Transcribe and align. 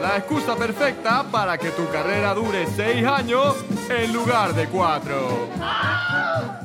la 0.00 0.16
excusa 0.16 0.56
perfecta 0.56 1.24
para 1.30 1.58
que 1.58 1.70
tu 1.70 1.88
carrera 1.88 2.34
dure 2.34 2.66
6 2.66 3.06
años 3.06 3.56
en 3.88 4.12
lugar 4.12 4.54
de 4.54 4.66
4. 4.66 5.48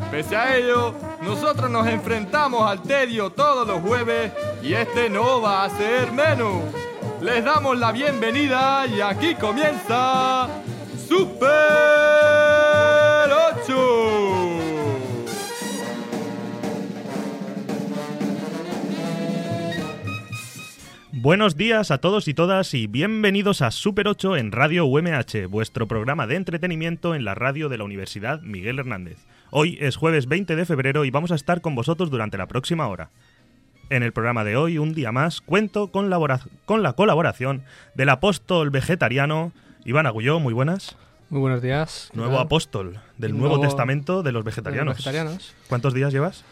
Pese 0.09 0.35
a 0.35 0.55
ello, 0.55 0.93
nosotros 1.21 1.69
nos 1.69 1.87
enfrentamos 1.87 2.69
al 2.69 2.81
tedio 2.81 3.29
todos 3.29 3.67
los 3.67 3.81
jueves 3.81 4.31
y 4.61 4.73
este 4.73 5.09
no 5.09 5.41
va 5.41 5.63
a 5.63 5.69
ser 5.69 6.11
menos. 6.11 6.63
Les 7.21 7.43
damos 7.43 7.77
la 7.77 7.91
bienvenida 7.91 8.85
y 8.87 8.99
aquí 8.99 9.35
comienza 9.35 10.47
Super 11.07 12.30
Buenos 21.21 21.55
días 21.55 21.91
a 21.91 21.99
todos 21.99 22.27
y 22.27 22.33
todas 22.33 22.73
y 22.73 22.87
bienvenidos 22.87 23.61
a 23.61 23.69
Super 23.69 24.07
8 24.07 24.37
en 24.37 24.51
Radio 24.51 24.87
UMH, 24.87 25.45
vuestro 25.47 25.87
programa 25.87 26.25
de 26.25 26.35
entretenimiento 26.35 27.13
en 27.13 27.25
la 27.25 27.35
radio 27.35 27.69
de 27.69 27.77
la 27.77 27.83
Universidad 27.83 28.41
Miguel 28.41 28.79
Hernández. 28.79 29.19
Hoy 29.51 29.77
es 29.81 29.97
jueves 29.97 30.25
20 30.25 30.55
de 30.55 30.65
febrero 30.65 31.05
y 31.05 31.11
vamos 31.11 31.31
a 31.31 31.35
estar 31.35 31.61
con 31.61 31.75
vosotros 31.75 32.09
durante 32.09 32.39
la 32.39 32.47
próxima 32.47 32.87
hora. 32.87 33.11
En 33.91 34.01
el 34.01 34.13
programa 34.13 34.43
de 34.43 34.57
hoy, 34.57 34.79
un 34.79 34.95
día 34.95 35.11
más, 35.11 35.41
cuento 35.41 35.91
con, 35.91 36.09
la 36.09 36.93
colaboración 36.93 37.65
del 37.93 38.09
apóstol 38.09 38.71
vegetariano 38.71 39.51
Iván 39.85 40.07
Agulló, 40.07 40.39
muy 40.39 40.55
buenas. 40.55 40.97
Muy 41.29 41.41
buenos 41.41 41.61
días. 41.61 42.09
¿qué 42.09 42.17
Nuevo 42.17 42.37
tal? 42.37 42.45
apóstol 42.45 42.99
del 43.19 43.29
El 43.33 43.37
Nuevo, 43.37 43.57
nuevo- 43.57 43.69
Testamento 43.69 44.23
de 44.23 44.31
los 44.31 44.43
De 44.43 44.53
los 44.55 44.95
vegetarianos. 44.95 45.55
¿Cuántos 45.69 45.93
días 45.93 46.11
llevas? 46.11 46.43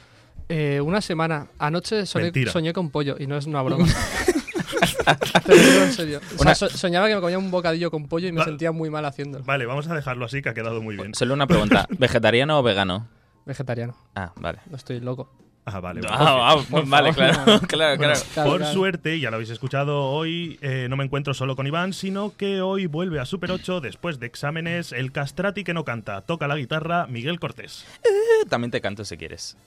Eh, 0.47 0.79
una 0.79 1.01
semana. 1.01 1.47
Anoche 1.57 2.05
soñé, 2.05 2.31
soñé 2.51 2.71
con 2.73 2.91
pollo 2.91 3.15
y 3.17 3.25
no 3.25 3.35
es 3.35 3.47
una 3.47 3.63
broma. 3.63 3.87
Te 5.45 5.55
lo 5.55 5.61
digo 5.63 5.83
en 5.83 5.91
serio. 5.93 6.19
O 6.19 6.29
sea, 6.29 6.41
Una- 6.41 6.55
so- 6.55 6.69
soñaba 6.69 7.07
que 7.07 7.15
me 7.15 7.21
comía 7.21 7.37
un 7.37 7.51
bocadillo 7.51 7.91
con 7.91 8.07
pollo 8.07 8.27
y 8.27 8.31
me 8.31 8.39
Va- 8.39 8.45
sentía 8.45 8.71
muy 8.71 8.89
mal 8.89 9.05
haciéndolo. 9.05 9.43
Vale, 9.45 9.65
vamos 9.65 9.87
a 9.87 9.95
dejarlo 9.95 10.25
así 10.25 10.41
que 10.41 10.49
ha 10.49 10.53
quedado 10.53 10.81
muy 10.81 10.95
bien. 10.95 11.13
Solo 11.15 11.33
una 11.33 11.47
pregunta, 11.47 11.87
¿vegetariano 11.97 12.59
o 12.59 12.63
vegano? 12.63 13.07
Vegetariano. 13.45 13.95
Ah, 14.15 14.31
vale. 14.35 14.59
No 14.69 14.77
estoy 14.77 14.99
loco. 14.99 15.31
Ah, 15.65 15.79
vale. 15.81 16.01
vale. 16.01 16.15
Ah, 16.17 16.53
ah, 16.57 16.63
Por 16.69 16.87
vale, 16.87 17.13
favor, 17.13 17.33
claro, 17.33 17.51
no. 17.61 17.67
claro, 17.67 17.97
Bueno, 17.97 18.13
claro. 18.13 18.29
Claro, 18.33 18.49
por 18.49 18.57
claro. 18.59 18.73
suerte, 18.73 19.19
ya 19.19 19.29
lo 19.29 19.35
habéis 19.35 19.49
escuchado, 19.51 20.01
hoy 20.03 20.57
eh, 20.61 20.87
no 20.89 20.95
me 20.97 21.03
encuentro 21.03 21.33
solo 21.35 21.55
con 21.55 21.67
Iván, 21.67 21.93
sino 21.93 22.35
que 22.35 22.61
hoy 22.61 22.87
vuelve 22.87 23.19
a 23.19 23.25
Super 23.25 23.51
8 23.51 23.79
después 23.81 24.19
de 24.19 24.25
exámenes 24.25 24.91
el 24.93 25.11
castrati 25.11 25.63
que 25.63 25.73
no 25.75 25.83
canta, 25.85 26.21
toca 26.21 26.47
la 26.47 26.55
guitarra 26.55 27.05
Miguel 27.07 27.39
Cortés. 27.39 27.85
Eh, 28.03 28.45
También 28.49 28.71
te 28.71 28.81
canto 28.81 29.05
si 29.05 29.15
quieres. 29.17 29.57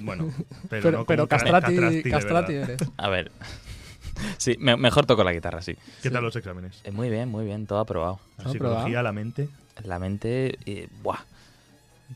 Bueno, 0.00 0.32
pero, 0.70 0.82
Pero, 0.82 0.90
no 0.92 0.96
como 0.98 1.06
pero 1.06 1.22
un 1.24 1.28
ca- 1.28 1.38
castrati, 1.38 1.74
de 1.74 2.02
castrati 2.10 2.52
verdad. 2.54 2.70
eres. 2.70 2.88
A 2.96 3.08
ver. 3.08 3.32
Sí, 4.38 4.56
me- 4.58 4.76
mejor 4.76 5.06
toco 5.06 5.24
la 5.24 5.32
guitarra, 5.32 5.62
sí. 5.62 5.76
¿Qué 6.02 6.10
tal 6.10 6.22
los 6.22 6.34
exámenes? 6.36 6.80
Eh, 6.84 6.90
muy 6.92 7.08
bien, 7.10 7.28
muy 7.28 7.44
bien, 7.44 7.66
todo 7.66 7.78
aprobado. 7.80 8.20
La 8.38 8.44
¿Has 8.44 8.52
psicología, 8.52 8.82
probado? 8.84 9.02
la 9.02 9.12
mente. 9.12 9.48
La 9.84 9.98
mente, 9.98 10.58
eh, 10.66 10.88
buah. 11.02 11.18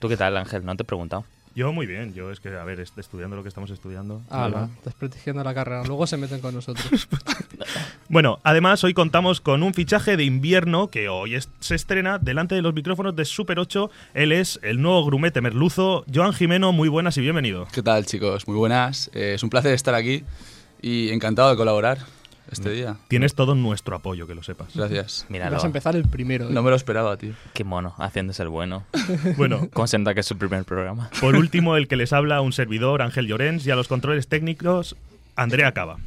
¿Tú 0.00 0.08
qué 0.08 0.16
tal, 0.16 0.36
Ángel? 0.36 0.64
No 0.64 0.74
te 0.76 0.82
he 0.82 0.86
preguntado. 0.86 1.24
Yo 1.54 1.70
muy 1.70 1.84
bien, 1.86 2.14
yo 2.14 2.30
es 2.30 2.40
que, 2.40 2.48
a 2.48 2.64
ver, 2.64 2.80
est- 2.80 2.96
estudiando 2.96 3.36
lo 3.36 3.42
que 3.42 3.50
estamos 3.50 3.70
estudiando. 3.70 4.22
Ah, 4.30 4.48
no, 4.50 4.70
desprestigiando 4.86 5.44
la 5.44 5.52
carrera. 5.52 5.84
Luego 5.84 6.06
se 6.06 6.16
meten 6.16 6.40
con 6.40 6.54
nosotros. 6.54 6.86
Bueno, 8.08 8.40
además 8.42 8.84
hoy 8.84 8.92
contamos 8.92 9.40
con 9.40 9.62
un 9.62 9.72
fichaje 9.72 10.16
de 10.18 10.24
invierno 10.24 10.88
que 10.88 11.08
hoy 11.08 11.34
es- 11.34 11.48
se 11.60 11.74
estrena 11.74 12.18
delante 12.18 12.54
de 12.54 12.60
los 12.60 12.74
micrófonos 12.74 13.16
de 13.16 13.24
Super 13.24 13.58
8. 13.58 13.90
Él 14.12 14.32
es 14.32 14.60
el 14.62 14.82
nuevo 14.82 15.04
grumete 15.06 15.40
merluzo. 15.40 16.04
Joan 16.12 16.34
Jimeno, 16.34 16.72
muy 16.72 16.88
buenas 16.90 17.16
y 17.16 17.22
bienvenido. 17.22 17.66
¿Qué 17.72 17.82
tal, 17.82 18.04
chicos? 18.04 18.46
Muy 18.46 18.56
buenas. 18.56 19.10
Eh, 19.14 19.32
es 19.34 19.42
un 19.42 19.48
placer 19.48 19.72
estar 19.72 19.94
aquí 19.94 20.24
y 20.82 21.10
encantado 21.10 21.50
de 21.50 21.56
colaborar 21.56 21.98
este 22.50 22.70
día. 22.70 22.96
Tienes 23.08 23.34
todo 23.34 23.54
nuestro 23.54 23.96
apoyo, 23.96 24.26
que 24.26 24.34
lo 24.34 24.42
sepas. 24.42 24.74
Gracias. 24.74 25.24
Míralo. 25.28 25.56
Vas 25.56 25.64
a 25.64 25.66
empezar 25.66 25.96
el 25.96 26.04
primero. 26.04 26.48
¿eh? 26.48 26.52
No 26.52 26.62
me 26.62 26.70
lo 26.70 26.76
esperaba, 26.76 27.16
tío. 27.16 27.32
Qué 27.54 27.64
mono, 27.64 27.94
haciéndose 27.98 28.42
el 28.42 28.48
bueno. 28.48 28.84
Bueno, 29.36 29.68
¿Cómo 29.72 29.86
se 29.86 29.98
nota 29.98 30.14
que 30.14 30.20
es 30.20 30.26
su 30.26 30.36
primer 30.36 30.64
programa? 30.64 31.08
Por 31.20 31.36
último, 31.36 31.76
el 31.76 31.88
que 31.88 31.96
les 31.96 32.12
habla, 32.12 32.40
un 32.40 32.52
servidor, 32.52 33.00
Ángel 33.00 33.26
Llorens, 33.26 33.66
y 33.66 33.70
a 33.70 33.76
los 33.76 33.88
controles 33.88 34.28
técnicos, 34.28 34.96
Andrea 35.36 35.72
Cava. 35.72 35.98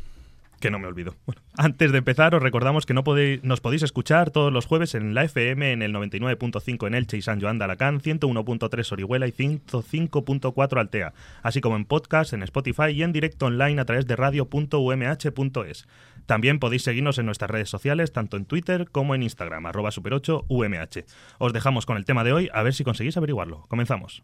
Que 0.66 0.72
no 0.72 0.80
me 0.80 0.88
olvido. 0.88 1.14
Bueno, 1.28 1.44
antes 1.58 1.92
de 1.92 2.00
empezar, 2.00 2.34
os 2.34 2.42
recordamos 2.42 2.88
que 2.88 2.96
no 2.96 3.03
podéis, 3.03 3.44
nos 3.44 3.62
podéis 3.62 3.84
escuchar 3.84 4.31
todos 4.31 4.52
los 4.52 4.66
jueves 4.66 4.96
en 4.96 5.14
la 5.14 5.24
FM, 5.24 5.74
en 5.74 5.84
el 5.84 5.94
99.5 5.94 6.88
en 6.88 6.96
Elche 6.96 7.18
y 7.18 7.22
San 7.22 7.40
Joan 7.40 7.59
de 7.59 7.66
Alacant, 7.66 8.02
101.3 8.02 8.92
Orihuela 8.92 9.28
y 9.28 9.31
105.4 9.31 10.80
Altea, 10.80 11.14
así 11.44 11.62
como 11.62 11.76
en 11.76 11.86
podcast, 11.86 12.34
en 12.34 12.42
Spotify 12.42 12.88
y 12.96 13.03
en 13.03 13.14
directo 13.14 13.46
online 13.46 13.80
a 13.80 13.86
través 13.86 14.08
de 14.08 14.16
radio.umh.es. 14.16 15.88
También 16.26 16.58
podéis 16.58 16.82
seguirnos 16.82 17.20
en 17.20 17.28
nuestras 17.28 17.52
redes 17.52 17.70
sociales, 17.70 18.12
tanto 18.12 18.36
en 18.36 18.46
Twitter 18.46 18.90
como 18.92 19.14
en 19.14 19.22
Instagram, 19.22 19.68
arroba 19.68 19.92
super8umh. 19.92 21.06
Os 21.38 21.53
dejamos 21.53 21.86
con 21.86 21.97
el 21.97 22.06
tema 22.06 22.24
de 22.24 22.34
hoy, 22.34 22.50
a 22.52 22.64
ver 22.64 22.74
si 22.74 22.84
conseguís 22.84 23.18
averiguarlo. 23.18 23.66
Comenzamos. 23.68 24.24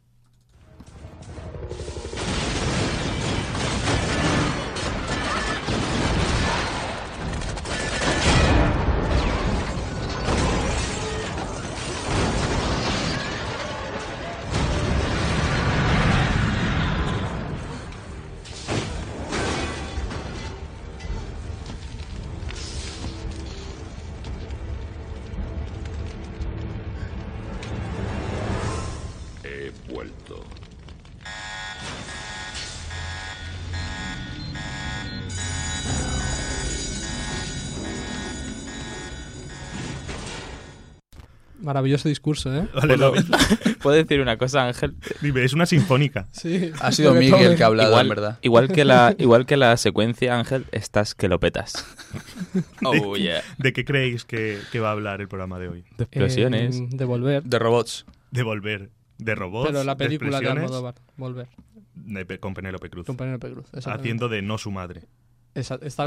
Maravilloso 41.62 42.10
discurso, 42.10 42.54
¿eh? 42.56 42.68
Vale, 42.74 42.98
lo- 42.98 43.14
¿Puedo 43.82 43.96
decir 43.96 44.20
una 44.22 44.38
cosa, 44.38 44.68
Ángel? 44.68 44.96
Dime, 45.22 45.44
es 45.44 45.54
una 45.54 45.66
sinfónica. 45.66 46.28
Sí. 46.32 46.72
Ha 46.82 46.92
sido 46.92 47.14
Miguel 47.14 47.32
todo- 47.32 47.56
que 47.56 47.64
ha 47.64 47.68
hablado, 47.68 47.90
igual, 47.92 48.06
en 48.06 48.10
verdad. 48.10 48.40
igual 48.42 48.68
que 48.72 48.84
la, 48.86 49.16
igual 49.20 49.46
que 49.46 49.58
la 49.58 49.78
secuencia, 49.78 50.38
Ángel, 50.38 50.66
estás 50.72 51.16
que 51.16 51.28
lo 51.28 51.40
petas. 51.40 51.86
Oh, 52.84 53.16
yeah. 53.16 53.42
¿De 53.58 53.72
qué 53.74 53.86
creéis 53.86 54.26
que, 54.26 54.60
que 54.72 54.80
va 54.80 54.90
a 54.90 54.92
hablar 54.92 55.22
el 55.22 55.28
programa 55.28 55.60
de 55.60 55.70
hoy? 55.70 55.84
De 55.98 56.04
explosiones. 56.04 56.76
Eh, 56.78 56.88
de 56.90 57.06
volver. 57.06 57.44
De 57.44 57.60
robots. 57.60 58.06
De 58.32 58.44
volver. 58.44 58.90
De 59.18 59.36
robots. 59.36 59.70
Pero 59.72 59.84
la 59.84 59.94
de 59.96 60.04
película 60.06 60.32
de 60.32 60.36
expresiones, 60.38 60.64
Almodóvar. 60.66 60.96
Volver. 61.16 61.48
de 61.96 62.40
con 62.40 62.54
Penélope 62.54 62.90
Cruz. 62.90 63.06
Con 63.06 63.16
Penélope 63.18 63.52
Cruz. 63.52 63.66
Haciendo 63.86 64.28
de 64.30 64.42
no 64.42 64.58
su 64.58 64.72
madre. 64.72 65.04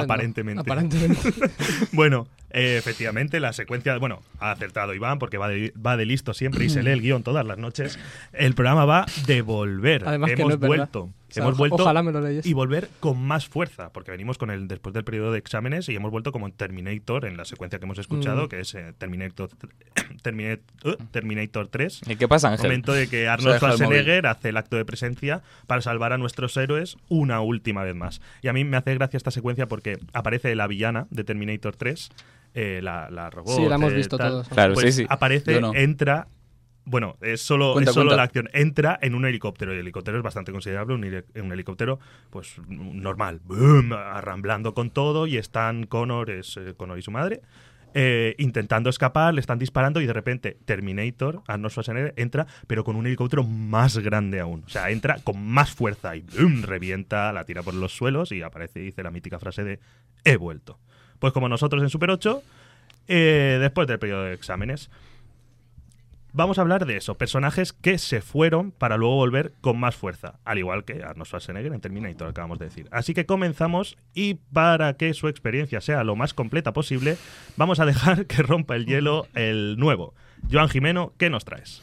Aparentemente. 0.05 0.61
Aparentemente. 0.61 1.33
Bueno, 1.93 2.27
eh, 2.51 2.77
efectivamente, 2.79 3.41
la 3.41 3.53
secuencia. 3.53 3.97
Bueno, 3.99 4.21
ha 4.39 4.51
acertado 4.51 4.95
Iván 4.95 5.19
porque 5.19 5.39
va 5.39 5.49
de, 5.49 5.73
va 5.85 5.97
de 5.97 6.07
listo 6.07 6.35
siempre 6.35 6.65
y 6.65 6.71
se 6.71 6.83
lee 6.83 6.91
el 6.93 7.03
guion 7.03 7.23
todas 7.23 7.45
las 7.47 7.59
noches. 7.59 7.99
El 8.33 8.55
programa 8.55 8.85
va 8.85 9.07
de 9.27 9.43
volver. 9.43 10.07
Además 10.07 10.29
que 10.29 10.43
Hemos 10.43 10.49
no 10.49 10.55
es 10.55 10.61
verdad. 10.61 10.89
Sea, 11.35 11.43
hemos 11.45 11.57
vuelto 11.59 11.77
Ojalá 11.77 12.03
me 12.03 12.13
lo 12.13 12.21
leyes. 12.21 12.47
y 12.47 12.53
volver 12.53 12.89
con 13.01 13.21
más 13.21 13.47
fuerza, 13.49 13.91
porque 13.93 14.11
venimos 14.11 14.39
con 14.39 14.51
el 14.51 14.69
después 14.69 14.93
del 14.95 15.05
periodo 15.05 15.33
de 15.33 15.39
exámenes 15.39 15.89
y 15.89 15.95
hemos 15.97 16.11
vuelto 16.11 16.33
como 16.33 16.47
en 16.47 16.53
Terminator 16.53 17.25
en 17.27 17.37
la 17.37 17.45
secuencia 17.45 17.79
que 17.79 17.85
hemos 17.85 17.99
escuchado, 17.99 18.45
Mm. 18.45 18.49
que 18.49 18.61
es 18.61 18.75
eh, 18.75 18.93
Terminator, 18.99 19.51
Terminator, 20.23 20.65
uh, 20.85 20.95
Terminator 21.11 21.69
3. 21.69 22.01
¿Y 22.07 22.17
qué 22.17 22.29
pasa, 22.29 22.49
Ángel? 22.51 22.67
Momento 22.67 22.93
de 22.93 23.09
que 23.09 23.29
Arnold. 23.29 23.57
Schwarzenegger 23.57 24.27
hace 24.27 24.49
el 24.51 24.57
acto 24.57 24.77
de 24.77 24.85
presencia 24.85 25.43
para 25.67 25.81
salvar 25.83 26.13
a 26.13 26.19
nuestros 26.19 26.57
héroes 26.57 26.97
una 27.09 27.41
última 27.41 27.83
vez 27.85 27.95
más. 27.95 28.21
Y 28.43 28.49
a 28.49 28.53
mí 28.53 28.65
me 28.65 28.77
hace 28.77 28.95
gracia 28.95 29.17
esta 29.17 29.31
secuencia 29.31 29.67
porque 29.67 29.99
aparece 30.13 30.55
la 30.55 30.67
villana 30.67 31.07
de 31.11 31.25
Terminator 31.25 31.77
3, 31.77 32.11
eh, 32.55 32.81
la, 32.83 33.11
la 33.11 33.31
robot. 33.31 33.57
Sí, 33.57 33.67
la 33.69 33.75
hemos 33.77 33.93
eh, 33.93 33.97
visto 33.97 34.17
tal. 34.17 34.31
todos. 34.31 34.49
Claro, 34.49 34.75
Pues 34.75 34.95
sí, 34.95 35.03
sí. 35.03 35.07
aparece, 35.09 35.61
no. 35.61 35.75
entra. 35.75 36.29
Bueno, 36.87 37.17
es 37.23 37.41
solo, 37.41 37.73
Cuenta, 37.73 37.91
es 37.91 37.95
solo 37.95 38.07
cuenta. 38.11 38.17
la 38.17 38.23
acción. 38.25 38.49
Entra 38.53 38.99
en 39.01 39.15
un 39.15 39.25
helicóptero. 39.25 39.73
Y 39.73 39.77
el 39.77 39.81
helicóptero 39.81 40.19
es 40.19 40.23
bastante 40.23 40.53
considerable. 40.53 40.95
Un 40.95 41.53
helicóptero, 41.53 41.99
pues 42.31 42.57
normal. 42.69 43.41
Boom, 43.45 43.93
arramblando 43.93 44.75
con 44.75 44.91
todo. 44.91 45.27
Y 45.27 45.37
están 45.39 45.87
Connor, 45.87 46.31
es 46.31 46.57
eh, 46.59 46.75
Connor 46.77 46.99
y 46.99 47.03
su 47.03 47.11
madre. 47.11 47.41
eh, 47.97 48.35
intentando 48.39 48.91
escapar, 48.91 49.33
le 49.35 49.41
están 49.41 49.59
disparando 49.61 50.01
y 50.01 50.07
de 50.07 50.13
repente 50.13 50.59
Terminator, 50.65 51.43
Arnold 51.47 51.71
Schwarzenegger, 51.71 52.13
entra, 52.17 52.45
pero 52.67 52.83
con 52.83 52.97
un 52.97 53.07
helicóptero 53.07 53.45
más 53.45 53.97
grande 53.99 54.41
aún. 54.41 54.65
O 54.67 54.69
sea, 54.69 54.91
entra 54.91 55.19
con 55.23 55.41
más 55.47 55.71
fuerza 55.71 56.17
y 56.17 56.23
boom, 56.23 56.63
revienta, 56.65 57.33
la 57.33 57.45
tira 57.45 57.63
por 57.63 57.73
los 57.75 57.93
suelos 57.97 58.33
y 58.33 58.43
aparece 58.43 58.81
y 58.81 58.87
dice 58.87 59.05
la 59.05 59.13
mítica 59.13 59.39
frase 59.39 59.63
de 59.63 59.79
he 60.25 60.37
vuelto. 60.37 60.81
Pues 61.21 61.33
como 61.33 61.49
nosotros 61.49 61.83
en 61.85 61.89
Super 61.89 62.11
8, 62.11 62.43
eh, 63.07 63.59
después 63.61 63.87
del 63.87 64.01
periodo 64.01 64.25
de 64.25 64.35
exámenes. 64.35 64.91
Vamos 66.37 66.59
a 66.59 66.63
hablar 66.63 66.85
de 66.85 66.97
eso, 66.97 67.15
personajes 67.15 67.73
que 67.73 67.97
se 67.97 68.21
fueron 68.21 68.73
para 68.73 68.97
luego 68.97 69.15
volver 69.15 69.53
con 69.61 69.79
más 69.79 69.95
fuerza, 69.95 70.41
al 70.45 70.59
igual 70.59 70.85
que 70.85 71.05
Arnold 71.05 71.29
Schwarzenegger 71.29 71.73
en 71.73 71.81
Terminator, 71.81 72.27
acabamos 72.27 72.59
de 72.59 72.65
decir. 72.65 72.89
Así 72.91 73.15
que 73.15 73.25
comenzamos 73.25 73.97
y 74.15 74.35
para 74.53 74.95
que 74.95 75.15
su 75.15 75.29
experiencia 75.29 75.81
sea 75.81 76.03
lo 76.03 76.17
más 76.17 76.35
completa 76.35 76.73
posible, 76.73 77.19
vamos 77.57 77.79
a 77.79 77.87
dejar 77.87 78.27
que 78.27 78.43
rompa 78.43 78.75
el 78.75 78.87
hielo 78.87 79.29
el 79.35 79.77
nuevo. 79.79 80.13
Joan 80.51 80.69
Jimeno, 80.69 81.13
¿qué 81.19 81.31
nos 81.31 81.45
traes? 81.45 81.81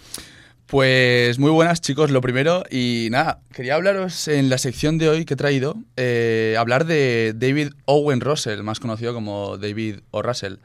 Pues 0.71 1.37
muy 1.37 1.51
buenas 1.51 1.81
chicos, 1.81 2.11
lo 2.11 2.21
primero. 2.21 2.63
Y 2.71 3.09
nada, 3.11 3.41
quería 3.53 3.75
hablaros 3.75 4.29
en 4.29 4.49
la 4.49 4.57
sección 4.57 4.97
de 4.97 5.09
hoy 5.09 5.25
que 5.25 5.33
he 5.33 5.37
traído, 5.37 5.75
eh, 5.97 6.55
hablar 6.57 6.85
de 6.85 7.33
David 7.35 7.73
Owen 7.83 8.21
Russell, 8.21 8.63
más 8.63 8.79
conocido 8.79 9.13
como 9.13 9.57
David 9.57 9.97
O. 10.11 10.21
Russell. 10.21 10.55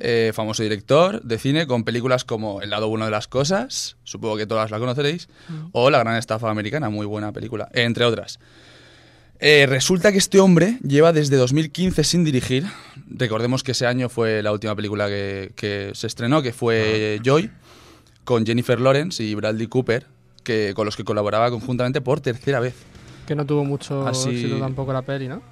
Eh, 0.00 0.32
famoso 0.34 0.62
director 0.62 1.20
de 1.20 1.38
cine 1.38 1.66
con 1.66 1.84
películas 1.84 2.24
como 2.24 2.62
El 2.62 2.70
lado 2.70 2.88
bueno 2.88 3.04
de 3.04 3.10
las 3.10 3.28
cosas, 3.28 3.98
supongo 4.04 4.38
que 4.38 4.46
todas 4.46 4.70
la 4.70 4.78
conoceréis, 4.78 5.28
o 5.72 5.90
La 5.90 5.98
gran 5.98 6.16
estafa 6.16 6.50
americana, 6.50 6.88
muy 6.88 7.04
buena 7.04 7.30
película, 7.32 7.68
entre 7.74 8.06
otras. 8.06 8.38
Eh, 9.38 9.66
resulta 9.68 10.12
que 10.12 10.18
este 10.18 10.40
hombre 10.40 10.78
lleva 10.82 11.12
desde 11.12 11.36
2015 11.36 12.04
sin 12.04 12.24
dirigir. 12.24 12.64
Recordemos 13.06 13.62
que 13.62 13.72
ese 13.72 13.86
año 13.86 14.08
fue 14.08 14.42
la 14.42 14.50
última 14.52 14.74
película 14.74 15.08
que, 15.08 15.52
que 15.56 15.90
se 15.92 16.06
estrenó, 16.06 16.40
que 16.40 16.54
fue 16.54 17.20
Joy, 17.22 17.50
con 18.24 18.46
Jennifer 18.46 18.80
Lawrence 18.80 19.22
y 19.22 19.34
Bradley 19.34 19.66
Cooper, 19.66 20.06
que, 20.44 20.72
con 20.74 20.86
los 20.86 20.96
que 20.96 21.04
colaboraba 21.04 21.50
conjuntamente 21.50 22.00
por 22.00 22.20
tercera 22.20 22.60
vez. 22.60 22.74
Que 23.26 23.34
no 23.34 23.44
tuvo 23.46 23.64
mucho 23.64 24.06
Así- 24.06 24.30
éxito 24.30 24.58
tampoco 24.58 24.92
la 24.92 25.02
peli, 25.02 25.28
¿no? 25.28 25.42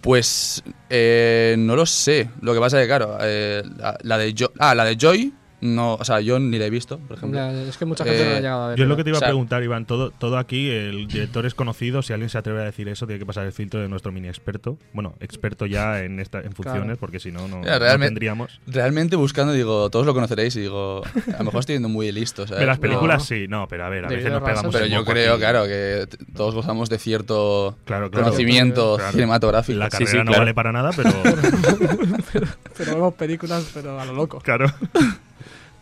Pues 0.00 0.62
eh, 0.90 1.54
no 1.58 1.76
lo 1.76 1.86
sé. 1.86 2.28
Lo 2.40 2.52
que 2.54 2.60
pasa 2.60 2.78
es 2.80 2.84
que, 2.84 2.88
claro, 2.88 3.16
eh, 3.20 3.62
la, 3.76 3.96
la 4.02 4.18
de 4.18 4.34
Jo- 4.36 4.50
ah, 4.58 4.74
la 4.74 4.84
de 4.84 4.96
Joy, 4.96 5.32
no, 5.62 5.94
o 5.94 6.04
sea, 6.04 6.20
yo 6.20 6.38
ni 6.38 6.58
la 6.58 6.66
he 6.66 6.70
visto, 6.70 6.98
por 6.98 7.16
ejemplo. 7.16 7.38
Ya, 7.38 7.50
es 7.52 7.78
que 7.78 7.84
mucha 7.86 8.04
gente 8.04 8.18
no 8.18 8.24
la 8.24 8.30
ha 8.34 8.38
Eh, 8.38 8.40
llegado 8.42 8.62
a 8.64 8.68
ver. 8.68 8.78
Yo 8.78 8.82
es 8.84 8.88
lo 8.88 8.94
pero- 8.94 8.96
que 8.98 9.04
te 9.04 9.10
iba 9.10 9.16
o 9.16 9.20
sea- 9.20 9.28
a 9.28 9.30
preguntar, 9.30 9.62
Iván. 9.62 9.86
Todo, 9.86 10.10
todo 10.10 10.36
aquí, 10.36 10.68
el 10.68 11.06
director 11.06 11.46
es 11.46 11.54
conocido. 11.54 12.02
Si 12.02 12.12
alguien 12.12 12.28
se 12.28 12.36
atreve 12.38 12.60
a 12.60 12.64
decir 12.64 12.88
eso, 12.88 13.06
tiene 13.06 13.18
que 13.18 13.26
pasar 13.26 13.46
el 13.46 13.52
filtro 13.52 13.80
de 13.80 13.88
nuestro 13.88 14.12
mini 14.12 14.28
experto. 14.28 14.76
Bueno, 14.92 15.14
experto 15.20 15.64
ya 15.66 16.00
en, 16.00 16.20
esta, 16.20 16.40
en 16.40 16.52
funciones, 16.52 16.82
Claro. 16.84 16.96
porque 16.98 17.20
si 17.20 17.32
no, 17.32 17.48
no, 17.48 17.62
Ya, 17.64 17.72
no 17.72 17.78
realmente- 17.78 18.06
tendríamos. 18.08 18.60
Realmente 18.66 19.16
buscando, 19.16 19.52
digo, 19.52 19.88
todos 19.88 20.04
lo 20.04 20.12
conoceréis 20.14 20.54
y 20.56 20.60
digo, 20.62 21.02
a 21.34 21.38
lo 21.38 21.44
mejor 21.44 21.60
estoy 21.60 21.76
yendo 21.76 21.88
muy 21.88 22.10
listo, 22.12 22.46
¿sabes? 22.46 22.60
De 22.60 22.66
las 22.66 22.78
películas 22.78 23.18
No. 23.20 23.24
sí, 23.24 23.46
no, 23.48 23.68
pero 23.68 23.84
a 23.84 23.88
ver, 23.88 24.00
a 24.04 24.08
David 24.08 24.16
veces 24.16 24.32
nos 24.32 24.42
pegamos 24.42 24.72
Pero 24.74 24.86
yo 24.86 25.04
creo, 25.04 25.32
aquí. 25.34 25.40
claro, 25.40 25.64
que 25.66 26.06
todos 26.34 26.54
gozamos 26.54 26.90
de 26.90 26.98
cierto 26.98 27.76
Claro, 27.84 28.10
claro. 28.10 28.24
conocimiento 28.26 28.96
Claro. 28.96 29.12
cinematográfico. 29.12 29.78
La 29.78 29.86
Sí, 29.86 29.90
carrera 29.92 30.10
sí, 30.10 30.16
no 30.18 30.24
claro. 30.24 30.38
vale 30.40 30.54
para 30.54 30.72
nada, 30.72 30.90
pero 30.96 31.10
Pero 32.76 32.94
vemos 32.94 33.14
películas, 33.14 33.70
pero 33.74 34.00
a 34.00 34.04
lo 34.04 34.12
loco. 34.14 34.38
claro. 34.40 34.66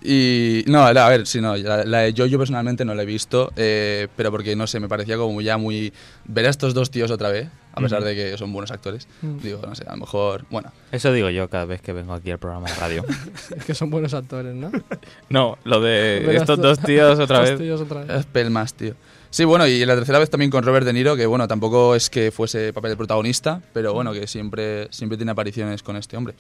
Y 0.02 0.64
no, 0.66 0.90
la- 0.92 1.06
a 1.06 1.10
ver, 1.10 1.26
sí, 1.26 1.40
no, 1.40 1.56
la, 1.56 1.84
la 1.84 1.98
de 2.00 2.12
yo, 2.14 2.24
yo 2.26 2.38
personalmente 2.38 2.84
no 2.84 2.94
la 2.94 3.02
he 3.02 3.06
visto, 3.06 3.52
eh, 3.56 4.08
pero 4.16 4.30
porque 4.30 4.56
no 4.56 4.66
sé, 4.66 4.80
me 4.80 4.88
parecía 4.88 5.16
como 5.16 5.40
ya 5.40 5.58
muy. 5.58 5.92
Ver 6.24 6.46
a 6.46 6.50
estos 6.50 6.72
dos 6.74 6.90
tíos 6.90 7.10
otra 7.10 7.28
vez, 7.30 7.48
a 7.72 7.80
pesar 7.80 8.02
de 8.04 8.14
que 8.14 8.38
son 8.38 8.52
buenos 8.52 8.70
actores. 8.70 9.08
Mm. 9.20 9.38
Digo, 9.38 9.60
no 9.66 9.74
sé, 9.74 9.84
a 9.86 9.92
lo 9.92 9.98
mejor. 9.98 10.46
Bueno, 10.50 10.72
Eso 10.92 11.12
digo 11.12 11.28
yo 11.30 11.48
cada 11.50 11.64
vez 11.66 11.82
que 11.82 11.92
vengo 11.92 12.14
aquí 12.14 12.30
al 12.30 12.38
programa 12.38 12.68
de 12.68 12.74
radio. 12.76 13.04
Es 13.56 13.64
que 13.64 13.74
son 13.74 13.90
buenos 13.90 14.14
actores, 14.14 14.54
¿no? 14.54 14.70
No, 15.28 15.58
lo 15.64 15.80
de 15.80 16.36
estos 16.36 16.58
dos 16.60 16.78
tíos 16.78 17.18
otra 17.18 17.42
Estos 17.42 17.58
vez. 17.58 17.66
tíos 17.66 17.80
otra 17.80 18.00
vez. 18.04 18.10
es 18.20 18.26
pelmas, 18.26 18.72
tío. 18.74 18.94
Sí, 19.32 19.44
bueno, 19.44 19.64
y 19.66 19.84
la 19.86 19.94
tercera 19.94 20.18
vez 20.18 20.28
también 20.28 20.50
con 20.50 20.64
Robert 20.64 20.84
De 20.84 20.92
Niro, 20.92 21.14
que 21.14 21.24
bueno, 21.26 21.46
tampoco 21.46 21.94
es 21.94 22.10
que 22.10 22.32
fuese 22.32 22.72
papel 22.72 22.90
de 22.92 22.96
protagonista, 22.96 23.62
pero 23.72 23.92
bueno, 23.94 24.12
que 24.12 24.26
siempre, 24.26 24.88
siempre 24.90 25.16
tiene 25.16 25.30
apariciones 25.30 25.84
con 25.84 25.94
este 25.96 26.16
hombre. 26.16 26.34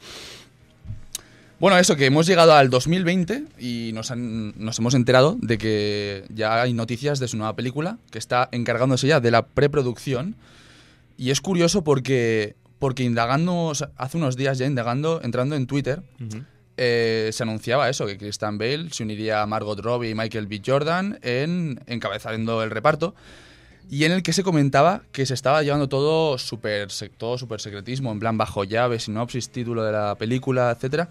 Bueno, 1.60 1.76
eso, 1.76 1.94
que 1.94 2.06
hemos 2.06 2.26
llegado 2.26 2.54
al 2.54 2.70
2020 2.70 3.44
y 3.58 3.90
nos, 3.92 4.10
han- 4.10 4.54
nos 4.56 4.78
hemos 4.78 4.94
enterado 4.94 5.36
de 5.40 5.58
que 5.58 6.24
ya 6.30 6.62
hay 6.62 6.72
noticias 6.72 7.18
de 7.20 7.28
su 7.28 7.36
nueva 7.36 7.54
película, 7.54 7.98
que 8.10 8.18
está 8.18 8.48
encargándose 8.50 9.06
ya 9.06 9.20
de 9.20 9.30
la 9.30 9.42
preproducción. 9.46 10.36
Y 11.18 11.30
es 11.30 11.42
curioso 11.42 11.84
porque, 11.84 12.56
porque 12.78 13.02
indagando, 13.02 13.64
o 13.66 13.74
sea, 13.74 13.90
hace 13.98 14.16
unos 14.16 14.36
días 14.38 14.56
ya 14.56 14.64
indagando, 14.64 15.20
entrando 15.22 15.54
en 15.54 15.66
Twitter, 15.66 16.02
eh, 16.78 17.28
se 17.30 17.42
anunciaba 17.42 17.90
eso, 17.90 18.06
que 18.06 18.16
Christian 18.16 18.56
Bale 18.56 18.88
se 18.90 19.02
uniría 19.02 19.42
a 19.42 19.46
Margot 19.46 19.78
Robbie 19.80 20.08
y 20.10 20.14
Michael 20.14 20.46
B. 20.46 20.62
Jordan 20.64 21.18
en 21.20 21.78
encabezando 21.86 22.62
el 22.62 22.70
reparto 22.70 23.14
y 23.90 24.04
en 24.04 24.12
el 24.12 24.22
que 24.22 24.32
se 24.32 24.42
comentaba 24.42 25.02
que 25.12 25.26
se 25.26 25.34
estaba 25.34 25.62
llevando 25.62 25.90
todo 25.90 26.38
súper 26.38 26.88
sec- 26.88 27.10
todo 27.18 27.36
super 27.36 27.60
secretismo, 27.60 28.12
en 28.12 28.18
plan 28.20 28.38
bajo 28.38 28.64
llave, 28.64 28.98
sinopsis, 28.98 29.50
título 29.50 29.84
de 29.84 29.92
la 29.92 30.14
película, 30.14 30.70
etcétera. 30.70 31.10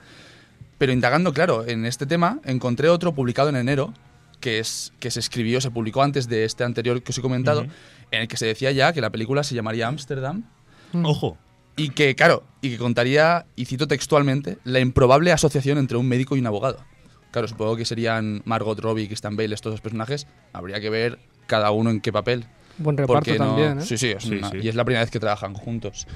Pero 0.79 0.91
indagando, 0.91 1.31
claro, 1.33 1.67
en 1.67 1.85
este 1.85 2.07
tema, 2.07 2.39
encontré 2.43 2.89
otro 2.89 3.13
publicado 3.13 3.49
en 3.49 3.55
enero, 3.57 3.93
que, 4.39 4.57
es, 4.59 4.93
que 4.99 5.11
se 5.11 5.19
escribió, 5.19 5.61
se 5.61 5.69
publicó 5.69 6.01
antes 6.01 6.27
de 6.27 6.45
este 6.45 6.63
anterior 6.63 7.03
que 7.03 7.11
os 7.11 7.17
he 7.17 7.21
comentado, 7.21 7.65
en 8.11 8.21
el 8.21 8.27
que 8.27 8.37
se 8.37 8.45
decía 8.47 8.71
ya 8.71 8.91
que 8.93 9.01
la 9.01 9.11
película 9.11 9.43
se 9.43 9.53
llamaría 9.53 9.87
Amsterdam 9.87 10.43
Mm. 10.91 11.05
Ojo, 11.05 11.37
y 11.75 11.89
que, 11.91 12.15
claro, 12.15 12.43
y 12.63 12.71
que 12.71 12.77
contaría, 12.79 13.45
y 13.55 13.65
cito 13.65 13.87
textualmente, 13.87 14.57
la 14.63 14.79
improbable 14.79 15.31
asociación 15.31 15.77
entre 15.77 15.97
un 15.97 16.07
médico 16.07 16.35
y 16.35 16.39
un 16.39 16.47
abogado. 16.47 16.83
Claro, 17.29 17.47
supongo 17.47 17.75
que 17.75 17.85
serían 17.85 18.41
Margot 18.45 18.79
Robbie 18.79 19.03
y 19.03 19.07
Christian 19.07 19.35
Bale 19.37 19.53
estos 19.53 19.71
dos 19.73 19.81
personajes. 19.81 20.25
Habría 20.51 20.79
que 20.81 20.89
ver 20.89 21.19
cada 21.45 21.69
uno 21.69 21.91
en 21.91 22.01
qué 22.01 22.11
papel. 22.11 22.45
Buen 22.79 22.97
reparto 22.97 23.13
Porque 23.25 23.37
no- 23.37 23.45
también, 23.49 23.79
¿eh? 23.79 23.81
Sí, 23.83 23.99
sí, 23.99 24.07
es 24.07 24.23
Sí, 24.23 24.37
una- 24.37 24.49
sí. 24.49 24.57
y 24.63 24.67
es 24.67 24.73
la 24.73 24.83
primera 24.83 25.03
vez 25.03 25.11
que 25.11 25.19
trabajan 25.19 25.53
juntos. 25.53 26.07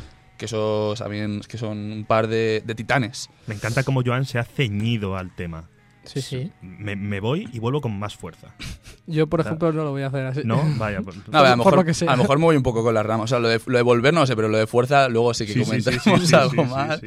Que 0.43 0.47
esos 0.47 0.99
también 0.99 1.39
que 1.47 1.57
son 1.57 1.77
un 1.77 2.03
par 2.03 2.27
de, 2.27 2.61
de 2.65 2.75
titanes. 2.75 3.29
me 3.47 3.55
encanta 3.55 3.81
cómo 3.83 4.01
Joan 4.05 4.25
se 4.25 4.39
ha 4.39 4.43
ceñido 4.43 5.15
al 5.15 5.33
tema. 5.33 5.69
Sí, 6.03 6.21
sí. 6.21 6.51
Me, 6.61 6.97
me 6.97 7.21
voy 7.21 7.47
y 7.53 7.59
vuelvo 7.59 7.79
con 7.79 7.97
más 7.97 8.17
fuerza. 8.17 8.53
Yo, 9.07 9.27
por 9.27 9.39
ejemplo, 9.39 9.71
no 9.71 9.85
lo 9.85 9.91
voy 9.91 10.01
a 10.01 10.07
hacer 10.07 10.25
así. 10.25 10.41
¿No? 10.43 10.61
Vaya. 10.77 10.99
pues- 11.01 11.15
No, 11.29 11.37
a, 11.39 11.41
ver, 11.43 11.47
a, 11.47 11.55
lo 11.55 11.57
mejor, 11.63 11.75
lo 11.77 11.85
que 11.85 11.93
sea. 11.93 12.11
a 12.11 12.17
lo 12.17 12.23
mejor 12.23 12.39
me 12.39 12.43
voy 12.43 12.57
un 12.57 12.63
poco 12.63 12.83
con 12.83 12.93
las 12.93 13.05
ramas. 13.05 13.23
O 13.23 13.27
sea, 13.27 13.39
lo 13.39 13.47
de, 13.47 13.61
lo 13.65 13.77
de 13.77 13.83
volver 13.83 14.13
no 14.13 14.25
sé, 14.25 14.35
pero 14.35 14.49
lo 14.49 14.57
de 14.57 14.67
fuerza 14.67 15.07
luego 15.07 15.33
sí 15.33 15.45
que 15.45 15.53
Sí, 15.53 15.63
sí, 15.63 15.81
sí, 15.81 15.99
sí, 16.03 16.09
algo 16.35 16.49
sí, 16.51 16.57
sí, 16.57 16.75
más. 16.75 17.01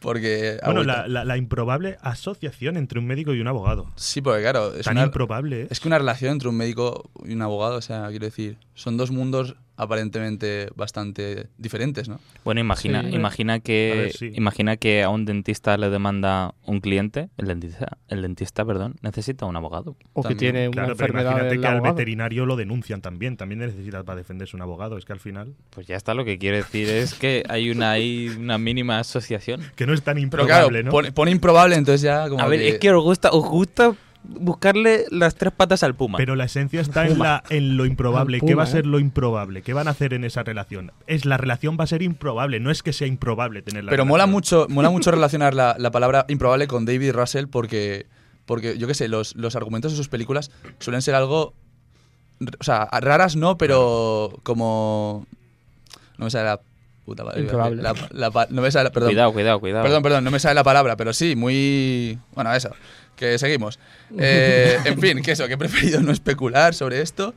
Porque. 0.00 0.58
Bueno, 0.64 0.84
la, 0.84 1.06
la- 1.08 1.24
la 1.24 1.36
improbable 1.36 1.96
asociación 2.00 2.76
entre 2.76 2.98
un 2.98 3.06
médico 3.06 3.34
y 3.34 3.40
un 3.40 3.48
abogado. 3.48 3.90
Sí, 3.96 4.20
porque 4.20 4.42
claro, 4.42 4.74
es 4.74 4.84
Tan 4.84 4.96
una, 4.96 5.06
improbable, 5.06 5.62
¿eh? 5.62 5.66
Es 5.70 5.80
que 5.80 5.88
una 5.88 5.98
relación 5.98 6.32
entre 6.32 6.48
un 6.48 6.56
médico 6.56 7.10
y 7.24 7.32
un 7.32 7.42
abogado, 7.42 7.76
o 7.76 7.82
sea, 7.82 8.08
quiero 8.10 8.26
decir, 8.26 8.56
son 8.74 8.96
dos 8.96 9.10
mundos 9.10 9.56
aparentemente 9.92 10.68
bastante 10.74 11.46
diferentes, 11.56 12.08
¿no? 12.08 12.20
Bueno, 12.44 12.60
imagina, 12.60 13.02
Sí. 13.02 13.14
imagina 13.14 13.54
A 13.54 13.60
que 13.60 13.92
ver, 13.96 14.12
sí. 14.12 14.32
imagina 14.34 14.76
que 14.76 15.02
a 15.02 15.08
un 15.08 15.24
dentista 15.24 15.76
le 15.78 15.88
demanda 15.88 16.54
un 16.66 16.80
cliente, 16.80 17.28
el 17.38 17.46
dentista, 17.46 17.96
el 18.08 18.22
dentista, 18.22 18.64
perdón, 18.64 18.96
necesita 19.02 19.46
un 19.46 19.56
abogado. 19.56 19.96
O 20.12 20.22
que 20.22 20.30
También. 20.30 20.38
tiene 20.38 20.68
una 20.68 20.72
Claro, 20.74 20.96
pero 20.96 21.06
enfermedad 21.06 21.30
imagínate 21.30 21.54
del 21.54 21.60
que 21.60 21.66
al 21.68 21.80
veterinario 21.80 22.44
lo 22.46 22.56
denuncian 22.56 23.00
también. 23.00 23.36
También 23.36 23.60
necesitas 23.60 24.04
para 24.04 24.16
defenderse 24.16 24.56
un 24.56 24.62
abogado. 24.62 24.98
Es 24.98 25.04
que 25.04 25.12
al 25.12 25.20
final. 25.20 25.54
Pues 25.70 25.86
ya 25.86 25.96
está, 25.96 26.12
lo 26.14 26.24
que 26.24 26.38
quiere 26.38 26.58
decir 26.58 26.88
es 26.88 27.14
que 27.14 27.44
hay 27.48 27.70
una, 27.70 27.92
hay 27.92 28.28
una 28.30 28.58
mínima 28.58 28.98
asociación. 28.98 29.60
Que 29.76 29.86
no 29.88 29.94
es 29.94 30.02
tan 30.02 30.18
improbable, 30.18 30.68
claro, 30.68 30.84
¿no? 30.84 30.90
pone, 30.90 31.12
pone 31.12 31.30
improbable, 31.30 31.74
entonces 31.74 32.02
ya 32.02 32.28
como 32.28 32.42
A 32.42 32.46
ver, 32.46 32.60
es 32.62 32.78
que 32.78 32.92
os 32.92 33.02
gusta, 33.02 33.30
os 33.30 33.44
gusta 33.44 33.94
buscarle 34.22 35.06
las 35.10 35.34
tres 35.36 35.52
patas 35.52 35.82
al 35.82 35.94
puma. 35.94 36.18
Pero 36.18 36.36
la 36.36 36.44
esencia 36.44 36.80
está 36.80 37.06
en, 37.06 37.18
la, 37.18 37.42
en 37.48 37.76
lo 37.76 37.86
improbable. 37.86 38.40
¿Qué 38.40 38.54
va 38.54 38.64
a 38.64 38.66
ser 38.66 38.84
¿eh? 38.84 38.88
lo 38.88 38.98
improbable? 38.98 39.62
¿Qué 39.62 39.72
van 39.72 39.88
a 39.88 39.92
hacer 39.92 40.12
en 40.12 40.24
esa 40.24 40.42
relación? 40.42 40.92
Es 41.06 41.24
la 41.24 41.36
relación 41.36 41.76
va 41.78 41.84
a 41.84 41.86
ser 41.86 42.02
improbable. 42.02 42.60
No 42.60 42.70
es 42.70 42.82
que 42.82 42.92
sea 42.92 43.06
improbable 43.06 43.62
tener 43.62 43.84
la 43.84 43.90
Pero 43.90 44.04
mola 44.04 44.26
mucho, 44.26 44.66
mola 44.68 44.90
mucho 44.90 45.10
relacionar 45.12 45.54
la, 45.54 45.76
la 45.78 45.90
palabra 45.90 46.26
improbable 46.28 46.66
con 46.66 46.84
David 46.84 47.12
Russell 47.12 47.46
porque, 47.46 48.06
porque 48.44 48.76
yo 48.76 48.86
qué 48.86 48.94
sé, 48.94 49.08
los, 49.08 49.34
los 49.36 49.56
argumentos 49.56 49.92
de 49.92 49.96
sus 49.96 50.08
películas 50.08 50.50
suelen 50.78 51.02
ser 51.02 51.14
algo 51.14 51.54
O 52.60 52.64
sea, 52.64 52.88
raras 53.00 53.36
no, 53.36 53.56
pero 53.56 54.38
como. 54.42 55.26
No 56.18 56.24
me 56.24 56.30
sale 56.30 56.46
la 56.46 56.60
puta 57.08 57.24
palabra. 57.24 57.40
Improbable. 57.42 57.82
La- 57.82 57.94
la 58.12 58.30
pa- 58.30 58.46
no 58.50 58.62
me 58.62 58.70
sale, 58.70 58.90
perdón. 58.90 59.10
Cuidado, 59.10 59.32
cuidado, 59.32 59.60
cuidado. 59.60 59.82
Perdón, 59.82 60.02
perdón, 60.02 60.24
no 60.24 60.30
me 60.30 60.38
sale 60.38 60.54
la 60.54 60.64
palabra, 60.64 60.96
pero 60.96 61.12
sí, 61.12 61.34
muy. 61.36 62.18
Bueno, 62.34 62.54
eso. 62.54 62.70
Que 63.16 63.38
seguimos. 63.38 63.78
Eh, 64.18 64.78
en 64.86 64.98
fin, 65.00 65.20
que 65.22 65.32
eso, 65.32 65.46
que 65.48 65.54
he 65.54 65.58
preferido 65.58 66.00
no 66.00 66.12
especular 66.12 66.72
sobre 66.74 67.02
esto. 67.02 67.34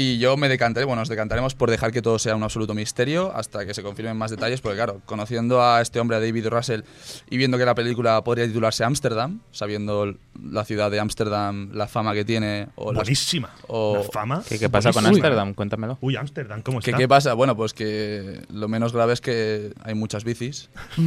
Y 0.00 0.18
yo 0.18 0.36
me 0.38 0.48
decantaré, 0.48 0.86
bueno, 0.86 1.02
nos 1.02 1.10
decantaremos 1.10 1.54
por 1.54 1.70
dejar 1.70 1.92
que 1.92 2.00
todo 2.00 2.18
sea 2.18 2.34
un 2.34 2.42
absoluto 2.42 2.72
misterio 2.72 3.32
hasta 3.34 3.66
que 3.66 3.74
se 3.74 3.82
confirmen 3.82 4.16
más 4.16 4.30
detalles, 4.30 4.62
porque 4.62 4.76
claro, 4.76 5.02
conociendo 5.04 5.62
a 5.62 5.82
este 5.82 6.00
hombre, 6.00 6.16
a 6.16 6.20
David 6.20 6.46
Russell, 6.48 6.80
y 7.28 7.36
viendo 7.36 7.58
que 7.58 7.66
la 7.66 7.74
película 7.74 8.22
podría 8.24 8.46
titularse 8.46 8.82
Ámsterdam, 8.82 9.40
sabiendo 9.50 10.14
la 10.42 10.64
ciudad 10.64 10.90
de 10.90 11.00
Ámsterdam, 11.00 11.70
la 11.74 11.86
fama 11.86 12.14
que 12.14 12.24
tiene, 12.24 12.68
o 12.76 12.92
las- 12.94 13.02
Buenísima. 13.02 13.50
o- 13.66 13.98
La 13.98 14.02
fama. 14.10 14.42
¿Qué, 14.48 14.58
qué 14.58 14.70
pasa 14.70 14.90
con. 14.92 15.04
Ámsterdam? 15.04 15.52
Cuéntamelo. 15.52 15.98
Uy, 16.00 16.16
Ámsterdam, 16.16 16.62
¿cómo 16.62 16.80
¿Qué, 16.80 16.92
está? 16.92 16.98
¿Qué 16.98 17.06
pasa? 17.06 17.34
Bueno, 17.34 17.54
pues 17.54 17.74
que 17.74 18.40
lo 18.50 18.68
menos 18.68 18.94
grave 18.94 19.12
es 19.12 19.20
que 19.20 19.72
hay 19.84 19.92
muchas 19.94 20.24
bicis. 20.24 20.70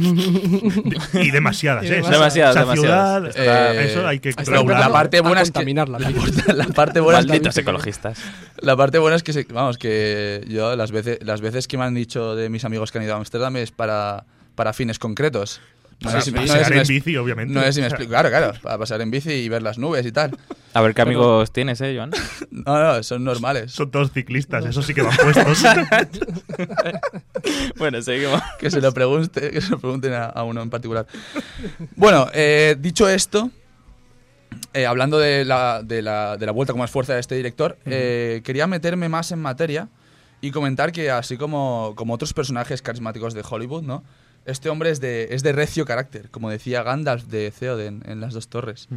Y 1.14 1.30
demasiadas, 1.30 1.84
¿eh? 1.84 2.02
Demasiadas, 2.02 2.56
Esa 2.56 2.60
demasiadas. 2.60 3.34
ciudad, 3.34 3.74
Eh, 3.80 3.86
eso 3.90 4.06
hay 4.06 4.20
que 4.20 4.30
la 4.30 4.90
parte 4.92 5.20
buena 5.20 5.40
es 5.42 5.50
que 5.50 5.64
la, 5.64 5.98
parte- 5.98 6.52
la 6.54 6.66
parte 6.66 7.00
buena 7.00 7.20
es 7.20 7.26
que 7.26 7.32
Malditos 7.32 7.56
ecologistas. 7.58 8.18
La 8.60 8.76
parte 8.84 8.98
buena 8.98 9.16
es 9.16 9.22
que, 9.22 9.32
se- 9.32 9.46
vamos, 9.50 9.78
que 9.78 10.44
yo 10.48 10.76
las 10.76 10.92
veces, 10.92 11.18
las 11.22 11.40
veces 11.40 11.66
que 11.68 11.78
me 11.78 11.84
han 11.84 11.94
dicho 11.94 12.36
de 12.36 12.48
mis 12.48 12.64
amigos 12.64 12.92
que 12.92 12.98
han 12.98 13.04
ido 13.04 13.14
a 13.14 13.16
Ámsterdam 13.16 13.56
es 13.56 13.70
para, 13.70 14.24
para 14.54 14.72
fines 14.72 14.98
concretos. 14.98 15.60
No 16.00 16.10
Para 16.10 16.20
sé 16.20 16.30
si 16.30 16.36
no 16.36 16.42
me 16.42 16.48
en 16.60 16.78
es- 16.80 16.88
bici, 16.88 17.16
obviamente. 17.16 17.54
No 17.54 17.62
sé 17.62 17.72
si 17.72 17.80
me 17.80 17.86
explico. 17.86 18.10
Claro, 18.10 18.28
claro, 18.28 18.52
para 18.62 18.76
pasar 18.78 19.00
en 19.00 19.10
bici 19.10 19.30
y 19.32 19.48
ver 19.48 19.62
las 19.62 19.78
nubes 19.78 20.04
y 20.04 20.12
tal. 20.12 20.36
A 20.74 20.82
ver 20.82 20.92
qué 20.92 21.02
amigos 21.02 21.52
tienes, 21.52 21.80
¿eh, 21.80 21.94
Joan? 21.96 22.10
No, 22.50 22.78
no, 22.82 23.02
son 23.02 23.24
normales. 23.24 23.72
Son 23.72 23.90
todos 23.90 24.12
ciclistas, 24.12 24.64
eso 24.66 24.82
sí 24.82 24.92
que 24.92 25.02
van 25.02 25.16
puestos. 25.16 25.62
bueno, 27.78 28.00
seguimos. 28.02 28.40
Que 28.58 28.70
se 28.70 28.80
lo 28.80 28.92
pregunte, 28.92 29.50
que 29.50 29.60
se 29.60 29.70
lo 29.70 29.78
pregunten 29.78 30.12
a, 30.14 30.26
a 30.26 30.42
uno 30.44 30.62
en 30.62 30.70
particular. 30.70 31.06
Bueno, 31.96 32.28
eh, 32.32 32.76
dicho 32.78 33.08
esto, 33.08 33.50
eh, 34.74 34.86
hablando 34.86 35.18
de 35.18 35.44
la, 35.44 35.82
de, 35.82 36.02
la, 36.02 36.36
de 36.36 36.46
la 36.46 36.52
vuelta 36.52 36.72
con 36.72 36.80
más 36.80 36.90
fuerza 36.90 37.14
de 37.14 37.20
este 37.20 37.36
director, 37.36 37.78
eh, 37.86 38.42
quería 38.44 38.66
meterme 38.66 39.08
más 39.08 39.32
en 39.32 39.40
materia 39.40 39.88
y 40.40 40.50
comentar 40.50 40.92
que 40.92 41.10
así 41.10 41.36
como, 41.38 41.94
como 41.96 42.12
otros 42.12 42.34
personajes 42.34 42.82
carismáticos 42.82 43.32
de 43.32 43.42
Hollywood, 43.48 43.82
¿no? 43.82 44.04
Este 44.44 44.68
hombre 44.68 44.90
es 44.90 45.00
de, 45.00 45.28
es 45.30 45.42
de 45.42 45.52
recio 45.52 45.86
carácter, 45.86 46.28
como 46.30 46.50
decía 46.50 46.82
Gandalf 46.82 47.24
de 47.24 47.50
Theoden 47.50 48.02
en 48.06 48.20
Las 48.20 48.34
Dos 48.34 48.48
Torres. 48.48 48.88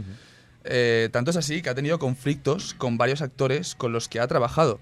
Eh, 0.65 1.07
tanto 1.13 1.31
es 1.31 1.37
así 1.37 1.61
que 1.61 1.69
ha 1.69 1.75
tenido 1.75 1.99
conflictos 1.99 2.73
con 2.73 2.97
varios 2.97 3.21
actores 3.21 3.73
con 3.75 3.93
los 3.93 4.09
que 4.09 4.19
ha 4.19 4.27
trabajado 4.27 4.81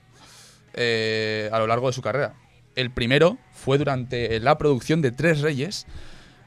eh, 0.73 1.49
a 1.51 1.59
lo 1.59 1.67
largo 1.67 1.87
de 1.87 1.93
su 1.93 2.01
carrera. 2.01 2.33
El 2.75 2.89
primero 2.89 3.37
fue 3.53 3.77
durante 3.77 4.39
la 4.39 4.57
producción 4.57 5.03
de 5.03 5.11
Tres 5.11 5.41
Reyes, 5.41 5.85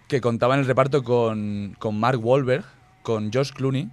que 0.09 0.21
contaba 0.21 0.55
en 0.55 0.61
el 0.61 0.67
reparto 0.67 1.05
con, 1.05 1.77
con 1.79 2.01
Mark 2.01 2.19
Wahlberg, 2.21 2.65
con 3.03 3.33
Josh 3.33 3.53
Clooney 3.53 3.89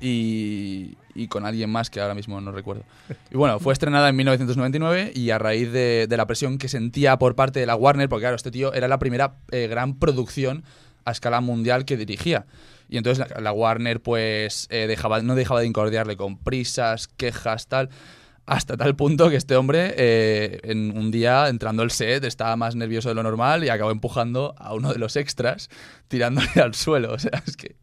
y, 0.00 0.96
con 1.28 1.46
alguien 1.46 1.70
más 1.70 1.90
que 1.90 2.00
ahora 2.00 2.14
mismo 2.14 2.40
no 2.40 2.52
recuerdo. 2.52 2.84
Y 3.30 3.36
bueno, 3.36 3.58
fue 3.58 3.72
estrenada 3.72 4.08
en 4.08 4.16
1999 4.16 5.12
y 5.14 5.30
a 5.30 5.38
raíz 5.38 5.72
de, 5.72 6.06
la 6.10 6.26
presión 6.26 6.58
que 6.58 6.68
sentía 6.68 7.18
por 7.18 7.34
parte 7.34 7.60
de 7.60 7.66
la 7.66 7.76
Warner, 7.76 8.08
porque 8.08 8.22
claro, 8.22 8.36
este 8.36 8.50
tío 8.50 8.72
era 8.74 8.88
la 8.88 8.98
primera 8.98 9.36
eh, 9.50 9.66
gran 9.68 9.98
producción 9.98 10.64
a 11.04 11.12
escala 11.12 11.40
mundial 11.40 11.84
que 11.84 11.96
dirigía. 11.96 12.46
Y 12.88 12.98
entonces 12.98 13.26
la, 13.30 13.40
la 13.40 13.52
Warner 13.52 14.00
pues 14.00 14.68
eh, 14.70 14.86
dejaba, 14.86 15.20
no 15.22 15.34
dejaba 15.34 15.60
de 15.60 15.66
incordiarle 15.66 16.16
con 16.16 16.38
prisas, 16.38 17.08
quejas, 17.08 17.66
tal. 17.66 17.90
Hasta 18.46 18.76
tal 18.76 18.94
punto 18.94 19.28
que 19.28 19.34
este 19.34 19.56
hombre, 19.56 19.92
eh, 19.96 20.60
en 20.62 20.96
un 20.96 21.10
día 21.10 21.48
entrando 21.48 21.82
al 21.82 21.90
set, 21.90 22.22
estaba 22.22 22.54
más 22.54 22.76
nervioso 22.76 23.08
de 23.08 23.16
lo 23.16 23.24
normal 23.24 23.64
y 23.64 23.70
acabó 23.70 23.90
empujando 23.90 24.54
a 24.56 24.72
uno 24.72 24.92
de 24.92 25.00
los 25.00 25.16
extras, 25.16 25.68
tirándole 26.06 26.48
al 26.62 26.74
suelo. 26.74 27.12
O 27.16 27.18
sea, 27.18 27.42
es 27.44 27.56
que. 27.56 27.74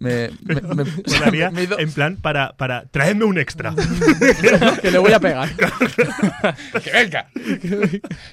Me, 0.00 0.30
me, 0.42 0.54
me- 0.60 0.84
Molaría, 1.06 1.50
me 1.50 1.62
en 1.78 1.92
plan, 1.92 2.16
para, 2.16 2.52
para 2.56 2.84
traedme 2.86 3.24
un 3.24 3.38
extra. 3.38 3.74
que 4.82 4.90
le 4.90 4.98
voy 4.98 5.12
a 5.12 5.20
pegar. 5.20 5.48
¡Que 6.82 6.90
venga! 6.90 7.28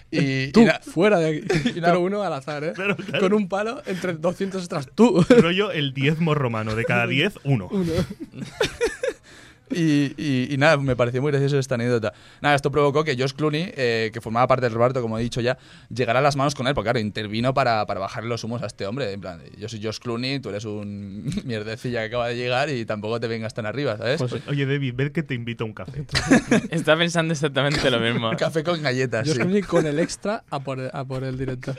Y, 0.10 0.20
y 0.46 0.52
Tú, 0.52 0.66
na- 0.66 0.80
fuera 0.80 1.20
de 1.20 1.38
aquí. 1.38 1.70
y 1.70 1.82
Pero 1.82 2.00
uno 2.02 2.24
al 2.24 2.34
azar, 2.34 2.64
¿eh? 2.64 2.74
Claro, 2.74 2.96
claro. 2.96 3.20
Con 3.20 3.34
un 3.34 3.48
palo 3.48 3.82
entre 3.86 4.14
200 4.14 4.60
extras. 4.62 4.90
Tú. 4.96 5.24
Rollo 5.30 5.72
el 5.72 5.94
diezmo 5.94 6.34
romano. 6.34 6.76
De 6.76 6.84
cada 6.84 7.06
diez, 7.08 7.34
uno. 7.44 7.68
Uno. 7.72 7.92
Y, 9.72 10.14
y- 10.18 10.48
y 10.54 10.58
nada, 10.58 10.78
me 10.78 10.96
pareció 10.96 11.22
muy 11.22 11.32
gracioso 11.32 11.58
esta 11.60 11.76
anécdota. 11.76 12.14
Nada, 12.42 12.56
esto 12.56 12.72
provocó 12.72 13.04
que 13.04 13.16
Josh 13.18 13.34
Clooney, 13.34 13.72
eh, 13.76 14.10
que 14.14 14.22
formaba 14.22 14.48
parte 14.48 14.66
del 14.66 14.74
reparto, 14.74 15.02
como 15.02 15.18
he 15.18 15.22
dicho 15.22 15.42
ya, 15.42 15.58
llegara 15.94 16.20
a 16.20 16.22
las 16.22 16.36
manos 16.36 16.56
con 16.56 16.68
él, 16.68 16.74
porque 16.74 16.88
claro, 16.88 17.00
intervino 17.00 17.54
para, 17.54 17.86
para 17.86 18.00
bajarle 18.00 18.30
los 18.30 18.44
humos 18.44 18.62
a 18.64 18.66
este 18.68 18.86
hombre. 18.86 19.12
En 19.12 19.22
plan, 19.22 19.42
yo 19.58 19.70
soy 19.70 19.82
Josh 19.84 20.00
Clooney, 20.00 20.40
tú 20.40 20.50
eres 20.50 20.66
un 20.66 21.24
mierdecilla 21.46 22.00
que 22.02 22.06
acaba 22.08 22.28
de 22.28 22.36
llegar 22.36 22.70
y 22.70 22.86
tampoco 22.86 23.20
te 23.20 23.28
vengas 23.28 23.54
tan 23.54 23.66
arriba, 23.66 23.98
¿sabes? 23.98 24.20
Pues 24.20 24.36
Oye, 24.48 24.66
David, 24.66 24.94
ved 24.96 25.12
que 25.12 25.24
te 25.24 25.34
invito 25.34 25.64
a 25.64 25.68
un 25.68 25.74
café. 25.74 26.04
Está 26.72 26.98
pensando 26.98 27.34
exactamente 27.34 27.90
lo 27.90 28.00
mismo. 28.00 28.32
Café 28.38 28.64
con 28.64 28.82
galletas. 28.82 29.28
Sí. 29.28 29.34
escogí 29.34 29.62
con 29.62 29.86
el 29.86 30.00
extra 30.00 30.44
a 30.50 30.60
por 30.60 30.80
a 30.94 31.06
por 31.06 31.24
el 31.24 31.38
director. 31.38 31.76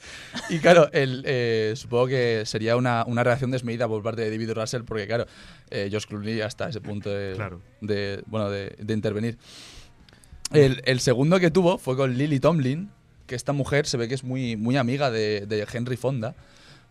Y 0.50 0.58
claro, 0.58 0.88
el, 0.92 1.22
eh, 1.26 1.72
supongo 1.76 2.06
que 2.08 2.42
sería 2.46 2.76
una, 2.76 3.04
una 3.06 3.24
reacción 3.24 3.50
desmedida 3.50 3.86
por 3.88 4.02
parte 4.02 4.22
de 4.22 4.30
David 4.30 4.52
Russell, 4.52 4.82
porque 4.84 5.06
claro, 5.06 5.26
eh, 5.70 5.88
Josh 5.92 6.04
Clooney 6.06 6.40
hasta 6.40 6.68
ese 6.68 6.80
punto 6.80 7.10
de, 7.10 7.34
Claro. 7.34 7.60
de, 7.80 8.22
bueno, 8.26 8.50
de, 8.50 8.76
de 8.78 8.94
intervenir. 8.94 9.38
El, 10.52 10.80
el 10.84 11.00
segundo 11.00 11.40
que 11.40 11.50
tuvo 11.50 11.78
fue 11.78 11.96
con 11.96 12.16
Lily 12.16 12.38
Tomlin, 12.40 12.90
que 13.26 13.34
esta 13.34 13.52
mujer 13.52 13.86
se 13.86 13.96
ve 13.96 14.06
que 14.08 14.14
es 14.14 14.22
muy, 14.24 14.56
muy 14.56 14.76
amiga 14.76 15.10
de, 15.10 15.44
de 15.46 15.66
Henry 15.72 15.96
Fonda, 15.96 16.34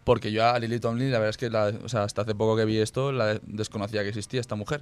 porque 0.03 0.31
yo 0.31 0.45
a 0.45 0.59
Lily 0.59 0.79
Tomlin, 0.79 1.11
la 1.11 1.19
verdad 1.19 1.29
es 1.31 1.37
que 1.37 1.49
la- 1.49 1.73
o 1.83 1.89
sea, 1.89 2.03
hasta 2.03 2.23
hace 2.23 2.35
poco 2.35 2.55
que 2.57 2.65
vi 2.65 2.77
esto, 2.77 3.11
la 3.11 3.39
desconocía 3.43 4.03
que 4.03 4.09
existía 4.09 4.41
esta 4.41 4.55
mujer. 4.55 4.81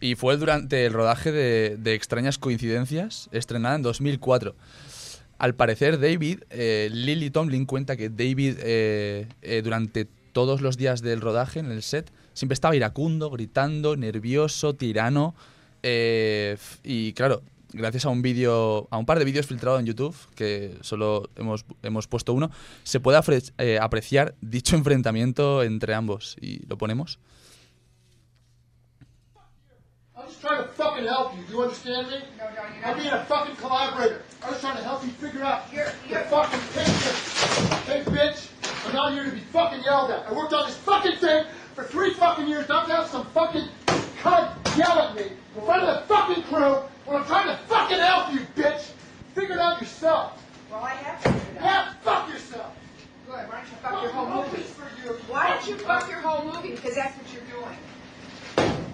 Y 0.00 0.14
fue 0.14 0.36
durante 0.36 0.86
el 0.86 0.92
rodaje 0.92 1.32
de, 1.32 1.76
de 1.76 1.94
Extrañas 1.94 2.38
Coincidencias, 2.38 3.28
estrenada 3.32 3.74
en 3.76 3.82
2004. 3.82 4.54
Al 5.38 5.54
parecer, 5.54 6.00
David, 6.00 6.40
eh, 6.50 6.88
Lily 6.92 7.30
Tomlin 7.30 7.64
cuenta 7.64 7.96
que 7.96 8.08
David, 8.10 8.56
eh, 8.60 9.28
eh, 9.42 9.62
durante 9.62 10.04
todos 10.32 10.60
los 10.60 10.76
días 10.76 11.00
del 11.00 11.20
rodaje 11.20 11.60
en 11.60 11.70
el 11.70 11.82
set, 11.82 12.10
siempre 12.34 12.54
estaba 12.54 12.74
iracundo, 12.76 13.30
gritando, 13.30 13.96
nervioso, 13.96 14.74
tirano. 14.74 15.34
eh, 15.82 16.56
y 16.82 17.12
claro, 17.12 17.42
gracias 17.72 18.04
a 18.04 18.08
un 18.08 18.20
vídeo, 18.22 18.88
a 18.90 18.98
un 18.98 19.06
par 19.06 19.18
de 19.20 19.24
vídeos 19.24 19.46
filtrados 19.46 19.78
en 19.78 19.86
YouTube, 19.86 20.14
que 20.34 20.76
solo 20.80 21.30
hemos, 21.36 21.64
hemos 21.82 22.08
puesto 22.08 22.32
uno, 22.32 22.50
se 22.82 22.98
puede 22.98 23.20
eh, 23.58 23.78
apreciar 23.80 24.34
dicho 24.40 24.74
enfrentamiento 24.80 25.62
entre 25.62 25.94
ambos. 25.94 26.36
Y 26.40 26.66
lo 26.66 26.76
ponemos. 26.78 27.20
I'm 30.16 30.26
just 30.26 30.40
trying 30.40 30.62
to 30.64 30.68
fucking 30.74 31.04
help 31.04 31.32
you. 31.36 31.44
Do 31.46 31.52
you 31.52 31.62
understand 31.62 32.08
me? 32.08 32.18
No, 32.36 32.44
no, 32.44 32.50
you're 32.50 32.84
I'm 32.84 32.90
not. 32.90 32.96
being 32.98 33.12
a 33.12 33.24
fucking 33.24 33.54
collaborator. 33.56 34.22
I'm 34.48 34.54
just 34.54 34.64
trying 34.64 34.78
to 34.78 34.82
help 34.82 35.04
you 35.04 35.10
figure 35.10 35.44
out 35.44 35.64
You're- 35.70 35.90
the 36.04 36.08
you're- 36.08 36.24
fucking 36.24 36.60
picture. 36.72 37.12
Hey, 37.84 38.02
bitch, 38.04 38.48
I'm 38.86 38.94
not 38.94 39.12
here 39.12 39.24
to 39.24 39.30
be 39.30 39.40
fucking 39.40 39.82
yelled 39.82 40.10
at. 40.10 40.26
I 40.26 40.32
worked 40.32 40.54
on 40.54 40.64
this 40.66 40.76
fucking 40.78 41.18
thing 41.18 41.44
for 41.74 41.84
three 41.84 42.14
fucking 42.14 42.48
years, 42.48 42.66
not 42.66 42.86
to 42.86 42.94
have 42.94 43.08
some 43.08 43.26
fucking 43.26 43.68
cunt 44.22 44.78
yell 44.78 44.98
at 45.00 45.14
me 45.16 45.24
in 45.54 45.62
front 45.66 45.82
of 45.82 45.88
the 46.00 46.14
fucking 46.14 46.44
crew 46.44 46.76
when 47.04 47.18
I'm 47.18 47.26
trying 47.26 47.48
to 47.48 47.58
fucking 47.64 47.98
help 47.98 48.32
you, 48.32 48.40
bitch. 48.56 48.92
Figure 49.34 49.56
it 49.56 49.60
out 49.60 49.82
yourself. 49.82 50.42
Well, 50.70 50.82
I 50.82 50.94
have 50.94 51.20
figured 51.20 51.42
it 51.54 51.58
out. 51.58 51.64
Yeah, 51.64 51.92
fuck 52.02 52.28
yourself. 52.32 52.72
Good. 53.26 53.34
Why 53.34 53.44
don't 53.50 53.68
you 53.68 53.76
fuck 53.82 54.02
your 54.02 54.12
whole 54.12 54.26
movie? 54.28 54.50
Movies 54.50 54.70
for 54.70 55.06
you. 55.06 55.12
Why 55.28 55.48
don't 55.48 55.68
you 55.68 55.76
fuck 55.76 56.08
your 56.08 56.20
whole 56.20 56.50
movie? 56.50 56.70
Because 56.70 56.94
that's 56.94 57.14
what 57.18 57.26
you're 57.34 57.60
doing. 57.60 58.88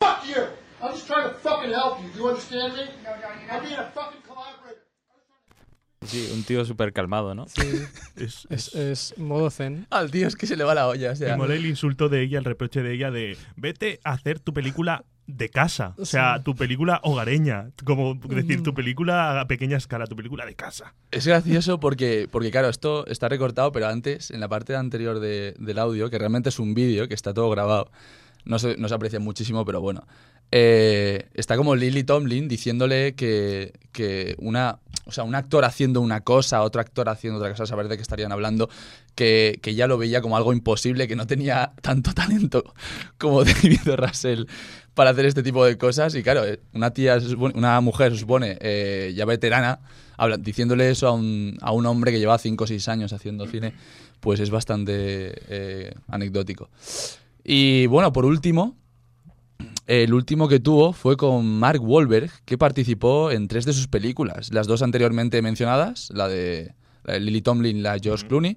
Fuck 0.00 0.26
you. 0.26 0.48
I'm 0.82 0.92
just 0.92 1.06
trying 1.06 1.28
to 1.28 1.34
fucking 1.42 1.72
help 1.72 2.00
you. 2.02 2.08
Do 2.12 2.18
you 2.18 2.28
understand 2.28 2.72
me? 2.74 2.84
No, 3.04 3.10
no, 3.10 3.16
you're 3.20 3.52
I'm 3.52 3.62
being 3.62 3.78
a 3.78 3.90
fucking 3.94 4.22
collaborator. 4.26 4.86
Sí, 6.06 6.30
un 6.32 6.42
tío 6.44 6.64
súper 6.64 6.92
calmado, 6.94 7.34
¿no? 7.34 7.46
Sí. 7.48 7.60
Es, 8.16 8.46
Es, 8.50 8.74
es 8.74 9.14
modo 9.18 9.50
zen. 9.50 9.86
Al 9.90 10.10
tío 10.10 10.26
es 10.26 10.34
que 10.36 10.46
se 10.46 10.56
le 10.56 10.64
va 10.64 10.74
la 10.74 10.88
olla. 10.88 11.12
O 11.12 11.16
sea, 11.16 11.32
Me 11.32 11.36
mola 11.38 11.54
el 11.54 11.66
insulto 11.66 12.08
de 12.08 12.22
ella, 12.22 12.38
el 12.38 12.44
reproche 12.44 12.82
de 12.82 12.94
ella 12.94 13.10
de 13.10 13.36
vete 13.56 14.00
a 14.04 14.12
hacer 14.12 14.40
tu 14.40 14.52
película 14.54 15.04
de 15.26 15.48
casa. 15.50 15.94
O 15.98 16.04
sea, 16.06 16.42
tu 16.42 16.54
película 16.56 17.00
hogareña. 17.04 17.70
Como 17.84 18.14
decir, 18.14 18.62
tu 18.62 18.74
película 18.74 19.40
a 19.40 19.46
pequeña 19.46 19.76
escala, 19.76 20.06
tu 20.06 20.16
película 20.16 20.44
de 20.46 20.54
casa. 20.56 20.94
Es 21.10 21.26
gracioso 21.26 21.78
porque, 21.80 22.28
porque, 22.30 22.50
claro, 22.50 22.68
esto 22.68 23.06
está 23.06 23.28
recortado, 23.28 23.70
pero 23.70 23.86
antes, 23.86 24.30
en 24.30 24.40
la 24.40 24.48
parte 24.48 24.74
anterior 24.76 25.20
de- 25.20 25.54
del 25.58 25.78
audio, 25.78 26.10
que 26.10 26.18
realmente 26.18 26.48
es 26.48 26.58
un 26.58 26.74
vídeo, 26.74 27.06
que 27.08 27.14
está 27.14 27.32
todo 27.32 27.48
grabado, 27.50 27.90
no 28.44 28.58
se, 28.58 28.76
no 28.76 28.88
se 28.88 28.94
aprecia 28.94 29.20
muchísimo, 29.20 29.64
pero 29.64 29.80
bueno. 29.80 30.06
Eh, 30.52 31.28
está 31.34 31.56
como 31.56 31.76
Lily 31.76 32.02
Tomlin 32.04 32.48
diciéndole 32.48 33.14
que, 33.14 33.72
que 33.92 34.34
una, 34.38 34.80
o 35.06 35.12
sea, 35.12 35.24
un 35.24 35.34
actor 35.34 35.64
haciendo 35.64 36.00
una 36.00 36.22
cosa, 36.22 36.62
otro 36.62 36.80
actor 36.80 37.08
haciendo 37.08 37.38
otra 37.38 37.50
cosa, 37.50 37.66
saber 37.66 37.88
de 37.88 37.96
qué 37.96 38.02
estarían 38.02 38.32
hablando, 38.32 38.68
que, 39.14 39.58
que 39.62 39.74
ya 39.74 39.86
lo 39.86 39.98
veía 39.98 40.20
como 40.20 40.36
algo 40.36 40.52
imposible, 40.52 41.06
que 41.06 41.16
no 41.16 41.26
tenía 41.26 41.72
tanto 41.82 42.12
talento 42.14 42.74
como 43.18 43.44
David 43.44 43.80
Russell 43.96 44.44
para 44.94 45.10
hacer 45.10 45.26
este 45.26 45.42
tipo 45.42 45.64
de 45.64 45.78
cosas. 45.78 46.14
Y 46.14 46.22
claro, 46.22 46.44
eh, 46.44 46.60
una 46.74 46.90
tía, 46.90 47.18
una 47.54 47.80
mujer, 47.80 48.12
se 48.12 48.18
supone, 48.18 48.58
eh, 48.60 49.12
ya 49.14 49.24
veterana, 49.24 49.80
diciéndole 50.40 50.90
eso 50.90 51.08
a 51.08 51.12
un, 51.12 51.56
a 51.60 51.72
un 51.72 51.86
hombre 51.86 52.12
que 52.12 52.18
lleva 52.18 52.38
5 52.38 52.64
o 52.64 52.66
6 52.66 52.88
años 52.88 53.12
haciendo 53.12 53.46
cine, 53.46 53.72
pues 54.20 54.40
es 54.40 54.50
bastante 54.50 55.32
eh, 55.48 55.94
anecdótico. 56.08 56.68
Y 57.42 57.86
bueno, 57.86 58.12
por 58.12 58.26
último, 58.26 58.76
el 59.86 60.14
último 60.14 60.48
que 60.48 60.60
tuvo 60.60 60.92
fue 60.92 61.16
con 61.16 61.46
Mark 61.58 61.82
Wahlberg, 61.82 62.30
que 62.44 62.56
participó 62.58 63.30
en 63.30 63.48
tres 63.48 63.64
de 63.64 63.72
sus 63.72 63.88
películas. 63.88 64.52
Las 64.52 64.66
dos 64.66 64.82
anteriormente 64.82 65.42
mencionadas, 65.42 66.10
la 66.14 66.28
de, 66.28 66.74
la 67.04 67.14
de 67.14 67.20
Lily 67.20 67.42
Tomlin, 67.42 67.82
la 67.82 67.94
de 67.94 68.00
George 68.00 68.26
Clooney, 68.26 68.56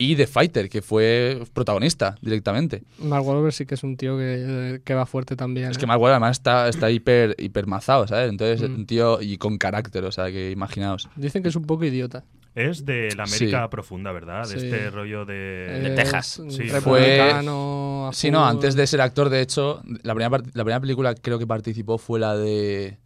y 0.00 0.14
The 0.14 0.28
Fighter, 0.28 0.68
que 0.68 0.80
fue 0.80 1.42
protagonista 1.52 2.14
directamente. 2.22 2.84
Mark 3.00 3.26
Wahlberg 3.26 3.52
sí 3.52 3.66
que 3.66 3.74
es 3.74 3.82
un 3.82 3.96
tío 3.96 4.16
que, 4.16 4.80
que 4.84 4.94
va 4.94 5.06
fuerte 5.06 5.34
también. 5.34 5.70
Es 5.72 5.76
¿eh? 5.76 5.80
que 5.80 5.86
Mark 5.86 6.00
Wahlberg 6.00 6.22
además 6.22 6.36
está, 6.38 6.68
está 6.68 6.88
hiper, 6.90 7.34
hipermazado, 7.38 8.06
¿sabes? 8.06 8.30
Entonces, 8.30 8.70
Mm. 8.70 8.74
un 8.74 8.86
tío 8.86 9.20
y 9.20 9.38
con 9.38 9.58
carácter, 9.58 10.04
o 10.04 10.12
sea, 10.12 10.30
que 10.30 10.52
imaginaos. 10.52 11.08
Dicen 11.16 11.42
que 11.42 11.48
es 11.48 11.56
un 11.56 11.64
poco 11.64 11.84
idiota. 11.84 12.22
Es 12.58 12.84
de 12.84 13.14
la 13.16 13.24
América 13.24 13.62
Sí. 13.62 13.68
profunda, 13.70 14.10
¿verdad? 14.12 14.48
De 14.48 14.58
Sí. 14.58 14.66
este 14.66 14.90
rollo 14.90 15.24
de... 15.24 15.88
Es 15.88 15.94
Texas. 15.94 16.42
Sí. 16.48 16.62
republicano 16.68 18.08
a 18.08 18.12
Sí, 18.12 18.30
no, 18.30 18.44
antes 18.46 18.74
de 18.74 18.86
ser 18.86 19.00
actor, 19.00 19.28
de 19.28 19.40
hecho, 19.42 19.82
la 20.02 20.14
primera, 20.14 20.30
part- 20.30 20.46
la 20.54 20.64
primera 20.64 20.80
película 20.80 21.14
creo 21.14 21.38
que 21.38 21.46
participó 21.46 21.98
fue 21.98 22.18
la 22.20 22.36
de. 22.36 22.98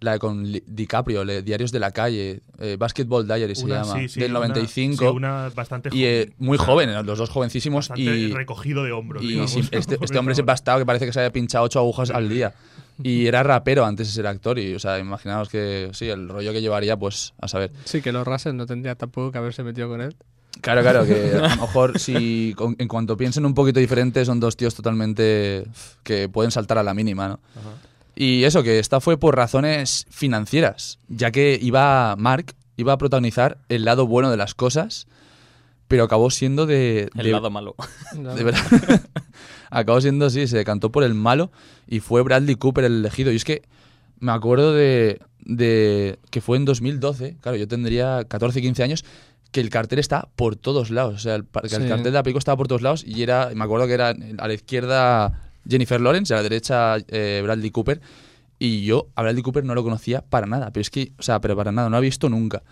La 0.00 0.12
de 0.12 0.18
con 0.18 0.44
DiCaprio, 0.66 1.24
le- 1.24 1.42
Diarios 1.42 1.70
de 1.72 1.78
la 1.78 1.92
Calle, 1.92 2.42
eh, 2.58 2.76
Basketball 2.78 3.26
Diaries 3.26 3.60
se 3.60 3.64
Una- 3.64 3.82
llama, 3.84 4.00
sí, 4.00 4.08
sí, 4.08 4.20
del 4.20 4.32
una- 4.32 4.40
95. 4.40 4.98
sí, 5.10 5.16
una 5.16 5.48
bastante 5.54 5.88
y 5.92 6.04
eh, 6.04 6.24
joven. 6.24 6.34
muy 6.38 6.56
O 6.56 6.58
sea, 6.60 6.66
joven, 6.66 7.06
los 7.06 7.18
dos 7.18 7.30
jovencísimos. 7.30 7.88
Bastante 7.88 8.02
Y, 8.16 8.32
recogido 8.32 8.82
de 8.84 8.92
hombros, 8.92 9.22
y 9.22 9.28
digamos. 9.28 9.56
este, 9.56 9.96
este 10.02 10.18
hombre 10.18 10.34
ha 10.46 10.52
estado 10.52 10.78
que 10.80 10.84
parece 10.84 11.06
que 11.06 11.12
se 11.12 11.20
había 11.20 11.32
pinchado 11.32 11.64
ocho 11.64 11.78
agujas 11.78 12.10
al 12.10 12.28
día. 12.28 12.52
Y 13.02 13.26
era 13.26 13.42
rapero 13.42 13.84
antes 13.84 14.06
de 14.08 14.12
ser 14.14 14.26
actor. 14.26 14.58
Y, 14.58 14.74
o 14.74 14.78
sea, 14.78 14.98
imaginaos 14.98 15.48
que 15.48 15.90
sí, 15.92 16.08
el 16.08 16.28
rollo 16.28 16.52
que 16.52 16.60
llevaría, 16.60 16.96
pues, 16.96 17.34
a 17.40 17.48
saber. 17.48 17.72
Sí, 17.84 18.00
que 18.02 18.12
los 18.12 18.26
Russell 18.26 18.54
no 18.56 18.66
tendría 18.66 18.94
tampoco 18.94 19.32
que 19.32 19.38
haberse 19.38 19.62
metido 19.64 19.88
con 19.88 20.00
él. 20.00 20.14
Claro, 20.60 20.82
claro, 20.82 21.04
que 21.04 21.32
a 21.34 21.40
lo 21.40 21.48
mejor 21.62 21.98
si 21.98 22.54
con- 22.56 22.76
en 22.78 22.86
cuanto 22.86 23.16
piensen 23.16 23.44
un 23.44 23.54
poquito 23.54 23.80
diferente 23.80 24.24
son 24.24 24.38
dos 24.38 24.56
tíos 24.56 24.74
totalmente 24.74 25.66
que 26.04 26.28
pueden 26.28 26.52
saltar 26.52 26.78
a 26.78 26.84
la 26.84 26.94
mínima, 26.94 27.26
¿no? 27.28 27.40
Y 28.14 28.44
eso, 28.44 28.62
que 28.62 28.78
esta 28.78 29.00
fue 29.00 29.18
por 29.18 29.34
razones 29.34 30.06
financieras, 30.10 31.00
ya 31.08 31.32
que 31.32 31.58
iba 31.60 32.14
Mark, 32.16 32.54
iba 32.76 32.92
a 32.92 32.98
protagonizar 32.98 33.58
el 33.68 33.84
lado 33.84 34.06
bueno 34.06 34.30
de 34.30 34.36
las 34.36 34.54
cosas, 34.54 35.08
pero 35.88 36.04
acabó 36.04 36.30
siendo 36.30 36.66
de... 36.66 37.08
El 37.14 37.24
de- 37.26 37.30
lado 37.32 37.50
malo. 37.50 37.74
de 38.14 38.44
verdad. 38.44 39.02
acabó 39.70 40.00
siendo, 40.00 40.30
sí, 40.30 40.46
se 40.46 40.56
decantó 40.56 40.90
por 40.90 41.04
el 41.04 41.14
malo 41.14 41.50
y 41.86 42.00
fue 42.00 42.22
Bradley 42.22 42.54
Cooper 42.56 42.84
el 42.84 42.98
elegido. 43.00 43.32
Y 43.32 43.36
es 43.36 43.44
que 43.44 43.62
me 44.18 44.32
acuerdo 44.32 44.72
de, 44.72 45.20
de 45.40 46.18
que 46.30 46.40
fue 46.40 46.56
en 46.56 46.64
2012, 46.64 47.36
claro, 47.40 47.56
yo 47.56 47.68
tendría 47.68 48.24
14, 48.26 48.60
15 48.62 48.82
años, 48.82 49.04
que 49.50 49.60
el 49.60 49.70
cartel 49.70 49.98
está 49.98 50.28
por 50.36 50.56
todos 50.56 50.90
lados. 50.90 51.14
O 51.14 51.18
sea, 51.18 51.34
el, 51.36 51.44
par- 51.44 51.68
que 51.68 51.74
el 51.76 51.82
Sí. 51.82 51.88
cartel 51.88 52.04
de 52.04 52.10
la 52.12 52.22
película 52.22 52.38
estaba 52.40 52.56
por 52.56 52.68
todos 52.68 52.82
lados 52.82 53.04
y 53.06 53.22
era, 53.22 53.50
me 53.54 53.64
acuerdo 53.64 53.86
que 53.86 53.92
era 53.94 54.14
a 54.38 54.48
la 54.48 54.54
izquierda 54.54 55.50
Jennifer 55.68 56.00
Lawrence 56.00 56.32
y 56.32 56.34
a 56.34 56.38
la 56.38 56.42
derecha 56.42 56.96
eh, 57.08 57.40
Bradley 57.44 57.70
Cooper. 57.70 58.00
Y 58.64 58.82
yo 58.82 59.08
a 59.14 59.20
Bradley 59.20 59.42
Cooper 59.42 59.62
no 59.62 59.74
lo 59.74 59.82
conocía 59.82 60.22
para 60.22 60.46
nada, 60.46 60.72
pero 60.72 60.80
es 60.80 60.88
que, 60.88 61.12
o 61.18 61.22
sea, 61.22 61.38
pero 61.38 61.54
para 61.54 61.70
nada, 61.70 61.88
no 61.88 61.90
lo 61.90 61.96
había 61.98 62.08
visto 62.08 62.30
nunca. 62.30 62.62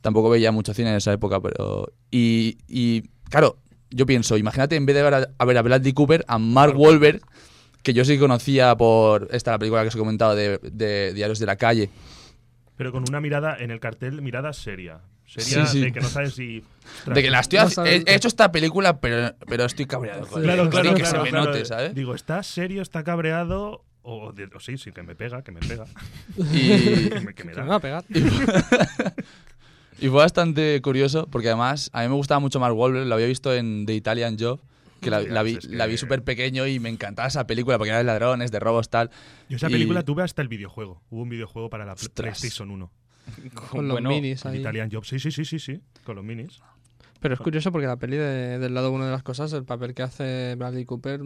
Tampoco 0.00 0.30
veía 0.30 0.50
mucho 0.50 0.72
cine 0.72 0.88
en 0.88 0.96
esa 0.96 1.12
época, 1.12 1.42
pero... 1.42 1.92
Y, 2.10 2.56
y 2.66 3.02
claro, 3.28 3.58
yo 3.90 4.06
pienso, 4.06 4.38
imagínate 4.38 4.76
en 4.76 4.86
vez 4.86 4.96
de 4.96 5.02
ver 5.02 5.12
a, 5.12 5.28
a 5.36 5.44
ver 5.44 5.58
a 5.58 5.62
Bradley 5.62 5.92
Cooper, 5.92 6.24
a 6.26 6.38
Mark 6.38 6.74
Wahlberg, 6.78 7.20
que 7.82 7.92
yo 7.92 8.06
sí 8.06 8.14
que 8.14 8.20
conocía 8.20 8.74
por 8.78 9.28
esta 9.30 9.50
la 9.50 9.58
película 9.58 9.82
que 9.82 9.88
os 9.88 9.94
he 9.94 9.98
comentado 9.98 10.34
de, 10.34 10.58
de 10.62 11.12
Diarios 11.12 11.38
de 11.38 11.44
la 11.44 11.56
Calle. 11.56 11.90
Pero 12.78 12.90
con 12.90 13.04
una 13.06 13.20
mirada 13.20 13.58
en 13.58 13.70
el 13.70 13.78
cartel, 13.78 14.22
mirada 14.22 14.54
seria. 14.54 15.00
Sí, 15.26 15.40
sí. 15.66 15.80
de 15.80 15.92
que 15.92 16.00
no 16.00 16.08
sabes 16.08 16.34
si... 16.34 16.62
De 17.06 17.22
que 17.22 17.30
la 17.30 17.40
estoy 17.40 17.58
No 17.76 17.84
he, 17.84 18.02
he 18.06 18.14
hecho 18.14 18.28
esta 18.28 18.50
película, 18.50 19.00
pero, 19.00 19.34
pero 19.46 19.64
estoy 19.64 19.84
cabreado. 19.84 20.26
con 20.26 20.42
Claro, 20.42 20.70
claro, 20.70 20.86
Sin 20.86 20.94
que 20.96 21.02
claro, 21.02 21.18
se 21.18 21.22
me 21.24 21.30
claro. 21.30 21.44
note, 21.46 21.64
¿sabes? 21.66 21.94
Digo, 21.94 22.14
¿está 22.14 22.42
serio, 22.42 22.80
está 22.80 23.04
cabreado? 23.04 23.84
O, 24.08 24.32
de- 24.32 24.44
o 24.54 24.60
sí, 24.60 24.78
sí, 24.78 24.92
que 24.92 25.02
me 25.02 25.16
pega, 25.16 25.42
que 25.42 25.50
me 25.50 25.58
pega. 25.60 25.84
Y, 26.38 27.08
que 27.10 27.20
me, 27.20 27.34
que 27.34 27.42
me 27.44 27.50
Que 27.52 27.56
da. 27.56 27.62
me 27.64 27.68
va 27.70 27.74
a 27.76 27.80
pegar. 27.80 28.04
y 29.98 30.08
fue 30.08 30.18
bastante 30.18 30.80
curioso, 30.82 31.26
porque 31.30 31.48
además 31.48 31.90
a 31.92 32.02
mí 32.02 32.08
me 32.08 32.14
gustaba 32.14 32.38
mucho 32.38 32.60
Mark 32.60 32.76
Wahlberg, 32.76 33.06
lo 33.06 33.14
había 33.14 33.26
visto 33.26 33.52
en 33.54 33.86
The 33.86 33.94
Italian 33.94 34.36
Job, 34.38 34.60
que 35.00 35.10
la, 35.10 35.42
vi, 35.42 35.56
es 35.56 35.66
que- 35.66 35.74
la 35.74 35.86
vi 35.86 35.96
súper 35.96 36.22
pequeño 36.22 36.66
y 36.66 36.78
me 36.78 36.88
encantaba 36.88 37.26
esa 37.28 37.46
película, 37.46 37.78
porque 37.78 37.88
era 37.90 37.98
de 37.98 38.04
ladrones, 38.04 38.52
de 38.52 38.60
robos, 38.60 38.90
tal. 38.90 39.10
Yo 39.48 39.56
esa 39.56 39.68
Y- 39.68 39.72
película 39.72 40.02
tuve 40.02 40.22
hasta 40.22 40.42
el 40.42 40.48
videojuego. 40.48 41.02
Hubo 41.10 41.22
un 41.22 41.28
videojuego 41.28 41.68
para 41.70 41.84
la 41.84 41.94
Ostras. 41.94 42.12
PlayStation 42.38 42.70
1. 42.70 42.90
Con 43.54 43.88
los 43.88 43.94
Bueno, 43.96 44.08
minis 44.10 44.46
ahí. 44.46 44.60
Italian 44.60 44.88
Job. 44.92 45.04
Sí, 45.04 45.18
sí, 45.18 45.32
sí, 45.32 45.44
sí, 45.44 45.58
sí. 45.58 45.80
Con 46.04 46.14
los 46.14 46.24
minis. 46.24 46.60
Pero 47.26 47.34
es 47.34 47.40
curioso 47.40 47.72
porque 47.72 47.88
la 47.88 47.96
peli 47.96 48.16
de- 48.16 48.58
del 48.60 48.72
lado 48.72 48.92
uno 48.92 49.04
de 49.04 49.10
las 49.10 49.22
cosas, 49.24 49.52
el 49.52 49.64
papel 49.64 49.94
que 49.94 50.02
hace 50.04 50.54
Bradley 50.56 50.84
Cooper 50.84 51.20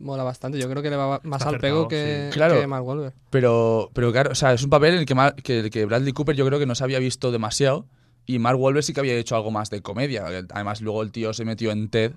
mola 0.00 0.24
bastante. 0.24 0.58
Yo 0.58 0.68
creo 0.68 0.82
que 0.82 0.90
le 0.90 0.96
va 0.96 1.20
más 1.22 1.40
Está 1.42 1.50
al 1.50 1.60
pego 1.60 1.86
que, 1.86 2.28
sí. 2.30 2.34
Claro. 2.34 2.60
que 2.60 2.66
Mark 2.66 2.84
Wahlberg. 2.84 3.14
Pero, 3.30 3.90
pero 3.94 4.10
claro, 4.10 4.32
o 4.32 4.34
sea, 4.34 4.52
es 4.52 4.64
un 4.64 4.70
papel 4.70 4.94
en 4.94 5.00
el 5.00 5.06
que, 5.06 5.14
Mar- 5.14 5.34
que, 5.36 5.60
el 5.60 5.70
que 5.70 5.84
Bradley 5.84 6.12
Cooper 6.12 6.34
yo 6.34 6.44
creo 6.44 6.58
que 6.58 6.66
no 6.66 6.74
se 6.74 6.82
había 6.82 6.98
visto 6.98 7.30
demasiado. 7.30 7.86
Y 8.26 8.38
Mark 8.38 8.58
Wahlberg 8.58 8.82
sí 8.84 8.92
que 8.94 9.00
había 9.00 9.14
hecho 9.14 9.36
algo 9.36 9.50
más 9.52 9.70
de 9.70 9.80
comedia. 9.82 10.24
Además, 10.50 10.80
luego 10.80 11.02
el 11.02 11.12
tío 11.12 11.32
se 11.34 11.44
metió 11.44 11.70
en 11.70 11.88
Ted, 11.88 12.12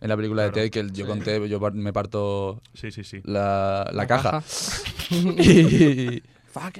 en 0.00 0.08
la 0.08 0.16
película 0.16 0.42
Claro. 0.42 0.54
de 0.56 0.62
Ted, 0.64 0.70
que 0.70 0.80
el- 0.80 0.92
yo 0.92 1.06
con 1.06 1.20
Ted 1.20 1.44
yo 1.44 1.58
me 1.72 1.92
parto 1.92 2.60
Sí, 2.74 2.90
sí, 2.90 3.02
sí. 3.04 3.20
la, 3.24 3.84
la 3.86 3.92
La 3.92 4.06
caja. 4.06 4.30
caja. 4.32 4.44
y, 5.10 6.22
Fuck. 6.46 6.78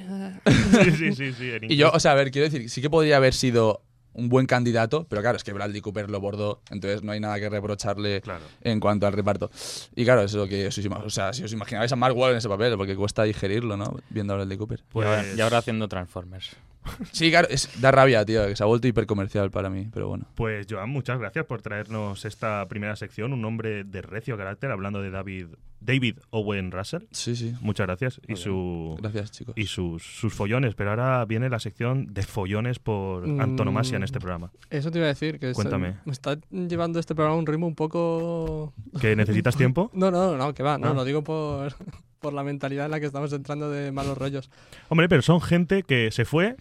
sí, 0.84 0.90
sí, 0.92 1.12
sí, 1.14 1.32
sí, 1.32 1.50
en 1.50 1.64
y 1.70 1.76
yo, 1.76 1.90
o 1.92 1.98
sea, 2.00 2.12
a 2.12 2.14
ver, 2.14 2.30
quiero 2.30 2.48
decir, 2.50 2.68
sí 2.68 2.80
que 2.82 2.90
podría 2.90 3.16
haber 3.16 3.32
sido 3.34 3.80
un 4.14 4.28
buen 4.28 4.46
candidato, 4.46 5.06
pero 5.08 5.20
claro, 5.22 5.36
es 5.36 5.44
que 5.44 5.52
Bradley 5.52 5.80
Cooper 5.80 6.08
lo 6.10 6.20
bordó, 6.20 6.60
entonces 6.70 7.02
no 7.02 7.12
hay 7.12 7.20
nada 7.20 7.38
que 7.38 7.48
reprocharle 7.50 8.20
Claro. 8.22 8.44
en 8.62 8.80
cuanto 8.80 9.06
al 9.06 9.12
reparto. 9.12 9.50
Y 9.94 10.04
claro, 10.04 10.22
eso 10.22 10.38
es 10.38 10.42
lo 10.44 10.48
que 10.48 10.66
os 10.68 10.78
o 11.04 11.10
sea, 11.10 11.32
si 11.32 11.42
os 11.44 11.52
imaginabais 11.52 11.92
a 11.92 11.96
Mark 11.96 12.14
Wahlberg 12.16 12.34
en 12.34 12.38
ese 12.38 12.48
papel, 12.48 12.76
porque 12.76 12.96
cuesta 12.96 13.22
digerirlo, 13.24 13.76
¿no? 13.76 13.96
Viendo 14.10 14.32
a 14.32 14.36
Bradley 14.36 14.56
Cooper. 14.58 14.80
Y 14.94 14.98
ahora- 14.98 15.22
Pues- 15.22 15.36
y 15.36 15.40
ahora 15.40 15.58
haciendo 15.58 15.88
Transformers. 15.88 16.56
Sí, 17.12 17.30
claro, 17.30 17.48
es, 17.50 17.80
da 17.80 17.90
rabia, 17.90 18.24
tío, 18.26 18.46
que 18.46 18.56
se 18.56 18.62
ha 18.62 18.66
vuelto 18.66 18.86
hipercomercial 18.86 19.50
para 19.50 19.70
mí, 19.70 19.88
pero 19.92 20.08
bueno. 20.08 20.26
Pues 20.34 20.66
Joan, 20.68 20.90
muchas 20.90 21.18
gracias 21.18 21.46
por 21.46 21.62
traernos 21.62 22.24
esta 22.26 22.66
primera 22.68 22.94
sección, 22.96 23.32
un 23.32 23.44
hombre 23.44 23.84
de 23.84 24.02
recio 24.02 24.36
carácter, 24.36 24.70
hablando 24.70 25.00
de 25.00 25.10
David, 25.10 25.46
David 25.84 26.18
Owen 26.30 26.70
Russell. 26.72 27.02
Sí, 27.10 27.36
sí. 27.36 27.54
Muchas 27.60 27.86
gracias. 27.86 28.20
Y, 28.26 28.36
su, 28.36 28.96
Gracias, 29.00 29.30
chicos. 29.32 29.54
y 29.56 29.66
sus, 29.66 30.02
sus 30.02 30.32
follones. 30.32 30.74
Pero 30.74 30.90
ahora 30.90 31.24
viene 31.24 31.48
la 31.50 31.58
sección 31.60 32.12
de 32.12 32.22
follones 32.22 32.78
por 32.78 33.26
Mm. 33.28 33.40
antonomasia 33.40 33.96
en 33.96 34.02
este 34.02 34.18
programa. 34.20 34.50
Eso 34.70 34.90
te 34.90 34.98
iba 34.98 35.06
a 35.06 35.08
decir, 35.08 35.38
que 35.38 35.52
Cuéntame. 35.52 35.96
me 36.04 36.12
está 36.12 36.38
llevando 36.50 36.98
este 36.98 37.14
programa 37.14 37.36
a 37.36 37.38
un 37.38 37.46
ritmo 37.46 37.66
un 37.66 37.74
poco... 37.74 38.72
¿Que 39.00 39.14
necesitas 39.16 39.56
tiempo? 39.56 39.90
No, 39.94 40.10
no, 40.10 40.36
no, 40.36 40.54
que 40.54 40.62
va, 40.62 40.78
no, 40.78 40.88
Ah. 40.88 40.94
lo 40.94 41.04
digo 41.04 41.22
por, 41.22 41.72
por 42.20 42.32
la 42.32 42.42
mentalidad 42.44 42.86
en 42.86 42.90
la 42.90 43.00
que 43.00 43.06
estamos 43.06 43.32
entrando 43.32 43.70
de 43.70 43.92
malos 43.92 44.16
rollos. 44.18 44.50
Hombre, 44.88 45.08
pero 45.08 45.22
son 45.22 45.40
gente 45.40 45.82
que 45.82 46.10
se 46.10 46.24
fue 46.24 46.56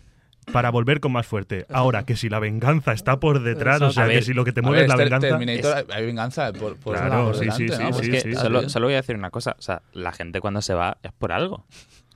para 0.51 0.69
volver 0.71 0.99
con 0.99 1.11
más 1.11 1.25
fuerte. 1.25 1.65
Ahora, 1.69 2.03
que 2.05 2.15
si 2.15 2.29
la 2.29 2.39
venganza 2.39 2.91
está 2.93 3.19
por 3.19 3.41
detrás, 3.43 3.81
o 3.81 3.91
sea, 3.91 4.07
que 4.07 4.21
si 4.21 4.33
lo 4.33 4.43
que 4.45 4.51
te 4.51 4.61
mueve 4.61 4.77
ver, 4.79 4.85
es 4.85 4.89
la 4.89 4.95
Ter- 4.97 5.05
venganza... 5.05 5.27
Terminator, 5.29 5.85
hay 5.95 6.05
venganza 6.05 6.53
por, 6.53 6.77
por, 6.77 6.95
Claro, 6.97 7.25
por 7.25 7.35
sí, 7.35 7.49
sí, 7.51 7.65
delante, 7.65 7.75
sí, 7.75 7.81
¿no? 7.81 7.87
sí, 7.87 7.93
Pues 7.93 8.01
es 8.01 8.23
que- 8.23 8.29
que 8.29 8.35
sí. 8.35 8.69
solo, 8.69 8.85
voy 8.87 8.93
a 8.93 8.97
decir 8.97 9.15
una 9.15 9.29
cosa. 9.29 9.55
O 9.57 9.61
sea, 9.61 9.81
la 9.93 10.11
gente 10.11 10.41
cuando 10.41 10.61
se 10.61 10.73
va 10.73 10.97
es 11.03 11.11
por 11.11 11.31
algo. 11.31 11.65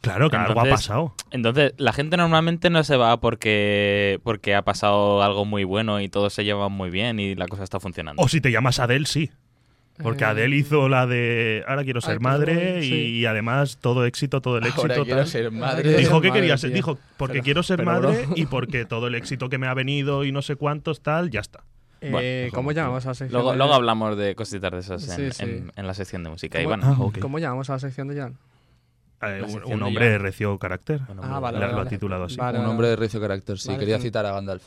Claro, 0.01 0.29
que 0.29 0.35
algo 0.37 0.59
ha 0.59 0.63
Entonces- 0.63 0.87
pasado. 0.87 1.15
Entonces, 1.31 1.73
la 1.77 1.91
gente 1.91 2.17
normalmente 2.17 2.69
no 2.69 2.83
se 2.83 2.97
va 2.97 3.19
porque, 3.19 4.19
porque 4.23 4.53
ha 4.55 4.61
pasado 4.61 5.23
algo 5.23 5.43
muy 5.45 5.63
bueno 5.63 5.99
y 6.01 6.07
todos 6.09 6.33
se 6.33 6.43
llevan 6.43 6.71
muy 6.71 6.89
bien 6.91 7.19
y 7.19 7.33
la 7.35 7.47
cosa 7.47 7.63
está 7.63 7.79
funcionando. 7.79 8.21
O 8.21 8.27
si 8.27 8.39
te 8.39 8.51
llamas 8.51 8.79
Adele, 8.79 9.05
sí. 9.07 9.31
Porque 10.01 10.23
Eh, 10.23 10.27
Adele 10.27 10.55
hizo 10.55 10.87
la 10.89 11.07
de 11.07 11.63
ahora 11.67 11.83
quiero 11.83 12.01
ser 12.01 12.13
Ay, 12.13 12.19
madre 12.19 12.79
y, 12.85 12.89
sí. 12.89 12.95
y 13.19 13.25
además 13.25 13.77
todo 13.81 14.05
éxito, 14.05 14.41
todo 14.41 14.57
el 14.59 14.65
éxito. 14.65 14.81
Ahora 14.83 14.95
quiero 15.03 15.17
tal. 15.21 15.27
ser 15.27 15.51
madre. 15.51 15.97
Dijo 15.97 16.21
que 16.21 16.31
quería 16.31 16.55
ser, 16.57 16.71
dijo 16.71 16.99
porque 17.17 17.33
Pero- 17.35 17.43
quiero 17.43 17.63
ser 17.63 17.83
madre 17.83 18.25
bro. 18.25 18.33
y 18.35 18.45
porque 18.45 18.85
todo 18.85 19.07
el 19.07 19.15
éxito 19.15 19.49
que 19.49 19.57
me 19.57 19.67
ha 19.67 19.73
venido 19.73 20.23
y 20.23 20.31
no 20.31 20.41
sé 20.43 20.55
cuántos 20.55 21.01
tal, 21.01 21.29
ya 21.31 21.39
está. 21.39 21.63
Eh, 21.99 22.11
Bueno, 22.11 22.51
¿Cómo 22.53 22.71
llamamos 22.73 23.05
a 23.07 23.09
la 23.09 23.13
sección? 23.15 23.33
luego, 23.33 23.51
de- 23.53 23.57
luego 23.57 23.73
hablamos 23.73 24.15
de 24.17 24.35
cositas 24.35 24.71
de 24.71 24.77
esas 24.79 25.17
en, 25.17 25.31
Sí, 25.31 25.37
sí. 25.37 25.43
en- 25.43 25.71
en 25.75 25.87
la 25.87 25.95
sección 25.95 26.23
de 26.23 26.29
música. 26.29 26.59
¿Cómo, 26.59 26.63
Y 26.63 26.67
bueno, 26.67 26.83
Ah. 27.15 27.19
¿Cómo 27.19 27.39
llamamos 27.39 27.67
a 27.71 27.73
la 27.73 27.79
sección 27.79 28.07
de 28.09 28.17
Jan? 28.21 28.37
Eh, 29.23 29.41
La 29.41 29.65
un, 29.65 29.81
hombre 29.81 30.09
de 30.09 30.17
recio 30.19 30.59
carácter. 30.59 30.99
bueno, 31.07 31.23
Ah, 31.25 31.27
muy 31.31 31.41
vale, 31.41 31.57
Lo- 31.59 31.65
ha 31.65 31.71
vale. 31.75 31.89
titulado 31.89 32.25
así. 32.25 32.35
Vale, 32.37 32.59
Un 32.59 32.65
vale, 32.65 32.71
hombre 32.71 32.87
de 32.89 32.95
vale. 32.97 33.05
recio 33.07 33.19
carácter, 33.19 33.57
sí. 33.57 33.69
Vale, 33.69 33.79
Quería 33.79 33.97
citar 33.99 34.27
a 34.27 34.31
Gandalf. 34.31 34.63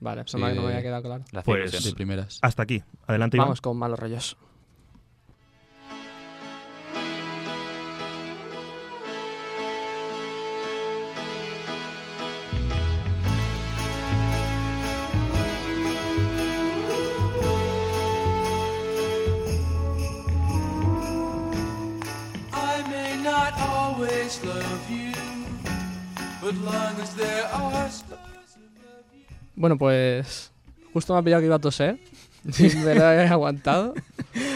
Vale, 0.00 0.20
eso 0.26 0.36
Sí. 0.36 0.44
no 0.44 0.60
me 0.62 0.68
había 0.68 0.82
quedado 0.82 1.02
claro. 1.02 1.24
La 1.32 1.42
Pues- 1.42 1.94
primeras. 1.94 2.38
Hasta 2.42 2.62
aquí. 2.64 2.82
Adelante, 3.06 3.38
Iván. 3.38 3.46
Vamos 3.46 3.62
con 3.62 3.78
malos 3.78 3.98
rollos. 3.98 4.36
Always 23.98 24.40
love 24.44 24.90
you. 24.90 25.12
But 26.40 26.54
long 26.64 27.00
as 27.02 27.14
there 27.16 27.44
are 27.52 27.88
Bueno, 29.56 29.76
pues 29.76 30.52
justo 30.92 31.12
me 31.14 31.18
ha 31.18 31.22
pillado 31.22 31.40
que 31.40 31.46
iba 31.46 31.56
a 31.56 31.60
toser. 31.60 31.98
Y 32.58 32.62
me 32.76 32.94
lo 32.94 33.02
he 33.12 33.26
aguantado. 33.26 33.94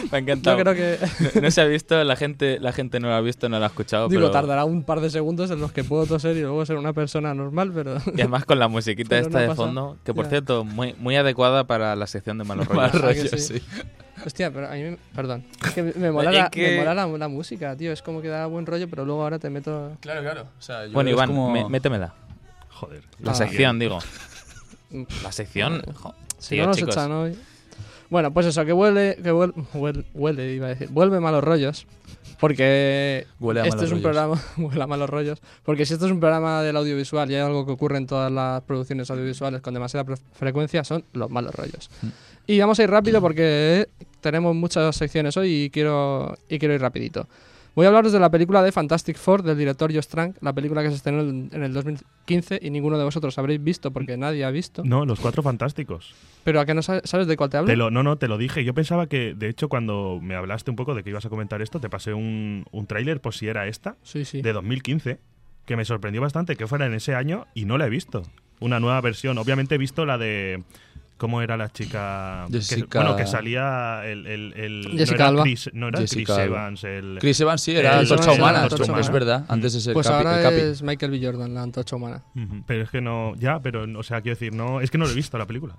Me 0.09 0.17
ha 0.17 0.21
encantado. 0.21 0.57
Yo 0.57 0.63
creo 0.63 0.75
que... 0.75 0.97
No, 1.35 1.41
no 1.41 1.51
se 1.51 1.61
ha 1.61 1.65
visto, 1.65 2.01
la 2.05 2.15
gente, 2.15 2.57
la 2.59 2.71
gente 2.71 2.99
no 3.01 3.09
lo 3.09 3.13
ha 3.13 3.21
visto, 3.21 3.49
no 3.49 3.59
lo 3.59 3.65
ha 3.65 3.67
escuchado. 3.67 4.07
Digo, 4.07 4.21
pero... 4.21 4.31
tardará 4.31 4.63
un 4.63 4.83
par 4.83 5.01
de 5.01 5.09
segundos 5.09 5.51
en 5.51 5.59
los 5.59 5.73
que 5.73 5.83
puedo 5.83 6.05
toser 6.05 6.37
y 6.37 6.41
luego 6.41 6.65
ser 6.65 6.77
una 6.77 6.93
persona 6.93 7.33
normal, 7.33 7.71
pero... 7.73 7.97
Y 8.15 8.21
además 8.21 8.45
con 8.45 8.57
la 8.57 8.69
musiquita 8.69 9.09
Pero 9.09 9.27
esta 9.27 9.37
no 9.37 9.41
de 9.41 9.47
pasa. 9.49 9.55
fondo, 9.61 9.97
que 10.05 10.13
por 10.13 10.23
Ya. 10.25 10.29
cierto, 10.29 10.63
muy, 10.63 10.95
muy 10.97 11.17
adecuada 11.17 11.65
para 11.67 11.95
la 11.97 12.07
sección 12.07 12.37
de 12.37 12.45
malos 12.45 12.67
rollos. 12.69 12.93
Malos 12.93 13.01
que 13.01 13.01
rollos, 13.01 13.29
sí. 13.31 13.59
sí. 13.59 13.61
Hostia, 14.25 14.51
pero 14.51 14.67
a 14.67 14.71
mí 14.71 14.81
me... 14.83 14.97
Perdón. 15.15 15.45
Es 15.65 15.71
que 15.71 15.83
me 15.83 16.11
mola, 16.13 16.31
la, 16.31 16.49
que- 16.49 16.71
me 16.71 16.77
mola 16.79 16.93
la, 16.93 17.07
la 17.07 17.27
música, 17.27 17.75
tío. 17.75 17.91
Es 17.91 18.01
como 18.01 18.21
que 18.21 18.27
da 18.27 18.45
buen 18.47 18.65
rollo, 18.65 18.87
pero 18.89 19.05
luego 19.05 19.23
ahora 19.23 19.39
te 19.39 19.49
meto... 19.49 19.97
Claro, 20.01 20.21
claro. 20.21 20.41
O 20.57 20.61
sea, 20.61 20.85
yo 20.85 20.93
Bueno, 20.93 21.09
Iván, 21.09 21.27
como- 21.29 21.51
mé- 21.53 21.67
métemela. 21.69 22.13
Joder. 22.69 23.03
La 23.19 23.31
Ah. 23.31 23.35
sección, 23.35 23.79
digo. 23.79 23.99
La 25.23 25.31
sección. 25.31 25.81
Jo- 25.93 26.13
Si 26.39 26.55
tío, 26.55 26.63
no 26.63 26.67
nos 26.69 26.77
chicos. 26.77 26.95
echan 26.95 27.11
hoy... 27.11 27.35
Bueno, 28.09 28.31
pues 28.31 28.45
eso, 28.45 28.63
que 28.63 28.73
huele, 28.73 29.17
que 29.23 29.31
huele, 29.31 29.53
huele, 29.73 30.05
huele, 30.13 30.53
iba 30.53 30.67
a 30.67 30.69
decir, 30.69 30.87
vuelve 30.89 31.19
malos 31.19 31.43
rollos, 31.43 31.87
porque 32.39 33.25
Huele 33.39 33.61
a 33.61 33.63
este 33.63 33.75
malos 33.77 33.85
es 33.91 33.91
un 33.97 34.03
rollos. 34.03 34.35
programa, 34.35 34.43
huele 34.69 34.83
a 34.83 34.85
malos 34.87 35.09
rollos, 35.09 35.41
porque 35.63 35.85
si 35.87 35.93
esto 35.93 36.05
es 36.05 36.11
un 36.11 36.19
programa 36.19 36.61
del 36.61 36.77
audiovisual 36.77 37.31
y 37.31 37.35
hay 37.35 37.41
algo 37.41 37.65
que 37.65 37.71
ocurre 37.71 37.97
en 37.97 38.05
todas 38.05 38.31
las 38.31 38.61
producciones 38.63 39.09
audiovisuales 39.09 39.61
con 39.61 39.73
demasiada 39.73 40.05
frecuencia, 40.33 40.83
son 40.83 41.03
los 41.13 41.31
malos 41.31 41.55
rollos. 41.55 41.89
Mm. 42.03 42.07
Y 42.45 42.59
vamos 42.59 42.77
a 42.77 42.83
ir 42.83 42.91
rápido 42.91 43.19
porque 43.19 43.87
tenemos 44.23 44.55
muchas 44.55 44.95
secciones 44.95 45.37
hoy 45.37 45.65
y 45.65 45.69
quiero, 45.69 46.35
y 46.49 46.57
quiero 46.57 46.73
ir 46.73 46.81
rapidito. 46.81 47.27
Voy 47.75 47.85
a 47.85 47.89
hablaros 47.89 48.11
de 48.11 48.19
la 48.19 48.29
película 48.29 48.61
de 48.61 48.71
Fantastic 48.71 49.17
Four 49.17 49.41
del 49.41 49.57
director 49.57 49.91
Josh 49.91 50.05
Trank, 50.05 50.37
la 50.41 50.53
película 50.53 50.83
que 50.83 50.89
se 50.89 50.95
estrenó 50.95 51.21
en 51.21 51.63
el 51.63 51.73
2015 51.73 52.59
y 52.61 52.69
ninguno 52.69 52.99
de 52.99 53.03
vosotros 53.03 53.35
habréis 53.39 53.63
visto 53.63 53.89
porque 53.89 54.15
nadie 54.15 54.45
ha 54.45 54.51
visto. 54.51 54.83
No, 54.85 55.05
los 55.07 55.19
cuatro 55.19 55.41
fantásticos. 55.41 56.13
Pero 56.43 56.59
¿a 56.59 56.67
qué 56.67 56.75
no 56.75 56.83
sabes, 56.83 57.01
sabes 57.05 57.25
de 57.25 57.35
cuál 57.35 57.49
te 57.49 57.57
hablo? 57.57 57.67
Te 57.71 57.75
lo, 57.75 57.89
no, 57.89 58.03
no, 58.03 58.15
te 58.17 58.27
lo 58.27 58.37
dije. 58.37 58.63
Yo 58.63 58.75
pensaba 58.75 59.07
que, 59.07 59.33
de 59.33 59.49
hecho, 59.49 59.69
cuando 59.69 60.19
me 60.21 60.35
hablaste 60.35 60.69
un 60.69 60.75
poco 60.75 60.93
de 60.93 61.03
que 61.03 61.09
ibas 61.09 61.25
a 61.25 61.29
comentar 61.29 61.63
esto, 61.63 61.79
te 61.79 61.89
pasé 61.89 62.13
un, 62.13 62.63
un 62.71 62.85
tráiler 62.85 63.21
por 63.21 63.33
si 63.33 63.47
era 63.47 63.65
esta, 63.65 63.95
Sí, 64.03 64.23
sí. 64.23 64.43
de 64.43 64.53
2015, 64.53 65.17
que 65.65 65.75
me 65.75 65.83
sorprendió 65.83 66.21
bastante 66.21 66.55
que 66.55 66.67
fuera 66.67 66.85
en 66.85 66.93
ese 66.93 67.15
año 67.15 67.47
y 67.55 67.65
no 67.65 67.79
la 67.79 67.87
he 67.87 67.89
visto. 67.89 68.21
Una 68.59 68.79
nueva 68.79 69.01
versión. 69.01 69.39
Obviamente 69.39 69.73
he 69.75 69.77
visto 69.79 70.05
la 70.05 70.19
de... 70.19 70.61
¿Cómo 71.23 71.41
era 71.41 71.55
la 71.55 71.69
chica? 71.71 72.45
que- 72.51 72.57
Jessica- 72.59 72.99
bueno, 72.99 73.15
que 73.15 73.25
salía 73.25 74.01
el... 74.03 74.27
el, 74.27 74.53
el- 74.57 74.95
Jessica 74.97 75.05
no 75.11 75.15
era 75.15 75.27
Alba. 75.29 75.43
Chris, 75.43 75.69
no 75.73 75.87
era 75.87 75.99
Jessica 76.01 76.35
Chris. 76.35 76.45
Evans, 76.47 76.83
el... 76.83 77.17
Chris 77.21 77.39
Evans 77.39 77.61
sí, 77.61 77.71
era 77.71 77.93
El- 77.93 77.99
Antorcha 78.01 78.31
Humana. 78.33 78.63
Antorcha 78.63 78.83
Es 78.83 78.89
Humana. 78.89 79.09
verdad. 79.11 79.45
Antes 79.47 79.75
es 79.75 79.87
el 79.87 79.93
Pues 79.93 80.05
Capi. 80.07 80.17
ahora 80.17 80.37
el 80.37 80.43
Capi. 80.43 80.55
es 80.59 80.81
Michael 80.83 81.11
B. 81.11 81.19
Jordan, 81.25 81.53
la 81.53 81.61
antorcha 81.63 81.95
humana. 81.95 82.23
Ujú, 82.35 82.63
Pero 82.67 82.83
es 82.83 82.89
que 82.89 82.99
no... 82.99 83.33
Ya, 83.37 83.59
pero, 83.61 83.85
o 83.97 84.03
sea, 84.03 84.19
quiero 84.21 84.35
decir, 84.35 84.53
no... 84.53 84.81
Es 84.81 84.91
que 84.91 84.97
no 84.97 85.05
lo 85.05 85.11
he 85.11 85.15
visto 85.15 85.37
la 85.37 85.45
película. 85.45 85.77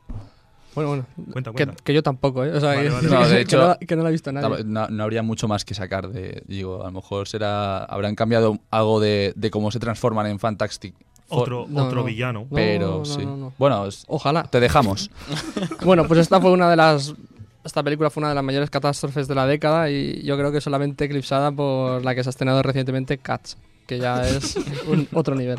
Bueno, 0.74 0.88
bueno. 0.88 1.06
Cuenta, 1.30 1.50
Que, 1.52 1.66
cuenta. 1.66 1.84
que 1.84 1.94
yo 1.94 2.02
tampoco, 2.02 2.44
¿eh? 2.44 2.50
O 2.52 2.58
sea, 2.60 2.70
Vale, 2.70 2.82
que, 2.84 2.90
vale. 2.90 3.08
No, 3.10 3.28
de 3.28 3.34
que 3.36 3.40
hecho, 3.42 3.58
no 3.58 3.68
la- 3.68 3.76
que 3.78 3.96
no 3.96 4.02
la 4.02 4.08
ha 4.08 4.12
visto 4.12 4.32
nadie. 4.32 4.64
No, 4.64 4.88
no 4.88 5.04
habría 5.04 5.22
mucho 5.22 5.46
más 5.46 5.64
que 5.64 5.72
sacar 5.74 6.08
de. 6.08 6.42
Digo, 6.48 6.82
a 6.82 6.86
lo 6.86 6.92
mejor 6.92 7.28
será. 7.28 7.84
Habrán 7.84 8.16
cambiado 8.16 8.58
algo 8.72 8.98
de, 8.98 9.32
de 9.36 9.50
cómo 9.52 9.70
se 9.70 9.78
transforman 9.78 10.26
en 10.26 10.40
Fantastic. 10.40 10.96
Otro, 11.42 11.66
No, 11.68 11.84
otro 11.84 12.00
no. 12.00 12.04
villano. 12.04 12.40
No, 12.50 12.54
pero 12.56 12.98
no, 12.98 13.04
sí. 13.04 13.24
no, 13.24 13.36
no. 13.36 13.52
Bueno, 13.58 13.88
Ojalá. 14.08 14.44
te 14.44 14.60
dejamos. 14.60 15.10
Bueno, 15.84 16.06
pues 16.06 16.20
esta 16.20 16.40
fue 16.40 16.50
una 16.50 16.68
de 16.70 16.76
las. 16.76 17.14
Esta 17.64 17.82
película 17.82 18.10
fue 18.10 18.20
una 18.20 18.28
de 18.28 18.34
las 18.34 18.44
mayores 18.44 18.68
catástrofes 18.70 19.26
de 19.26 19.34
la 19.34 19.46
década 19.46 19.90
y 19.90 20.22
yo 20.22 20.36
creo 20.36 20.52
que 20.52 20.60
solamente 20.60 21.06
eclipsada 21.06 21.50
por 21.50 22.04
la 22.04 22.14
que 22.14 22.22
se 22.22 22.28
ha 22.28 22.30
estrenado 22.30 22.62
recientemente, 22.62 23.16
Cats, 23.18 23.56
que 23.86 23.98
ya 23.98 24.26
es 24.28 24.56
un 24.86 25.08
otro 25.14 25.34
nivel. 25.34 25.58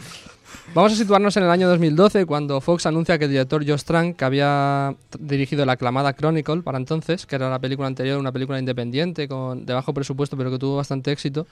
Vamos 0.73 0.93
a 0.93 0.95
situarnos 0.95 1.35
en 1.37 1.43
el 1.43 1.49
año 1.49 1.67
2012, 1.69 2.25
cuando 2.25 2.59
Fox 2.61 2.85
anuncia 2.85 3.17
que 3.19 3.25
el 3.25 3.31
director 3.31 3.67
Josh 3.67 3.83
Trank, 3.83 4.15
que 4.17 4.25
había 4.25 4.95
dirigido 5.19 5.65
la 5.65 5.73
aclamada 5.73 6.13
Chronicle 6.13 6.61
para 6.61 6.77
entonces, 6.77 7.25
que 7.25 7.35
era 7.35 7.49
la 7.49 7.59
película 7.59 7.87
anterior, 7.87 8.19
una 8.19 8.31
película 8.31 8.57
independiente 8.59 9.27
con 9.27 9.65
de 9.65 9.73
bajo 9.73 9.93
presupuesto, 9.93 10.37
pero 10.37 10.49
que 10.51 10.57
tuvo 10.57 10.77
bastante 10.77 11.11
éxito, 11.11 11.45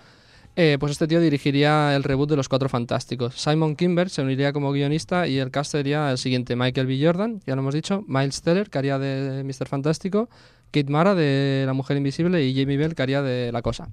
eh, 0.56 0.78
pues 0.80 0.92
este 0.92 1.08
tío 1.08 1.20
dirigiría 1.20 1.96
el 1.96 2.04
reboot 2.04 2.30
de 2.30 2.36
Los 2.36 2.48
Cuatro 2.48 2.70
Fantásticos. 2.70 3.36
Simon 3.36 3.76
Kimber 3.76 4.10
se 4.10 4.22
uniría 4.22 4.54
como 4.54 4.72
guionista 4.72 5.28
y 5.28 5.40
el 5.40 5.50
cast 5.50 5.72
sería 5.72 6.12
el 6.12 6.18
siguiente: 6.18 6.56
Michael 6.56 6.88
B. 6.88 7.00
Jordan, 7.04 7.42
ya 7.46 7.56
lo 7.56 7.62
hemos 7.62 7.74
dicho, 7.74 8.04
Miles 8.08 8.42
Teller, 8.42 8.70
que 8.70 8.78
haría 8.78 9.00
de 9.00 9.44
Mr. 9.44 9.68
Fantástico, 9.68 10.30
Kate 10.72 10.92
Mara 10.92 11.16
de 11.16 11.64
La 11.66 11.74
Mujer 11.74 11.98
Invisible 11.98 12.44
y 12.46 12.54
Jamie 12.60 12.78
Bell, 12.78 12.94
que 12.94 13.02
haría 13.02 13.22
de 13.22 13.52
La 13.52 13.62
Cosa. 13.62 13.90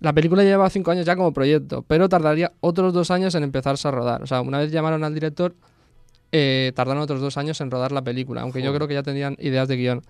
La 0.00 0.12
película 0.12 0.42
lleva 0.42 0.68
cinco 0.70 0.90
años 0.90 1.06
ya 1.06 1.16
como 1.16 1.32
proyecto, 1.32 1.82
pero 1.82 2.08
tardaría 2.08 2.52
otros 2.60 2.92
dos 2.92 3.10
años 3.10 3.34
en 3.34 3.44
empezarse 3.44 3.88
a 3.88 3.90
rodar. 3.90 4.22
O 4.22 4.26
sea, 4.26 4.40
una 4.42 4.58
vez 4.58 4.70
llamaron 4.70 5.04
al 5.04 5.14
director, 5.14 5.54
eh, 6.32 6.72
tardaron 6.74 7.02
otros 7.02 7.20
dos 7.20 7.36
años 7.38 7.60
en 7.60 7.70
rodar 7.70 7.92
la 7.92 8.02
película, 8.02 8.42
aunque 8.42 8.60
yo 8.60 8.74
creo 8.74 8.88
que 8.88 8.94
ya 8.94 9.02
tenían 9.02 9.36
ideas 9.38 9.68
de 9.68 9.76
guion. 9.76 10.02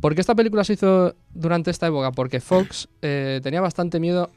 ¿Por 0.00 0.14
qué 0.14 0.20
esta 0.20 0.34
película 0.34 0.64
se 0.64 0.74
hizo 0.74 1.14
durante 1.32 1.70
esta 1.70 1.86
época? 1.86 2.12
Porque 2.12 2.40
Fox 2.40 2.88
eh, 3.02 3.40
tenía 3.42 3.60
bastante 3.60 4.00
miedo 4.00 4.30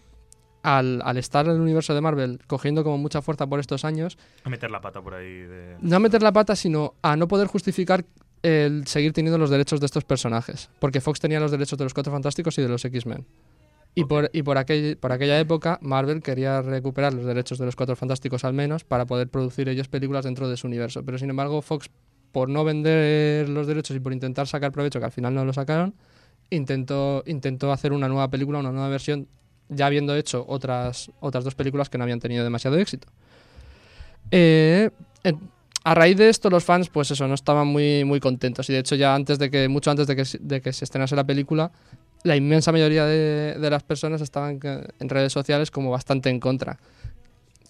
al, 0.66 1.02
al 1.04 1.18
estar 1.18 1.46
en 1.46 1.54
el 1.54 1.62
universo 1.62 1.94
de 1.94 2.02
Marvel 2.02 2.40
cogiendo 2.48 2.84
como 2.84 2.98
mucha 2.98 3.22
fuerza 3.22 3.46
por 3.48 3.60
estos 3.60 3.86
años, 3.86 4.18
A 4.44 4.50
meter 4.50 4.72
la 4.72 4.82
pata 4.82 5.02
por 5.02 5.14
ahí 5.14 5.32
de... 5.32 5.78
no 5.80 5.96
a 5.96 6.00
meter 6.00 6.24
la 6.24 6.34
pata, 6.34 6.56
sino 6.56 6.96
a 7.04 7.16
no 7.16 7.28
poder 7.28 7.48
justificar 7.48 8.04
el 8.42 8.86
seguir 8.88 9.14
teniendo 9.14 9.38
los 9.38 9.50
derechos 9.50 9.80
de 9.80 9.86
estos 9.86 10.04
personajes. 10.04 10.70
Porque 10.80 11.02
Fox 11.02 11.20
tenía 11.20 11.40
los 11.40 11.52
derechos 11.52 11.78
de 11.78 11.86
los 11.86 11.94
Cuatro 11.94 12.12
Fantásticos 12.12 12.58
y 12.58 12.62
de 12.62 12.68
los 12.68 12.84
X-Men. 12.84 13.26
Y, 13.96 14.06
por, 14.06 14.30
y 14.34 14.44
por, 14.44 14.58
aquel, 14.58 14.98
por 14.98 15.12
aquella 15.12 15.40
época, 15.40 15.80
Marvel 15.82 16.22
quería 16.22 16.62
recuperar 16.62 17.14
los 17.14 17.26
derechos 17.26 17.58
de 17.58 17.66
los 17.66 17.76
Cuatro 17.76 17.96
Fantásticos 17.96 18.44
al 18.44 18.54
menos 18.54 18.84
para 18.84 19.06
poder 19.06 19.30
producir 19.30 19.70
ellos 19.70 19.88
películas 19.88 20.26
dentro 20.26 20.50
de 20.50 20.58
su 20.58 20.68
universo. 20.68 21.04
Pero 21.04 21.18
sin 21.18 21.30
embargo, 21.30 21.62
Fox, 21.62 21.90
por 22.32 22.50
no 22.50 22.64
vender 22.64 23.48
los 23.50 23.68
derechos 23.68 23.96
y 23.96 24.00
por 24.00 24.14
intentar 24.14 24.48
sacar 24.48 24.72
provecho, 24.72 25.00
que 25.00 25.06
al 25.06 25.12
final 25.12 25.34
no 25.34 25.46
lo 25.46 25.54
sacaron, 25.54 25.96
intentó, 26.50 27.24
intentó 27.26 27.72
hacer 27.72 27.94
una 27.94 28.08
nueva 28.10 28.30
película, 28.30 28.60
una 28.60 28.72
nueva 28.72 28.90
versión, 28.90 29.28
ya 29.70 29.88
habiendo 29.88 30.16
hecho 30.16 30.46
otras, 30.48 31.12
otras 31.20 31.44
dos 31.44 31.56
películas 31.56 31.90
que 31.90 31.98
no 31.98 32.04
habían 32.04 32.20
tenido 32.20 32.44
demasiado 32.44 32.78
éxito. 32.78 33.08
Eh, 34.32 34.90
a 35.84 35.94
raíz 35.94 36.18
de 36.18 36.30
esto, 36.30 36.50
los 36.50 36.64
fans, 36.64 36.90
pues 36.90 37.12
eso, 37.12 37.28
no 37.28 37.36
estaban 37.36 37.68
muy, 37.68 38.06
muy 38.06 38.20
contentos. 38.20 38.70
Y 38.70 38.74
de 38.74 38.80
hecho, 38.80 38.96
ya 38.96 39.14
antes 39.14 39.38
de 39.38 39.52
que, 39.52 39.68
mucho 39.68 39.92
antes 39.92 40.08
de 40.08 40.16
que, 40.16 40.24
de 40.40 40.62
que 40.62 40.74
se 40.74 40.84
estrenase 40.84 41.16
la 41.16 41.24
película, 41.24 41.72
la 42.24 42.36
inmensa 42.36 42.72
mayoría 42.72 43.06
de, 43.06 43.56
de 43.60 43.70
las 43.70 43.84
personas 43.84 44.22
estaban 44.22 44.60
en 44.64 45.10
redes 45.10 45.32
sociales 45.32 45.70
como 45.70 45.92
bastante 45.92 46.30
en 46.30 46.40
contra. 46.40 46.80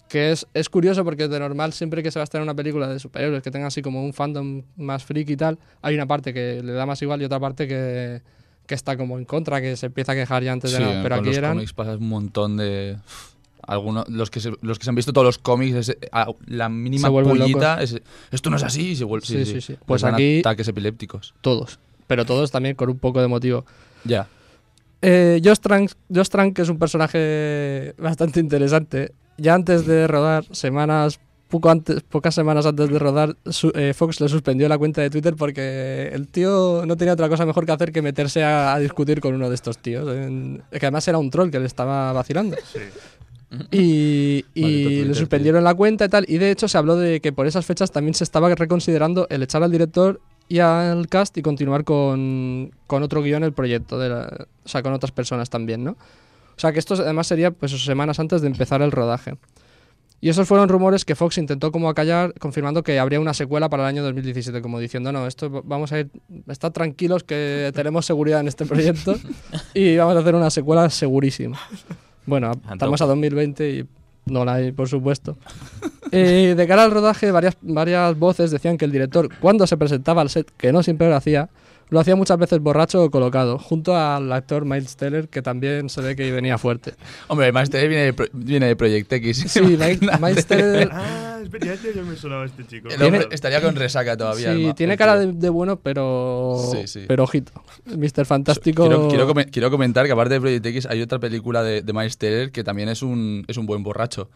Que 0.08 0.32
es, 0.32 0.46
es 0.54 0.68
curioso 0.68 1.04
porque 1.04 1.28
de 1.28 1.38
normal, 1.38 1.72
siempre 1.72 2.02
que 2.02 2.10
se 2.10 2.18
va 2.18 2.22
a 2.22 2.24
estrenar 2.24 2.44
una 2.44 2.54
película 2.54 2.88
de 2.88 2.98
superhéroes 2.98 3.42
que 3.42 3.50
tenga 3.50 3.66
así 3.66 3.82
como 3.82 4.02
un 4.02 4.14
fandom 4.14 4.62
más 4.76 5.04
freak 5.04 5.28
y 5.30 5.36
tal, 5.36 5.58
hay 5.82 5.94
una 5.94 6.06
parte 6.06 6.32
que 6.32 6.62
le 6.62 6.72
da 6.72 6.86
más 6.86 7.02
igual 7.02 7.20
y 7.20 7.24
otra 7.24 7.40
parte 7.40 7.68
que, 7.68 8.22
que 8.66 8.74
está 8.74 8.96
como 8.96 9.18
en 9.18 9.24
contra, 9.24 9.60
que 9.60 9.76
se 9.76 9.86
empieza 9.86 10.12
a 10.12 10.14
quejar 10.14 10.42
ya 10.42 10.52
antes 10.52 10.70
Sí, 10.72 10.78
de 10.78 10.84
nada. 10.84 11.02
Pero 11.02 11.14
con 11.16 11.20
aquí 11.24 11.28
los 11.30 11.38
eran. 11.38 11.52
cómics 11.54 11.72
pasa 11.72 11.92
un 11.96 12.08
montón 12.08 12.56
de. 12.56 12.96
Algunos, 13.62 14.08
los, 14.08 14.30
que 14.30 14.38
se, 14.38 14.52
los 14.60 14.78
que 14.78 14.84
se 14.84 14.90
han 14.90 14.94
visto 14.96 15.12
todos 15.12 15.24
los 15.24 15.38
cómics, 15.38 15.74
es- 15.88 15.96
a- 16.12 16.28
la 16.46 16.68
mínima 16.68 17.08
pullita 17.10 17.82
es, 17.82 18.00
esto 18.30 18.48
no 18.48 18.56
es 18.56 18.62
así, 18.62 18.90
y 18.90 18.96
se 18.96 19.02
vuelve, 19.04 19.26
Sí, 19.26 19.44
sí, 19.44 19.60
sí. 19.60 19.76
Pues 19.86 20.02
dan 20.02 20.14
aquí- 20.14 20.38
ataques 20.38 20.68
epilépticos. 20.68 21.34
Todos. 21.40 21.80
Pero 22.06 22.24
todos 22.24 22.52
también 22.52 22.76
con 22.76 22.88
un 22.90 22.98
poco 22.98 23.20
de 23.20 23.26
motivo. 23.26 23.64
Ya. 24.04 24.28
Eh, 25.02 25.40
Josh, 25.44 25.58
Trank, 25.58 25.90
Josh 26.14 26.28
Trank 26.28 26.56
es 26.60 26.68
un 26.68 26.78
personaje 26.78 27.94
bastante 27.98 28.38
interesante. 28.38 29.12
Ya 29.36 29.54
antes 29.54 29.84
de 29.84 30.06
rodar, 30.06 30.44
semanas, 30.52 31.18
poco 31.48 31.70
antes, 31.70 32.02
pocas 32.02 32.34
semanas 32.34 32.66
antes 32.66 32.88
de 32.90 32.98
rodar, 32.98 33.36
su- 33.46 33.70
eh, 33.74 33.94
Fox 33.94 34.20
le 34.20 34.28
suspendió 34.28 34.68
la 34.68 34.78
cuenta 34.78 35.00
de 35.00 35.10
Twitter 35.10 35.34
porque 35.36 36.10
el 36.12 36.26
tío 36.28 36.82
no 36.86 36.96
tenía 36.96 37.12
otra 37.14 37.28
cosa 37.28 37.46
mejor 37.46 37.64
que 37.66 37.72
hacer 37.72 37.92
que 37.92 38.02
meterse 38.02 38.42
a, 38.42 38.74
a 38.74 38.78
discutir 38.80 39.20
con 39.20 39.34
uno 39.34 39.48
de 39.48 39.54
estos 39.54 39.78
tíos. 39.78 40.08
en- 40.16 40.62
que 40.70 40.78
además 40.86 41.06
era 41.08 41.18
un 41.18 41.30
troll 41.30 41.50
que 41.50 41.60
le 41.60 41.66
estaba 41.66 42.12
vacilando. 42.12 42.56
Y, 43.70 44.44
le 45.04 45.14
suspendieron 45.14 45.62
la 45.64 45.74
cuenta 45.74 46.04
y 46.04 46.08
tal. 46.08 46.24
Y 46.28 46.38
de 46.38 46.50
hecho 46.50 46.66
se 46.68 46.78
habló 46.78 46.96
de 46.96 47.20
que 47.20 47.32
por 47.32 47.46
esas 47.46 47.64
fechas 47.64 47.90
también 47.92 48.14
se 48.14 48.24
estaba 48.24 48.52
reconsiderando 48.54 49.26
el 49.30 49.42
echar 49.42 49.62
al 49.62 49.70
director 49.70 50.20
y 50.48 50.58
al 50.58 51.08
cast 51.08 51.36
y 51.38 51.42
continuar 51.42 51.84
con, 51.84 52.72
con 52.86 53.02
otro 53.02 53.22
guion 53.22 53.44
el 53.44 53.52
proyecto, 53.52 53.98
de 53.98 54.08
la- 54.10 54.46
o 54.64 54.68
sea, 54.68 54.82
con 54.82 54.92
otras 54.92 55.12
personas 55.12 55.48
también, 55.48 55.84
¿no? 55.84 55.92
O 55.92 56.58
sea, 56.60 56.72
que 56.72 56.78
esto 56.78 56.94
además 56.94 57.26
sería 57.26 57.50
pues 57.50 57.72
semanas 57.84 58.18
antes 58.18 58.40
de 58.42 58.48
empezar 58.48 58.82
el 58.82 58.90
rodaje. 58.90 59.36
Y 60.20 60.30
esos 60.30 60.48
fueron 60.48 60.68
rumores 60.68 61.04
que 61.04 61.14
Fox 61.14 61.36
intentó 61.38 61.70
como 61.70 61.88
acallar, 61.90 62.32
confirmando 62.38 62.82
que 62.82 62.98
habría 62.98 63.20
una 63.20 63.34
secuela 63.34 63.68
para 63.68 63.82
el 63.84 63.88
año 63.90 64.02
2017, 64.02 64.62
como 64.62 64.80
diciendo, 64.80 65.12
no, 65.12 65.26
esto 65.26 65.50
va- 65.50 65.60
vamos 65.64 65.92
a 65.92 66.00
ir, 66.00 66.10
estad 66.48 66.72
tranquilos 66.72 67.22
que 67.22 67.70
tenemos 67.74 68.06
seguridad 68.06 68.40
en 68.40 68.48
este 68.48 68.64
proyecto 68.64 69.14
y 69.74 69.96
vamos 69.96 70.16
a 70.16 70.20
hacer 70.20 70.34
una 70.34 70.50
secuela 70.50 70.88
segurísima. 70.90 71.58
Bueno, 72.24 72.50
estamos 72.72 73.00
a 73.02 73.06
2020 73.06 73.70
y 73.70 73.86
no 74.24 74.44
la 74.44 74.54
hay, 74.54 74.72
por 74.72 74.88
supuesto. 74.88 75.36
Eh, 76.12 76.54
de 76.56 76.66
cara 76.68 76.84
al 76.84 76.92
rodaje, 76.92 77.32
varias, 77.32 77.56
varias 77.62 78.16
voces 78.16 78.52
decían 78.52 78.78
que 78.78 78.84
el 78.84 78.92
director, 78.92 79.28
cuando 79.40 79.66
se 79.66 79.76
presentaba 79.76 80.22
al 80.22 80.30
set, 80.30 80.48
que 80.56 80.72
no 80.72 80.84
siempre 80.84 81.08
lo 81.08 81.16
hacía, 81.16 81.48
Lo 81.88 82.00
hacía 82.00 82.16
muchas 82.16 82.36
veces 82.38 82.58
borracho 82.58 83.04
o 83.04 83.10
colocado, 83.10 83.58
junto 83.58 83.94
al 83.96 84.32
actor 84.32 84.64
Miles 84.64 84.96
Teller, 84.96 85.28
que 85.28 85.40
también 85.40 85.88
se 85.88 86.00
ve 86.00 86.16
que 86.16 86.32
venía 86.32 86.58
fuerte. 86.58 86.94
Hombre, 87.28 87.52
Miles 87.52 87.70
Teller 87.70 87.88
viene 87.88 88.04
de, 88.06 88.12
Pro- 88.12 88.26
viene 88.32 88.66
de 88.66 88.74
Project 88.76 89.12
X. 89.12 89.44
Sí, 89.48 89.60
Miles 89.60 90.46
Teller 90.46 90.88
Ah, 90.92 91.38
es 91.42 91.48
verdad, 91.50 91.76
ya 91.94 92.02
me 92.02 92.16
sonaba 92.16 92.44
este 92.44 92.66
chico. 92.66 92.88
El 92.88 93.00
hombre 93.02 93.28
estaría 93.30 93.60
con 93.62 93.76
resaca 93.76 94.16
todavía. 94.16 94.52
sí, 94.52 94.72
tiene 94.76 94.96
cara 94.96 95.16
de, 95.18 95.32
de 95.32 95.48
bueno, 95.48 95.76
pero, 95.76 96.60
Sí, 96.72 96.88
sí. 96.88 97.04
pero 97.06 97.22
ojito. 97.22 97.52
Mr. 97.86 98.24
Fantástico... 98.26 98.82
Quiero, 99.08 99.36
quiero 99.52 99.70
comentar 99.70 100.06
que 100.06 100.12
aparte 100.12 100.34
de 100.34 100.40
Project 100.40 100.66
X 100.66 100.86
hay 100.86 101.02
otra 101.02 101.20
película 101.20 101.62
de, 101.62 101.82
de 101.82 101.92
Miles 101.92 102.18
Teller 102.18 102.50
que 102.50 102.64
también 102.64 102.88
es 102.88 103.02
un, 103.02 103.44
es 103.46 103.56
un 103.58 103.66
buen 103.66 103.84
borracho. 103.84 104.28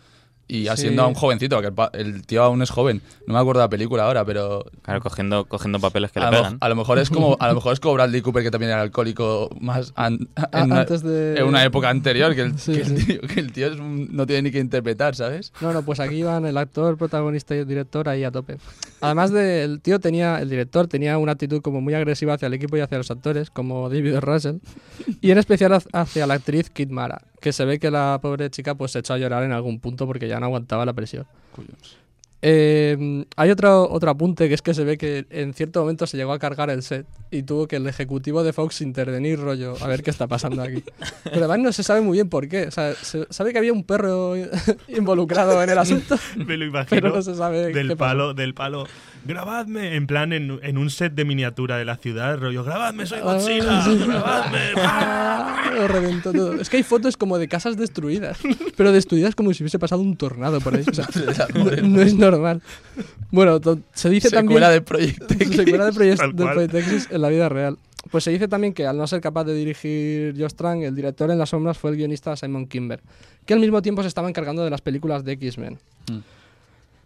Y 0.53 0.67
Sí. 0.69 0.77
siendo 0.79 1.03
aún 1.05 1.15
jovencito, 1.15 1.61
que 1.61 1.69
el, 1.69 1.73
pa- 1.73 1.91
el 1.95 2.27
tío 2.27 2.43
aún 2.43 2.61
es 2.63 2.71
joven. 2.71 3.03
No 3.27 3.35
me 3.35 3.41
acuerdo 3.41 3.61
de 3.61 3.67
la 3.67 3.71
película 3.71 4.05
ahora, 4.05 4.25
pero 4.25 4.65
Claro, 4.83 5.01
cogiendo, 5.01 5.45
cogiendo 5.45 5.79
papeles 5.79 6.11
que 6.11 6.19
a 6.19 6.25
le 6.29 6.37
lo, 6.37 6.43
pegan. 6.43 6.59
a 6.61 6.69
lo 6.69 6.75
mejor 6.77 6.99
es 6.99 7.09
como 7.09 7.37
a 7.39 7.47
lo 7.49 7.55
mejor 7.55 7.73
es 7.73 7.79
como 7.81 7.95
Bradley 7.95 8.21
Cooper 8.21 8.43
que 8.43 8.51
también 8.51 8.73
era 8.73 8.81
alcohólico 8.83 9.49
más 9.61 9.93
an- 9.95 10.29
A- 10.35 10.49
en, 10.61 10.65
una, 10.65 10.81
antes 10.81 11.03
de... 11.03 11.37
en 11.39 11.45
una 11.45 11.63
época 11.65 11.89
anterior 11.89 12.35
que 12.35 12.41
el, 12.43 12.59
Sí, 12.59 12.73
que 12.73 12.81
el 12.81 12.99
sí. 12.99 13.07
tío, 13.07 13.21
que 13.21 13.41
el 13.41 13.53
tío 13.53 13.69
es 13.69 13.79
un- 13.79 14.09
no 14.11 14.27
tiene 14.27 14.43
ni 14.43 14.51
que 14.51 14.59
interpretar, 14.59 15.15
¿sabes? 15.15 15.53
No, 15.61 15.73
no, 15.73 15.83
pues 15.85 16.01
aquí 16.01 16.23
van 16.25 16.45
el 16.47 16.57
actor, 16.57 16.97
protagonista 16.99 17.55
y 17.55 17.59
el 17.61 17.67
director 17.69 18.09
ahí 18.09 18.25
a 18.25 18.33
tope. 18.33 18.57
Además 19.01 19.31
del 19.31 19.81
tío 19.81 20.01
tenía, 20.01 20.41
el 20.41 20.51
director 20.51 20.89
tenía 20.89 21.17
una 21.19 21.33
actitud 21.33 21.63
como 21.63 21.81
muy 21.81 21.95
agresiva 21.95 22.35
hacia 22.35 22.47
el 22.47 22.55
equipo 22.55 22.77
y 22.77 22.81
hacia 22.81 22.99
los 22.99 23.11
actores, 23.11 23.51
como 23.51 23.89
David. 23.89 24.17
Russell, 24.19 24.57
y 25.21 25.31
en 25.31 25.39
especial 25.39 25.73
hac- 25.73 25.89
hacia 25.93 26.27
la 26.27 26.35
actriz 26.35 26.71
Kid 26.71 26.89
Mara, 26.91 27.23
que 27.41 27.53
se 27.53 27.65
ve 27.65 27.79
que 27.79 27.91
la 27.91 28.19
pobre 28.23 28.51
chica 28.51 28.75
pues 28.75 28.93
se 28.93 29.01
echó 29.01 29.15
a 29.15 29.19
llorar 29.19 29.43
en 29.45 29.53
algún 29.53 29.81
punto 29.81 30.07
porque 30.07 30.29
ya 30.29 30.39
no 30.41 30.47
aguantaba 30.47 30.85
la 30.85 30.93
presión. 30.93 31.27
Eh, 32.43 33.27
hay 33.37 33.51
otro, 33.51 33.91
otro 33.91 34.11
apunte 34.11 34.49
que 34.49 34.55
es 34.55 34.63
que 34.63 34.73
se 34.73 34.83
ve 34.83 34.97
que 34.97 35.27
en 35.29 35.53
cierto 35.53 35.81
momento 35.81 36.07
se 36.07 36.17
llegó 36.17 36.33
a 36.33 36.39
cargar 36.39 36.71
el 36.71 36.83
set 36.83 37.05
y 37.31 37.43
tuvo 37.43 37.69
que 37.69 37.77
el 37.77 37.87
ejecutivo 37.87 38.43
de 38.43 38.55
Fox 38.55 38.81
intervenir 38.81 39.39
rollo 39.39 39.75
a 39.83 39.87
ver 39.87 40.03
qué 40.03 40.09
está 40.11 40.27
pasando 40.27 40.63
aquí. 40.63 40.83
Pero 41.25 41.37
además 41.37 41.59
no 41.59 41.73
se 41.73 41.83
sabe 41.83 42.01
muy 42.01 42.17
bien 42.17 42.31
por 42.31 42.49
qué. 42.49 42.69
O 42.69 42.71
sea, 42.71 42.95
se 42.95 43.27
sabe 43.29 43.53
que 43.53 43.59
había 43.59 43.75
un 43.75 43.85
perro 43.85 44.35
involucrado 44.89 45.63
en 45.63 45.69
el 45.69 45.77
asunto, 45.77 46.17
Me 46.37 46.57
lo 46.57 46.65
imagino. 46.65 46.89
pero 47.03 47.15
no 47.15 47.21
se 47.21 47.35
sabe 47.35 47.75
del 47.75 47.89
qué 47.89 47.97
pasó. 47.97 48.09
palo, 48.09 48.33
del 48.35 48.55
palo. 48.55 48.87
Grabadme, 49.25 49.97
en 49.97 50.07
plan, 50.07 50.33
en, 50.33 50.59
en 50.63 50.79
un 50.79 50.89
set 50.91 51.13
de 51.15 51.25
miniatura 51.25 51.77
de 51.77 51.85
la 51.85 51.97
ciudad, 51.97 52.39
rollo, 52.39 52.65
grabadme, 52.65 53.05
soy 53.07 53.19
Ah, 53.21 53.23
Godzilla, 53.25 53.85
grabadme. 54.07 54.59
Ah, 54.77 55.71
lo 55.75 55.89
reventó 55.89 56.33
todo. 56.33 56.55
Es 56.61 56.69
que 56.71 56.79
hay 56.79 56.83
fotos 56.83 57.17
como 57.17 57.39
de 57.39 57.47
casas 57.49 57.77
destruidas, 57.77 58.39
pero 58.77 58.93
destruidas 58.93 59.35
como 59.35 59.53
si 59.53 59.63
hubiese 59.63 59.79
pasado 59.79 60.01
un 60.03 60.17
tornado 60.17 60.61
por 60.61 60.75
ahí. 60.75 60.85
O 60.91 60.95
sea, 60.95 61.07
no, 61.55 61.65
no 61.89 62.01
es 62.03 62.15
normal. 62.15 62.63
Bueno, 63.31 63.61
to- 63.61 63.81
se 63.93 64.09
dice 64.11 64.31
también... 64.31 64.49
Secuela 64.59 64.71
de 64.71 64.81
Project 64.81 65.31
X. 65.41 65.57
secuela 65.57 65.85
de 65.87 65.93
Project, 65.93 66.23
de. 66.35 66.45
Project 66.45 66.75
X 66.75 67.09
en 67.11 67.21
la 67.23 67.29
vida 67.29 67.49
real. 67.49 67.79
Pues 68.11 68.25
se 68.25 68.31
dice 68.31 68.49
también 68.49 68.73
que 68.73 68.87
al 68.87 68.97
no 68.97 69.07
ser 69.07 69.21
capaz 69.21 69.45
de 69.45 69.55
dirigir 69.55 70.35
Josh 70.39 70.55
Trank, 70.55 70.83
el 70.83 70.95
director 70.97 71.31
en 71.31 71.39
las 71.39 71.51
sombras 71.51 71.77
fue 71.77 71.91
el 71.91 71.97
guionista 71.99 72.35
Simon 72.35 72.67
Kimber, 72.67 73.01
que 73.45 73.53
al 73.53 73.61
mismo 73.61 73.83
tiempo 73.83 74.01
se 74.01 74.09
estaba 74.09 74.29
encargando 74.29 74.65
de 74.65 74.71
las 74.71 74.81
películas 74.81 75.23
de 75.23 75.33
X-Men. 75.33 75.79
Mm. 76.11 76.19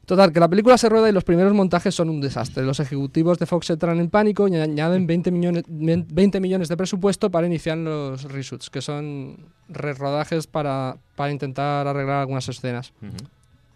Total, 0.07 0.33
que 0.33 0.41
la 0.41 0.49
película 0.49 0.77
se 0.77 0.89
rueda 0.89 1.09
y 1.09 1.13
los 1.13 1.25
primeros 1.25 1.55
montajes 1.55 1.95
son 1.95 2.11
un 2.11 2.21
desastre. 2.21 2.63
Los 2.63 2.79
ejecutivos 2.81 3.39
de 3.39 3.47
Fox 3.47 3.71
entran 3.71 3.99
en 3.99 4.11
pánico 4.11 4.47
y 4.49 4.57
añaden 4.57 5.07
20 5.07 5.31
millones, 5.31 5.65
20 5.67 6.41
millones 6.41 6.69
de 6.69 6.77
presupuesto 6.77 7.31
para 7.31 7.47
iniciar 7.47 7.79
los 7.79 8.25
reshoots, 8.25 8.69
que 8.69 8.83
son 8.83 9.37
rerodajes 9.69 10.47
para, 10.47 10.99
para 11.17 11.33
intentar 11.33 11.87
arreglar 11.87 12.21
algunas 12.21 12.47
escenas. 12.49 12.93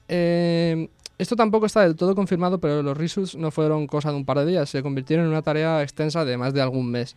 Eh, 0.09 0.88
esto 1.17 1.35
tampoco 1.35 1.67
está 1.67 1.83
del 1.83 1.97
todo 1.97 2.14
confirmado, 2.14 2.59
pero 2.59 2.83
los 2.83 2.97
reshoots 2.97 3.35
no 3.35 3.51
fueron 3.51 3.87
cosa 3.87 4.11
de 4.11 4.17
un 4.17 4.25
par 4.25 4.38
de 4.38 4.47
días, 4.47 4.69
se 4.69 4.83
convirtieron 4.83 5.27
en 5.27 5.33
una 5.33 5.43
tarea 5.43 5.83
extensa 5.83 6.25
de 6.25 6.37
más 6.37 6.53
de 6.53 6.61
algún 6.61 6.91
mes. 6.91 7.17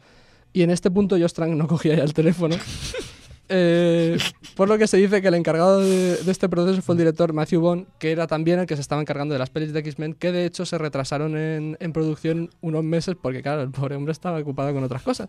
Y 0.54 0.64
en 0.64 0.70
este 0.70 0.90
punto 0.90 1.18
Josh 1.18 1.34
Trank 1.34 1.54
no 1.54 1.68
cogía 1.70 1.96
ya 1.96 2.04
el 2.04 2.14
teléfono. 2.14 2.56
Eh, 3.54 4.18
por 4.56 4.70
lo 4.70 4.78
que 4.78 4.88
se 4.88 4.96
dice 4.96 5.22
que 5.22 5.28
el 5.28 5.34
encargado 5.34 5.82
de, 5.82 6.14
este 6.26 6.48
proceso 6.48 6.82
fue 6.82 6.94
el 6.94 7.00
director 7.00 7.34
Matthew 7.34 7.60
Bond, 7.60 7.86
que 8.00 8.12
era 8.12 8.26
también 8.26 8.60
el 8.60 8.66
que 8.66 8.76
se 8.76 8.82
estaba 8.82 9.02
encargando 9.02 9.34
de 9.34 9.40
las 9.40 9.50
pelis 9.50 9.74
de 9.74 9.80
X-Men, 9.80 10.14
que 10.14 10.32
de 10.32 10.46
hecho 10.46 10.66
se 10.66 10.78
retrasaron 10.78 11.36
en, 11.36 11.78
en 11.80 11.94
producción 11.94 12.50
unos 12.62 12.84
meses 12.84 13.16
porque, 13.22 13.42
claro, 13.42 13.62
el 13.62 13.72
pobre 13.72 13.96
hombre 13.96 14.14
estaba 14.14 14.40
ocupado 14.40 14.74
con 14.74 14.84
otras 14.84 15.02
cosas. 15.02 15.28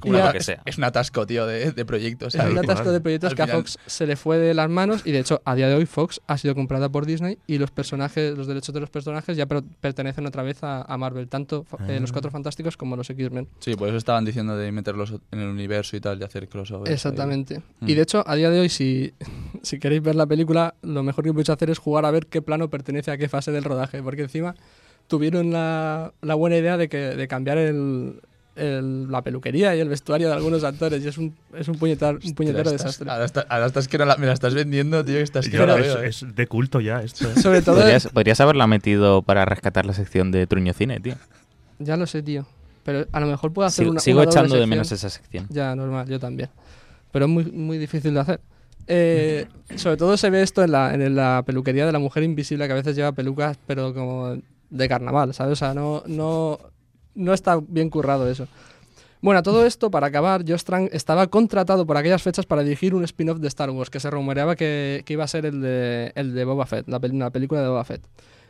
Como 0.00 0.32
que 0.32 0.42
sea. 0.42 0.62
Es 0.64 0.78
un 0.78 0.84
atasco, 0.84 1.26
tío, 1.26 1.46
de, 1.46 1.72
de 1.72 1.84
proyectos. 1.84 2.34
es 2.34 2.44
un 2.44 2.58
atasco 2.58 2.90
de 2.92 3.00
proyectos 3.00 3.30
Al 3.30 3.36
que 3.36 3.42
a 3.42 3.46
Fox 3.46 3.78
se 3.86 4.06
le 4.06 4.16
fue 4.16 4.38
de 4.38 4.54
las 4.54 4.68
manos 4.70 5.02
y 5.04 5.12
de 5.12 5.20
hecho 5.20 5.40
a 5.44 5.54
día 5.54 5.68
de 5.68 5.74
hoy 5.74 5.86
Fox 5.86 6.20
ha 6.26 6.36
sido 6.38 6.54
comprada 6.54 6.88
por 6.88 7.06
Disney 7.06 7.38
y 7.46 7.58
los 7.58 7.70
personajes, 7.70 8.36
los 8.36 8.46
derechos 8.46 8.74
de 8.74 8.80
los 8.80 8.90
personajes 8.90 9.36
ya 9.36 9.46
per- 9.46 9.62
pertenecen 9.80 10.26
otra 10.26 10.42
vez 10.42 10.62
a, 10.62 10.82
a 10.82 10.96
Marvel, 10.98 11.28
tanto 11.28 11.66
eh, 11.88 11.98
los 12.00 12.12
Cuatro 12.12 12.30
Fantásticos 12.30 12.76
como 12.76 12.96
los 12.96 13.08
X-Men. 13.10 13.48
Sí, 13.60 13.74
por 13.74 13.88
eso 13.88 13.96
estaban 13.96 14.24
diciendo 14.24 14.56
de 14.56 14.70
meterlos 14.72 15.14
en 15.30 15.38
el 15.40 15.48
universo 15.48 15.96
y 15.96 16.00
tal, 16.00 16.18
de 16.18 16.24
hacer 16.24 16.48
crossovers. 16.48 16.88
ahí. 16.88 16.94
Exactamente. 16.94 17.60
Mm. 17.80 17.88
Y 17.88 17.94
de 17.94 18.02
hecho 18.02 18.24
a 18.26 18.34
día 18.36 18.50
de 18.50 18.60
hoy 18.60 18.68
si, 18.68 19.12
si 19.62 19.78
queréis 19.78 20.02
ver 20.02 20.14
la 20.14 20.26
película 20.26 20.74
lo 20.82 21.02
mejor 21.02 21.24
que 21.24 21.30
podéis 21.32 21.50
hacer 21.50 21.70
es 21.70 21.78
jugar 21.78 22.04
a 22.04 22.10
ver 22.10 22.26
qué 22.26 22.42
plano 22.42 22.68
pertenece 22.70 23.10
a 23.10 23.16
qué 23.18 23.28
fase 23.28 23.52
del 23.52 23.64
rodaje, 23.64 24.02
porque 24.02 24.22
encima 24.22 24.54
tuvieron 25.06 25.52
la, 25.52 26.12
la 26.22 26.34
buena 26.34 26.56
idea 26.56 26.76
de, 26.76 26.88
que, 26.88 26.96
de 26.96 27.28
cambiar 27.28 27.58
el, 27.58 28.20
el- 28.56 29.10
la 29.10 29.22
peluquería 29.22 29.74
y 29.76 29.80
el 29.80 29.88
vestuario 29.88 30.28
de 30.28 30.34
algunos 30.34 30.62
actores 30.64 31.04
y 31.04 31.08
es 31.08 31.18
un, 31.18 31.34
es 31.56 31.66
un, 31.68 31.76
puñetar, 31.76 32.16
un 32.24 32.34
puñetero 32.34 32.62
estás- 32.70 32.72
desastre. 32.84 33.10
Ahora, 33.10 33.24
está- 33.24 33.46
ahora 33.48 33.66
estás 33.66 33.88
que 33.88 33.98
no 33.98 34.04
la- 34.04 34.16
me 34.16 34.26
la 34.26 34.32
estás 34.32 34.54
vendiendo, 34.54 35.04
tío, 35.04 35.16
que 35.16 35.22
estás 35.22 35.46
que 35.48 35.56
Yo- 35.56 35.66
no 35.66 35.74
la 35.76 35.80
es, 35.80 35.86
veo, 35.94 36.02
eh. 36.02 36.08
es 36.08 36.24
de 36.34 36.46
culto 36.46 36.80
ya 36.80 37.02
esto. 37.02 37.28
¿eh? 37.28 37.40
Sobre 37.40 37.62
todo 37.62 37.76
Podrías, 37.80 38.08
podrías 38.08 38.40
haberla 38.40 38.66
metido 38.66 39.22
para 39.22 39.44
rescatar 39.44 39.86
la 39.86 39.92
sección 39.92 40.30
de 40.30 40.46
Truño 40.46 40.72
Cine, 40.72 41.00
tío. 41.00 41.14
Ya 41.78 41.96
lo 41.96 42.06
sé, 42.06 42.22
tío. 42.22 42.46
Pero 42.84 43.06
a 43.12 43.20
lo 43.20 43.26
mejor 43.26 43.52
puedo 43.52 43.66
hacer 43.66 43.84
Sigo, 43.84 43.90
una. 43.92 44.00
sigo 44.00 44.18
una 44.18 44.24
doble 44.26 44.38
echando 44.40 44.56
de 44.56 44.66
menos 44.66 44.92
esa 44.92 45.08
sección. 45.10 45.46
Ya, 45.48 45.74
normal, 45.74 46.06
yo 46.08 46.20
también. 46.20 46.50
Pero 47.12 47.24
es 47.24 47.30
muy, 47.30 47.44
muy 47.46 47.78
difícil 47.78 48.12
de 48.14 48.20
hacer. 48.20 48.40
Eh, 48.86 49.46
sobre 49.76 49.96
todo 49.96 50.16
se 50.18 50.28
ve 50.30 50.42
esto 50.42 50.62
en 50.62 50.72
la, 50.72 50.92
en 50.94 51.16
la 51.16 51.42
peluquería 51.46 51.86
de 51.86 51.92
la 51.92 51.98
mujer 51.98 52.22
invisible, 52.22 52.66
que 52.66 52.72
a 52.72 52.76
veces 52.76 52.94
lleva 52.94 53.12
pelucas, 53.12 53.56
pero 53.66 53.94
como 53.94 54.36
de 54.70 54.88
carnaval, 54.88 55.32
¿sabes? 55.32 55.52
O 55.52 55.56
sea, 55.56 55.72
no, 55.72 56.02
no, 56.06 56.58
no 57.14 57.32
está 57.32 57.60
bien 57.66 57.90
currado 57.90 58.28
eso. 58.28 58.46
Bueno, 59.20 59.42
todo 59.42 59.64
esto, 59.64 59.90
para 59.90 60.08
acabar, 60.08 60.44
Josh 60.46 60.64
Trank 60.64 60.90
estaba 60.92 61.26
contratado 61.28 61.86
por 61.86 61.96
aquellas 61.96 62.22
fechas 62.22 62.44
para 62.44 62.62
dirigir 62.62 62.94
un 62.94 63.04
spin-off 63.04 63.38
de 63.38 63.48
Star 63.48 63.70
Wars, 63.70 63.88
que 63.88 63.98
se 63.98 64.10
rumoreaba 64.10 64.54
que, 64.54 65.02
iba 65.08 65.24
a 65.24 65.28
ser 65.28 65.46
el 65.46 65.62
de, 65.62 66.12
el 66.14 66.34
de 66.34 66.44
Boba 66.44 66.66
Fett, 66.66 66.86
la 66.86 67.00
película 67.00 67.62
de 67.62 67.68
Boba 67.68 67.84
Fett. 67.84 68.02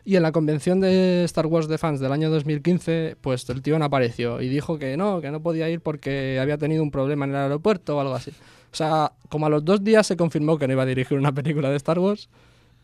Y 0.07 0.17
en 0.17 0.23
la 0.23 0.33
convención 0.33 0.81
de 0.81 1.25
Star 1.25 1.47
Wars 1.47 1.67
de 1.67 1.79
fans 1.79 1.99
del 1.99 2.13
año 2.13 2.29
2015, 2.29 3.17
pues 3.21 3.49
el 3.49 3.63
tío 3.63 3.79
no 3.79 3.87
apareció 3.87 4.43
y 4.43 4.49
dijo 4.49 4.79
que 4.79 4.97
no, 4.99 5.23
que 5.23 5.31
no 5.31 5.41
podía 5.41 5.71
ir 5.71 5.81
porque 5.81 6.39
había 6.41 6.59
tenido 6.59 6.83
un 6.83 6.91
problema 6.91 7.25
en 7.25 7.31
el 7.31 7.37
aeropuerto 7.37 7.97
o 7.97 8.01
algo 8.01 8.15
así. 8.15 8.31
O 8.31 8.77
sea, 8.77 9.13
como 9.31 9.47
a 9.47 9.49
los 9.49 9.65
dos 9.65 9.83
días 9.83 10.07
se 10.07 10.17
confirmó 10.17 10.59
que 10.59 10.67
no 10.67 10.75
iba 10.75 10.83
a 10.83 10.87
dirigir 10.87 11.17
una 11.17 11.33
película 11.33 11.71
de 11.71 11.77
Star 11.77 11.99
Wars 11.99 12.29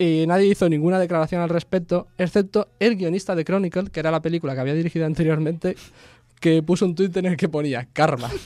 y 0.02 0.24
nadie 0.26 0.46
hizo 0.46 0.66
ninguna 0.68 0.98
declaración 0.98 1.42
al 1.42 1.50
respecto, 1.50 2.08
excepto 2.16 2.68
el 2.80 2.96
guionista 2.96 3.34
de 3.34 3.44
Chronicle, 3.44 3.90
que 3.90 4.00
era 4.00 4.10
la 4.10 4.22
película 4.22 4.54
que 4.54 4.60
había 4.60 4.72
dirigido 4.72 5.04
anteriormente, 5.04 5.76
que 6.40 6.62
puso 6.62 6.86
un 6.86 6.94
tuit 6.94 7.14
en 7.18 7.26
el 7.26 7.36
que 7.36 7.50
ponía 7.50 7.86
karma. 7.92 8.30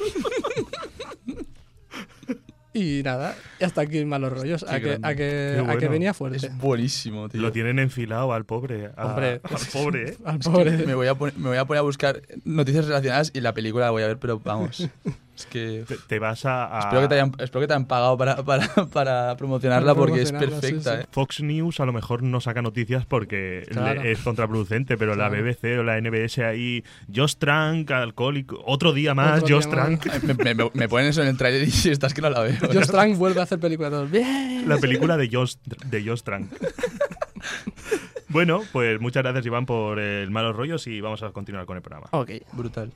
y 2.75 3.03
nada, 3.05 3.37
y 3.61 3.65
hasta 3.65 3.83
aquí 3.83 4.05
malos 4.05 4.33
rollos, 4.33 4.65
a 4.65 4.81
Qué 4.81 4.83
que, 4.83 4.99
a 5.01 5.15
que, 5.15 5.65
a 5.65 5.77
que 5.79 5.89
venía 5.89 6.13
fuerte. 6.13 6.39
Es 6.39 6.59
buenísimo, 6.59 7.29
tío. 7.29 7.41
Lo 7.41 7.53
tienen 7.53 7.79
enfilado 7.79 8.33
al 8.33 8.45
pobre. 8.45 8.91
a- 8.97 9.07
Hombre. 9.07 9.41
al 9.45 9.61
pobre, 9.73 10.11
¿eh? 10.11 10.17
Al 10.25 10.41
Es 10.41 10.47
que 10.47 10.51
pobre. 10.53 10.73
me, 10.87 10.95
voy 10.97 11.07
a 11.07 11.15
poner, 11.15 11.39
me 11.39 11.51
voy 11.51 11.57
a 11.59 11.65
poner 11.67 11.79
a 11.79 11.83
buscar 11.83 12.21
noticias 12.45 12.87
relacionadas 12.87 13.31
y 13.33 13.41
la 13.41 13.55
película 13.55 13.85
la 13.85 13.91
voy 13.93 14.03
a 14.03 14.09
ver, 14.09 14.19
pero 14.19 14.41
vamos. 14.41 14.89
Es 15.37 15.47
que. 15.47 15.85
Te, 15.87 15.97
te 15.97 16.19
vas 16.19 16.45
a. 16.45 16.77
a- 16.77 16.81
Espero 16.81 17.03
que, 17.03 17.09
te 17.09 17.15
hayan, 17.15 17.33
espero 17.39 17.61
que 17.61 17.67
te 17.67 17.73
hayan 17.73 17.87
pagado 17.87 18.17
para, 18.17 18.37
para, 18.45 18.69
para 18.93 19.37
promocionarla 19.37 19.95
Para 19.95 20.07
porque 20.07 20.23
es 20.23 20.29
sí, 20.29 20.35
perfecta, 20.39 20.97
sí. 20.97 21.03
¿eh? 21.03 21.07
Fox 21.11 21.41
News 21.43 21.81
a 21.81 21.87
lo 21.87 21.93
mejor 21.93 22.23
no 22.23 22.41
saca 22.41 22.63
noticias 22.63 23.05
porque 23.07 23.67
Claro. 23.71 24.03
le- 24.03 24.13
es 24.13 24.21
contraproducente, 24.21 24.97
pero 24.97 25.15
la. 25.17 25.29
BBC 25.29 25.79
o 25.81 25.83
la 25.83 26.01
NBS 26.01 26.39
ahí, 26.45 26.85
Josh 27.13 27.35
Trank, 27.37 27.91
alcohólico, 27.91 28.63
otro 28.65 28.93
día 28.93 29.15
más, 29.15 29.43
Otro 29.43 29.57
Josh 29.57 29.67
día 29.67 29.77
más. 29.77 29.99
Trank. 30.01 30.23
Me, 30.45 30.55
me- 30.55 30.71
me 30.73 30.89
ponen 30.89 31.09
eso 31.09 31.23
en 31.23 31.29
el 31.29 31.37
trailer 31.37 31.67
y 31.67 31.71
si 31.73 31.91
estás 31.91 32.15
que 32.15 32.21
no 32.23 32.31
la 32.31 32.41
veo. 32.41 32.55
Josh 32.73 32.87
Trank 32.87 33.17
vuelve 33.17 33.41
a 33.41 33.43
hacer 33.43 33.59
película 33.59 33.91
de 33.91 33.97
todos. 33.97 34.11
¡Bien! 34.11 34.65
La 34.69 34.79
película 34.79 35.17
de 35.17 35.29
Josh, 35.31 35.57
de 35.87 36.05
Josh 36.05 36.23
Trank. 36.23 36.51
bueno, 38.29 38.63
pues 38.73 39.01
muchas 39.01 39.23
gracias 39.23 39.45
Iván 39.47 39.67
por 39.67 39.99
el 39.99 40.31
malos 40.31 40.57
rollos 40.57 40.87
y 40.87 41.01
vamos 41.01 41.23
a 41.23 41.31
continuar 41.33 41.67
con 41.67 41.77
el 41.77 41.83
programa. 41.83 42.07
Ok. 42.13 42.31
Brutal. 42.53 42.93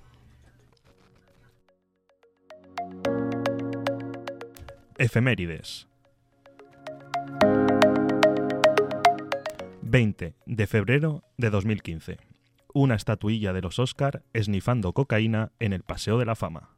Efemérides. 5.01 5.87
20 9.83 10.35
de 10.45 10.67
febrero 10.67 11.23
de 11.37 11.51
2015. 11.51 12.17
Una 12.75 12.97
estatuilla 12.97 13.53
de 13.53 13.63
los 13.63 13.79
Oscar 13.79 14.25
esnifando 14.33 14.93
cocaína 14.95 15.53
en 15.61 15.73
el 15.73 15.85
Paseo 15.85 16.19
de 16.19 16.25
la 16.25 16.35
Fama. 16.35 16.71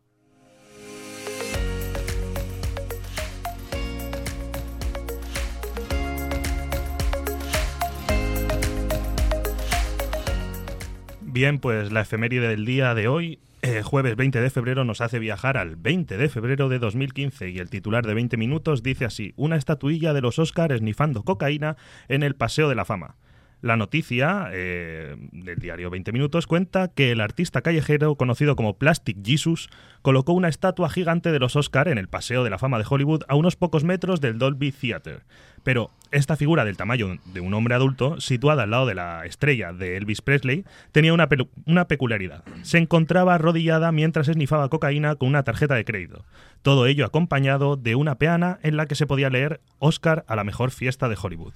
Bien, 11.22 11.58
pues 11.58 11.90
la 11.90 12.02
efeméride 12.02 12.48
del 12.48 12.66
día 12.66 12.94
de 12.94 13.08
hoy 13.08 13.38
eh, 13.62 13.82
jueves 13.82 14.16
20 14.16 14.40
de 14.40 14.50
febrero 14.50 14.84
nos 14.84 15.00
hace 15.00 15.18
viajar 15.18 15.56
al 15.56 15.76
20 15.76 16.16
de 16.16 16.28
febrero 16.28 16.68
de 16.68 16.78
2015 16.78 17.50
y 17.50 17.58
el 17.58 17.70
titular 17.70 18.06
de 18.06 18.14
20 18.14 18.36
minutos 18.36 18.82
dice 18.82 19.04
así, 19.04 19.34
una 19.36 19.56
estatuilla 19.56 20.12
de 20.12 20.20
los 20.20 20.38
Oscars 20.38 20.74
esnifando 20.74 21.22
cocaína 21.24 21.76
en 22.08 22.22
el 22.22 22.34
Paseo 22.36 22.68
de 22.68 22.74
la 22.74 22.84
Fama. 22.84 23.16
La 23.62 23.76
noticia 23.76 24.48
eh, 24.52 25.16
del 25.32 25.58
diario 25.58 25.90
20 25.90 26.12
Minutos 26.12 26.46
cuenta 26.46 26.88
que 26.88 27.12
el 27.12 27.20
artista 27.20 27.60
callejero 27.60 28.14
conocido 28.14 28.56
como 28.56 28.78
Plastic 28.78 29.18
Jesus 29.22 29.68
colocó 30.00 30.32
una 30.32 30.48
estatua 30.48 30.88
gigante 30.88 31.30
de 31.30 31.38
los 31.38 31.56
Oscar 31.56 31.88
en 31.88 31.98
el 31.98 32.08
Paseo 32.08 32.42
de 32.42 32.48
la 32.48 32.58
Fama 32.58 32.78
de 32.78 32.86
Hollywood 32.88 33.24
a 33.28 33.34
unos 33.34 33.56
pocos 33.56 33.84
metros 33.84 34.22
del 34.22 34.38
Dolby 34.38 34.72
Theatre. 34.72 35.20
Pero 35.62 35.90
esta 36.10 36.36
figura 36.36 36.64
del 36.64 36.76
tamaño 36.76 37.18
de 37.24 37.40
un 37.40 37.54
hombre 37.54 37.74
adulto, 37.74 38.20
situada 38.20 38.64
al 38.64 38.70
lado 38.70 38.86
de 38.86 38.94
la 38.94 39.24
estrella 39.26 39.72
de 39.72 39.96
Elvis 39.96 40.22
Presley, 40.22 40.64
tenía 40.92 41.12
una, 41.12 41.28
una 41.66 41.86
peculiaridad. 41.86 42.42
Se 42.62 42.78
encontraba 42.78 43.34
arrodillada 43.34 43.92
mientras 43.92 44.28
esnifaba 44.28 44.68
cocaína 44.68 45.14
con 45.16 45.28
una 45.28 45.44
tarjeta 45.44 45.74
de 45.74 45.84
crédito. 45.84 46.24
Todo 46.62 46.86
ello 46.86 47.04
acompañado 47.04 47.76
de 47.76 47.94
una 47.94 48.16
peana 48.16 48.58
en 48.62 48.76
la 48.76 48.86
que 48.86 48.94
se 48.94 49.06
podía 49.06 49.30
leer 49.30 49.60
Oscar 49.78 50.24
a 50.26 50.36
la 50.36 50.44
mejor 50.44 50.70
fiesta 50.70 51.08
de 51.08 51.16
Hollywood. 51.20 51.54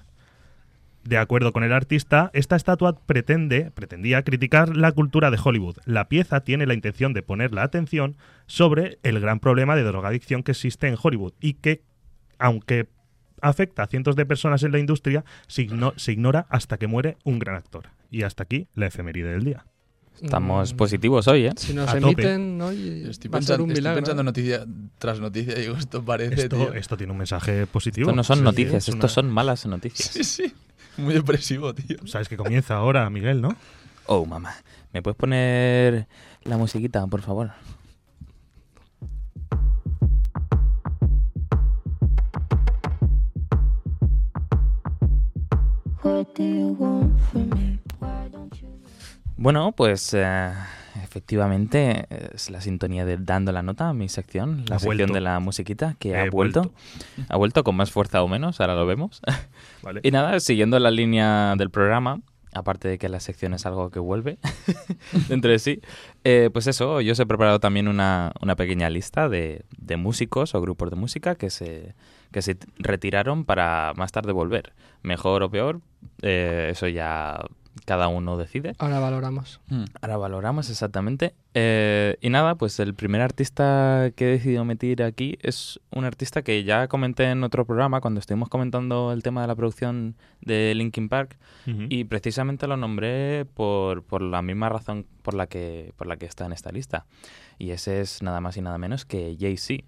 De 1.04 1.18
acuerdo 1.18 1.52
con 1.52 1.64
el 1.64 1.72
artista, 1.72 2.30
esta 2.32 2.56
estatua 2.56 2.96
pretende, 2.96 3.70
pretendía 3.70 4.22
criticar 4.22 4.74
la 4.74 4.92
cultura 4.92 5.30
de 5.30 5.38
Hollywood. 5.42 5.76
La 5.84 6.08
pieza 6.08 6.40
tiene 6.40 6.64
la 6.64 6.72
intención 6.72 7.12
de 7.12 7.22
poner 7.22 7.52
la 7.52 7.62
atención 7.62 8.16
sobre 8.46 8.98
el 9.02 9.20
gran 9.20 9.38
problema 9.38 9.76
de 9.76 9.82
drogadicción 9.82 10.42
que 10.42 10.52
existe 10.52 10.88
en 10.88 10.96
Hollywood 11.00 11.34
y 11.40 11.54
que, 11.54 11.82
aunque 12.38 12.88
afecta 13.48 13.82
a 13.84 13.86
cientos 13.86 14.16
de 14.16 14.26
personas 14.26 14.62
en 14.62 14.72
la 14.72 14.78
industria, 14.78 15.24
se, 15.46 15.62
igno- 15.66 15.92
se 15.96 16.12
ignora 16.12 16.46
hasta 16.50 16.76
que 16.78 16.86
muere 16.86 17.16
un 17.24 17.38
gran 17.38 17.56
actor. 17.56 17.88
Y 18.10 18.22
hasta 18.22 18.42
aquí 18.44 18.68
la 18.74 18.86
efeméride 18.86 19.30
del 19.32 19.44
día. 19.44 19.64
Estamos 20.22 20.72
Mm, 20.72 20.76
positivos 20.76 21.26
hoy, 21.28 21.46
¿eh? 21.46 21.52
Si 21.56 21.74
nos 21.74 21.88
A 21.88 21.94
tope. 21.98 22.22
emiten 22.22 22.60
hoy, 22.62 23.04
Estoy 23.10 23.28
va 23.30 23.38
a 23.38 23.42
ser 23.42 23.58
pensando, 23.58 23.64
un 23.64 23.70
estoy 23.70 23.80
milagro. 23.82 23.96
pensando 24.00 24.22
¿eh? 24.22 24.24
noticia 24.24 24.66
tras 24.98 25.18
noticia 25.20 25.58
y 25.58 25.62
digo, 25.62 25.76
esto 25.76 26.04
parece, 26.04 26.42
Esto, 26.42 26.56
tío. 26.56 26.72
esto 26.74 26.96
tiene 26.96 27.12
un 27.12 27.18
mensaje 27.18 27.66
positivo. 27.66 28.10
Esto 28.10 28.16
no 28.16 28.22
son 28.24 28.38
Sí, 28.38 28.44
noticias, 28.44 28.74
es 28.84 28.88
estos 28.90 28.94
una- 29.00 29.08
son 29.08 29.30
malas 29.30 29.66
noticias. 29.66 30.08
Sí, 30.08 30.22
sí. 30.24 30.54
Muy 30.96 31.14
depresivo, 31.14 31.74
tío. 31.74 31.96
Sabes 32.06 32.28
que 32.28 32.36
comienza 32.36 32.76
ahora, 32.76 33.10
Miguel, 33.10 33.40
¿no? 33.40 33.56
Oh, 34.06 34.24
mamá. 34.24 34.54
¿Me 34.92 35.02
puedes 35.02 35.16
poner 35.16 36.06
la 36.44 36.56
musiquita, 36.58 37.04
por 37.08 37.20
favor? 37.22 37.50
Bueno, 49.36 49.72
pues 49.72 50.14
eh, 50.14 50.52
efectivamente 51.02 52.06
es 52.34 52.50
la 52.50 52.60
sintonía 52.60 53.04
de 53.04 53.16
Dando 53.18 53.52
la 53.52 53.62
Nota, 53.62 53.92
mi 53.92 54.08
sección, 54.08 54.64
la 54.68 54.76
Ha 54.76 54.78
sección 54.78 54.96
vuelto. 54.98 55.14
de 55.14 55.20
la 55.20 55.40
musiquita 55.40 55.96
que 55.98 56.10
He 56.10 56.16
ha 56.16 56.30
vuelto. 56.30 56.62
vuelto. 56.62 56.74
Ha 57.28 57.36
vuelto 57.36 57.64
con 57.64 57.76
más 57.76 57.90
fuerza 57.90 58.22
o 58.22 58.28
menos, 58.28 58.60
ahora 58.60 58.74
lo 58.74 58.86
vemos. 58.86 59.20
Vale. 59.82 60.00
Y 60.02 60.10
nada, 60.10 60.38
siguiendo 60.40 60.78
la 60.78 60.90
línea 60.90 61.54
del 61.56 61.70
programa, 61.70 62.20
aparte 62.52 62.88
de 62.88 62.98
que 62.98 63.08
la 63.08 63.18
sección 63.20 63.52
es 63.54 63.66
algo 63.66 63.90
que 63.90 63.98
vuelve 63.98 64.38
dentro 65.28 65.50
de 65.50 65.58
sí, 65.58 65.80
eh, 66.22 66.48
pues 66.52 66.66
eso, 66.68 67.00
yo 67.00 67.12
os 67.12 67.18
he 67.20 67.26
preparado 67.26 67.58
también 67.60 67.88
una, 67.88 68.32
una 68.40 68.54
pequeña 68.56 68.88
lista 68.88 69.28
de, 69.28 69.64
de 69.76 69.96
músicos 69.96 70.54
o 70.54 70.60
grupos 70.60 70.90
de 70.90 70.96
música 70.96 71.34
que 71.34 71.50
se, 71.50 71.94
que 72.34 72.42
se 72.42 72.56
retiraron 72.78 73.44
para 73.44 73.92
más 73.94 74.10
tarde 74.10 74.32
volver. 74.32 74.72
Mejor 75.02 75.44
o 75.44 75.50
peor, 75.50 75.82
eh, 76.20 76.66
eso 76.72 76.88
ya 76.88 77.38
cada 77.84 78.08
uno 78.08 78.36
decide. 78.36 78.72
Ahora 78.78 78.98
valoramos. 78.98 79.60
Ahora 80.02 80.16
valoramos 80.16 80.68
exactamente. 80.68 81.36
Eh, 81.54 82.16
y 82.20 82.30
nada, 82.30 82.56
pues 82.56 82.80
el 82.80 82.94
primer 82.94 83.20
artista 83.20 84.10
que 84.16 84.24
he 84.24 84.30
decidido 84.32 84.64
meter 84.64 85.04
aquí 85.04 85.38
es 85.42 85.78
un 85.92 86.04
artista 86.04 86.42
que 86.42 86.64
ya 86.64 86.88
comenté 86.88 87.30
en 87.30 87.44
otro 87.44 87.64
programa 87.64 88.00
cuando 88.00 88.18
estuvimos 88.18 88.48
comentando 88.48 89.12
el 89.12 89.22
tema 89.22 89.42
de 89.42 89.46
la 89.46 89.54
producción 89.54 90.16
de 90.40 90.74
Linkin 90.74 91.08
Park 91.08 91.38
y 91.66 92.02
precisamente 92.02 92.66
lo 92.66 92.76
nombré 92.76 93.44
por, 93.44 94.02
por 94.02 94.22
la 94.22 94.42
misma 94.42 94.70
razón 94.70 95.06
por 95.22 95.34
la 95.34 95.46
que 95.46 95.92
por 95.96 96.08
la 96.08 96.16
que 96.16 96.26
está 96.26 96.46
en 96.46 96.52
esta 96.52 96.72
lista. 96.72 97.06
Y 97.58 97.70
ese 97.70 98.00
es 98.00 98.22
nada 98.24 98.40
más 98.40 98.56
y 98.56 98.60
nada 98.60 98.76
menos 98.76 99.04
que 99.04 99.36
Jay-Z, 99.38 99.84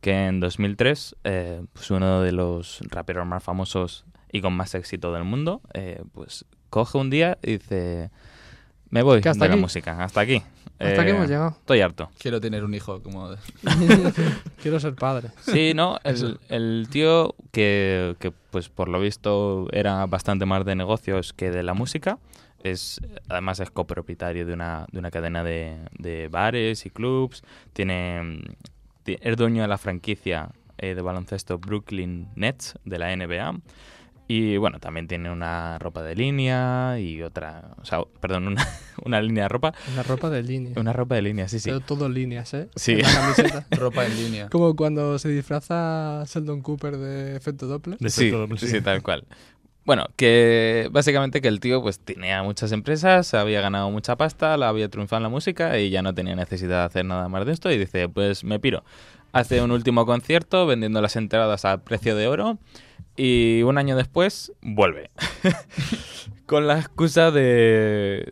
que 0.00 0.26
en 0.26 0.40
2003 0.40 1.16
eh, 1.24 1.62
pues 1.72 1.90
uno 1.90 2.20
de 2.22 2.32
los 2.32 2.80
raperos 2.88 3.26
más 3.26 3.42
famosos 3.42 4.04
y 4.32 4.40
con 4.40 4.52
más 4.54 4.74
éxito 4.74 5.12
del 5.12 5.24
mundo, 5.24 5.60
eh, 5.74 6.02
pues 6.12 6.44
coge 6.70 6.98
un 6.98 7.10
día 7.10 7.38
y 7.42 7.52
dice, 7.58 8.10
me 8.90 9.02
voy 9.02 9.18
hasta 9.18 9.44
de 9.44 9.48
la 9.48 9.56
música, 9.56 10.02
hasta 10.04 10.20
aquí. 10.20 10.42
Hasta 10.78 11.02
aquí 11.02 11.10
Eh, 11.10 11.14
hemos 11.14 11.28
llegado. 11.28 11.50
Estoy 11.58 11.80
harto. 11.80 12.08
Quiero 12.18 12.40
tener 12.40 12.62
un 12.62 12.72
hijo 12.74 13.02
como... 13.02 13.30
Quiero 14.62 14.78
ser 14.80 14.94
padre. 14.94 15.30
Sí, 15.40 15.72
no, 15.74 15.98
el, 16.04 16.38
el 16.48 16.86
tío 16.90 17.34
que, 17.52 18.14
que, 18.20 18.30
pues 18.30 18.68
por 18.68 18.88
lo 18.88 19.00
visto 19.00 19.66
era 19.72 20.06
bastante 20.06 20.46
más 20.46 20.64
de 20.64 20.76
negocios 20.76 21.32
que 21.32 21.50
de 21.50 21.62
la 21.62 21.74
música, 21.74 22.18
es 22.62 23.00
además 23.28 23.60
es 23.60 23.70
copropietario 23.70 24.44
de 24.46 24.52
una, 24.52 24.86
de 24.92 24.98
una 24.98 25.10
cadena 25.10 25.42
de, 25.44 25.78
de 25.98 26.28
bares 26.28 26.86
y 26.86 26.90
clubs, 26.90 27.42
tiene, 27.72 28.42
ti- 28.62 28.70
es 29.20 29.36
dueño 29.36 29.62
de 29.62 29.68
la 29.68 29.78
franquicia 29.78 30.50
eh, 30.78 30.94
de 30.94 31.02
baloncesto 31.02 31.58
Brooklyn 31.58 32.28
Nets 32.36 32.74
de 32.84 32.98
la 32.98 33.14
NBA. 33.16 33.60
Y 34.30 34.58
bueno, 34.58 34.78
también 34.78 35.08
tiene 35.08 35.30
una 35.30 35.78
ropa 35.78 36.02
de 36.02 36.14
línea 36.14 37.00
y 37.00 37.22
otra, 37.22 37.70
o 37.80 37.84
sea, 37.86 38.00
perdón, 38.20 38.48
una, 38.48 38.68
una 39.06 39.22
línea 39.22 39.44
de 39.44 39.48
ropa. 39.48 39.72
La 39.96 40.02
ropa 40.02 40.28
de 40.28 40.42
línea. 40.42 40.74
Una 40.76 40.92
ropa 40.92 41.14
de 41.14 41.22
línea, 41.22 41.48
sí, 41.48 41.58
sí. 41.58 41.70
Pero 41.70 41.80
todo 41.80 42.10
líneas, 42.10 42.52
¿eh? 42.52 42.68
Sí. 42.76 42.92
En 42.92 43.02
la 43.04 43.14
camiseta. 43.14 43.66
Ropa 43.70 44.04
en 44.04 44.14
línea. 44.16 44.50
Como 44.50 44.76
cuando 44.76 45.18
se 45.18 45.30
disfraza 45.30 46.24
Sheldon 46.26 46.60
Cooper 46.60 46.98
de 46.98 47.36
efecto 47.36 47.66
Doppler. 47.66 47.96
De 47.98 48.10
Sí, 48.10 48.24
efecto 48.24 48.40
doble, 48.40 48.58
sí, 48.58 48.66
sí. 48.66 48.72
sí, 48.72 48.80
tal 48.82 49.02
cual. 49.02 49.24
Bueno, 49.88 50.04
que 50.16 50.90
básicamente 50.92 51.40
que 51.40 51.48
el 51.48 51.60
tío 51.60 51.80
pues 51.80 51.98
tenía 51.98 52.42
muchas 52.42 52.72
empresas, 52.72 53.32
había 53.32 53.62
ganado 53.62 53.90
mucha 53.90 54.16
pasta, 54.16 54.58
la 54.58 54.68
había 54.68 54.90
triunfado 54.90 55.16
en 55.16 55.22
la 55.22 55.28
música 55.30 55.78
y 55.78 55.88
ya 55.88 56.02
no 56.02 56.12
tenía 56.14 56.36
necesidad 56.36 56.80
de 56.80 56.84
hacer 56.84 57.04
nada 57.06 57.30
más 57.30 57.46
de 57.46 57.52
esto 57.52 57.72
y 57.72 57.78
dice, 57.78 58.06
pues 58.06 58.44
me 58.44 58.58
piro. 58.60 58.84
Hace 59.32 59.62
un 59.62 59.70
último 59.70 60.04
concierto 60.04 60.66
vendiendo 60.66 61.00
las 61.00 61.16
entradas 61.16 61.64
a 61.64 61.78
precio 61.84 62.14
de 62.16 62.28
oro 62.28 62.58
y 63.16 63.62
un 63.62 63.78
año 63.78 63.96
después 63.96 64.52
vuelve. 64.60 65.10
Con 66.44 66.66
la 66.66 66.78
excusa 66.78 67.30
de... 67.30 68.30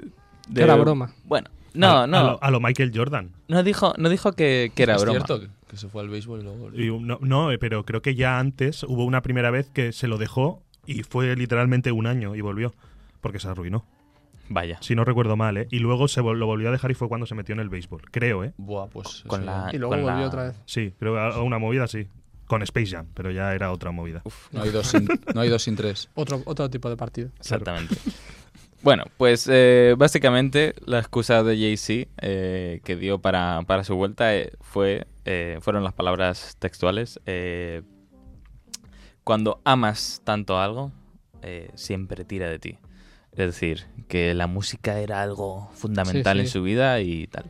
de- 0.48 0.62
era 0.62 0.74
broma. 0.74 1.14
Bueno, 1.24 1.48
no, 1.72 2.00
a, 2.00 2.06
no. 2.06 2.18
A 2.18 2.22
lo, 2.22 2.42
a 2.42 2.50
lo 2.50 2.60
Michael 2.60 2.92
Jordan. 2.94 3.30
No 3.48 3.62
dijo, 3.62 3.94
no 3.96 4.10
dijo 4.10 4.32
que, 4.32 4.72
que 4.74 4.82
era 4.82 4.96
es 4.96 5.00
broma. 5.00 5.24
cierto 5.24 5.40
que, 5.40 5.76
se 5.78 5.88
fue 5.88 6.02
al 6.02 6.10
béisbol 6.10 6.40
y 6.40 6.42
luego... 6.42 6.70
Y 6.74 7.00
no, 7.02 7.18
no, 7.22 7.50
eh, 7.50 7.56
pero 7.58 7.86
creo 7.86 8.02
que 8.02 8.14
ya 8.14 8.38
antes 8.38 8.82
hubo 8.82 9.06
una 9.06 9.22
primera 9.22 9.50
vez 9.50 9.70
que 9.70 9.92
se 9.92 10.06
lo 10.06 10.18
dejó 10.18 10.62
y 10.86 11.02
fue 11.02 11.34
literalmente 11.36 11.92
un 11.92 12.06
año 12.06 12.34
y 12.34 12.40
volvió. 12.40 12.74
Porque 13.20 13.38
se 13.40 13.48
arruinó. 13.48 13.84
Vaya. 14.48 14.78
Si 14.80 14.94
no 14.94 15.04
recuerdo 15.04 15.36
mal, 15.36 15.56
¿eh? 15.56 15.66
Y 15.70 15.80
luego 15.80 16.06
se 16.06 16.20
vol- 16.22 16.36
lo 16.36 16.46
volvió 16.46 16.68
a 16.68 16.72
dejar 16.72 16.90
y 16.92 16.94
fue 16.94 17.08
cuando 17.08 17.26
se 17.26 17.34
metió 17.34 17.52
en 17.54 17.60
el 17.60 17.68
béisbol. 17.68 18.02
Creo, 18.12 18.44
¿eh? 18.44 18.52
Buah, 18.58 18.86
pues... 18.88 19.24
Con 19.26 19.44
la, 19.44 19.70
Y 19.72 19.78
luego 19.78 19.94
con 19.94 20.02
volvió 20.04 20.20
la- 20.20 20.26
otra 20.26 20.42
vez. 20.44 20.56
Sí, 20.66 20.92
creo 20.98 21.14
que 21.14 21.20
a- 21.20 21.42
una 21.42 21.58
movida 21.58 21.86
sí. 21.88 22.06
Con 22.46 22.62
Space 22.62 22.86
Jam, 22.94 23.06
pero 23.12 23.32
ya 23.32 23.52
era 23.54 23.72
otra 23.72 23.90
movida. 23.90 24.22
No 24.52 24.62
hay 24.62 24.70
dos 24.70 24.86
sin, 24.86 25.08
no 25.34 25.40
hay 25.40 25.48
dos 25.48 25.62
sin 25.64 25.74
tres. 25.74 26.08
Otro, 26.14 26.42
otro 26.44 26.70
tipo 26.70 26.88
de 26.88 26.96
partido. 26.96 27.30
Exactamente. 27.40 27.96
Bueno, 28.82 29.02
pues 29.16 29.48
eh, 29.50 29.96
básicamente 29.98 30.74
la 30.84 31.00
excusa 31.00 31.42
de 31.42 31.56
Jay-Z 31.56 32.08
eh, 32.20 32.80
que 32.84 32.94
dio 32.94 33.18
para, 33.18 33.62
para 33.66 33.82
su 33.82 33.96
vuelta 33.96 34.36
eh, 34.36 34.52
fue, 34.60 35.08
eh, 35.24 35.58
fueron 35.60 35.82
las 35.82 35.92
palabras 35.94 36.54
textuales. 36.60 37.18
Eh, 39.26 39.28
Cuando 39.28 39.60
amas 39.64 40.20
tanto 40.24 40.58
algo, 40.58 40.92
eh, 41.42 41.70
siempre 41.74 42.24
tira 42.24 42.48
de 42.48 42.58
ti. 42.58 42.78
Es 43.32 43.38
decir, 43.46 43.84
que 44.08 44.32
la 44.34 44.46
música 44.46 44.98
era 45.00 45.20
algo 45.22 45.68
fundamental 45.74 46.36
Sí, 46.38 46.40
en 46.42 46.48
su 46.48 46.62
vida 46.62 47.00
y 47.00 47.26
tal. 47.26 47.44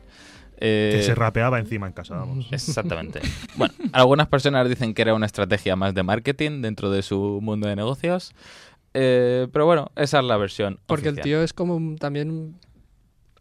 Eh, 0.59 0.91
Que 0.95 1.03
se 1.03 1.13
rapeaba 1.15 1.59
encima 1.59 1.85
en 1.87 1.93
casa, 1.93 2.15
vamos. 2.15 2.47
Exactamente. 2.51 3.21
Bueno, 3.55 3.73
algunas 3.93 4.27
personas 4.27 4.67
dicen 4.67 4.93
que 4.93 5.03
era 5.03 5.13
una 5.13 5.27
estrategia 5.27 5.75
más 5.75 5.93
de 5.93 6.01
marketing 6.03 6.61
dentro 6.61 6.89
de 6.89 7.03
su 7.03 7.39
mundo 7.41 7.67
de 7.67 7.75
negocios. 7.75 8.33
Eh, 8.93 9.47
pero 9.53 9.65
bueno, 9.67 9.91
esa 9.95 10.19
es 10.19 10.25
la 10.25 10.35
versión. 10.37 10.79
Porque 10.87 11.09
el 11.09 11.19
tío 11.21 11.43
es 11.43 11.53
como 11.53 11.75
un- 11.75 11.97
también 11.97 12.55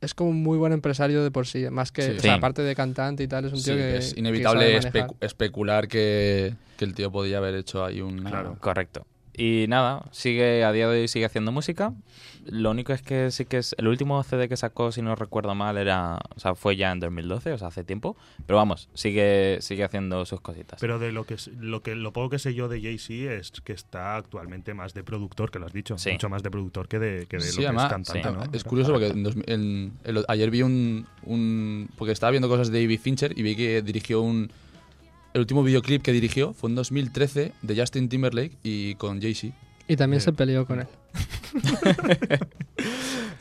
es 0.01 0.15
como 0.15 0.31
un 0.31 0.43
muy 0.43 0.59
buen 0.59 0.73
empresario 0.73 1.23
de 1.25 1.31
por 1.31 1.47
sí, 1.47 1.69
más 1.71 1.93
que 1.93 2.03
Sí. 2.03 2.09
o 2.11 2.21
sea, 2.21 2.33
Sí. 2.33 2.39
aparte 2.39 2.63
de 2.63 2.75
cantante 2.75 3.23
y 3.23 3.29
tal, 3.29 3.45
es 3.47 3.53
un 3.53 3.59
Sí, 3.59 3.65
tío 3.67 3.77
que 3.77 3.97
es 3.97 4.15
que 4.15 4.21
inevitable 4.21 4.61
sabe 4.61 4.75
manejar. 4.93 5.11
especu- 5.11 5.17
especular 5.21 5.89
que, 5.89 6.55
que 6.77 6.85
el 6.85 6.95
tío 6.95 7.11
podía 7.11 7.39
haber 7.39 7.55
hecho 7.55 7.85
ahí 7.85 8.01
un... 8.01 8.19
Claro. 8.25 8.57
Correcto. 8.61 9.07
Y 9.39 9.67
nada, 9.69 10.03
sigue 10.13 10.65
a 10.65 10.73
día 10.73 10.89
de 10.89 11.03
hoy 11.03 11.09
sigue 11.09 11.27
haciendo 11.27 11.53
música. 11.53 11.93
Lo 12.47 12.71
único 12.71 12.93
es 12.93 13.03
que 13.03 13.31
sí 13.33 13.45
que 13.45 13.59
es 13.59 13.75
el 13.77 13.89
último 13.89 14.23
CD 14.23 14.49
que 14.49 14.57
sacó, 14.57 14.93
si 14.93 15.03
no 15.03 15.15
recuerdo 15.17 15.55
mal, 15.55 15.77
era, 15.77 16.19
o 16.37 16.41
sea, 16.41 16.55
fue 16.55 16.77
ya 16.77 16.93
en 16.93 17.01
2012, 17.01 17.53
o 17.53 17.59
sea, 17.59 17.69
hace 17.69 17.85
tiempo. 17.85 18.17
Pero 18.47 18.57
vamos, 18.57 18.89
sigue 18.95 19.59
sigue 19.61 19.85
haciendo 19.85 20.25
sus 20.25 20.41
cositas. 20.41 20.81
Pero 20.81 20.99
de 20.99 21.13
lo 21.13 21.25
que 21.25 21.37
lo 21.59 21.83
que 21.83 21.95
lo 21.97 22.13
poco 22.13 22.31
que 22.31 22.39
sé 22.39 22.55
yo 22.55 22.69
de 22.69 22.81
Jay-Z 22.81 23.33
es 23.35 23.51
que 23.63 23.73
está 23.73 24.17
actualmente 24.17 24.73
más 24.75 24.95
de 24.95 25.03
productor, 25.05 25.51
que 25.51 25.59
lo 25.59 25.67
has 25.67 25.73
dicho, 25.73 25.99
Sí. 25.99 26.13
mucho 26.13 26.29
más 26.31 26.43
de 26.43 26.51
productor 26.51 26.89
que 26.89 26.99
de, 26.99 27.27
que 27.27 27.37
de 27.37 27.43
Sí, 27.43 27.61
lo 27.63 27.71
que 27.73 27.77
es 27.77 27.83
cantante, 27.83 28.23
sí. 28.23 28.29
¿no? 28.33 28.45
Es 28.53 28.65
curioso 28.65 28.93
porque 28.93 29.09
en 29.09 29.23
dos- 29.23 29.37
en- 29.47 29.93
ayer 30.29 30.51
vi 30.51 30.63
un, 30.63 31.07
un- 31.25 31.89
Porque 31.99 32.13
estaba 32.13 32.31
viendo 32.31 32.49
cosas 32.49 32.71
de 32.71 32.81
David 32.81 33.01
Fincher 33.01 33.39
y 33.39 33.43
vi 33.43 33.55
que 33.57 33.83
dirigió 33.83 34.23
un. 34.23 34.51
El 35.37 35.41
último 35.41 35.63
videoclip 35.63 36.01
que 36.01 36.13
dirigió 36.13 36.55
fue 36.55 36.71
en 36.71 36.77
2013 36.77 37.53
de 37.61 37.77
Justin 37.79 38.09
Timberlake 38.09 38.57
y 38.63 38.95
con 38.95 39.21
Jay-Z. 39.21 39.55
Y 39.87 39.95
también 39.97 40.21
Eh. 40.23 40.25
se 40.25 40.33
peleó 40.33 40.65
con 40.65 40.81
él. 40.81 40.87
Pero 42.75 42.89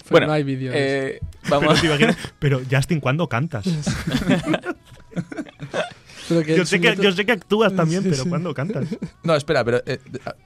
Bueno, 0.09 0.27
no 0.27 0.33
hay 0.33 0.43
vídeo. 0.43 0.73
Eh, 0.75 1.21
Pero, 1.43 1.61
vamos. 1.61 1.79
te 1.79 1.87
imaginas- 1.87 2.17
pero 2.37 2.61
Justin, 2.69 2.99
¿cuándo 2.99 3.29
cantas? 3.29 3.63
Pero 6.27 6.43
que 6.43 6.57
yo, 6.57 6.65
sé 6.65 6.81
que, 6.81 6.97
yo 6.97 7.13
sé 7.13 7.25
que 7.25 7.31
actúas 7.31 7.73
también, 7.73 8.03
Sí, 8.03 8.09
pero 8.09 8.23
sí. 8.23 8.29
¿cuándo 8.29 8.53
cantas? 8.53 8.87
No, 9.23 9.33
espera, 9.33 9.63
pero 9.63 9.81
eh, 9.85 9.99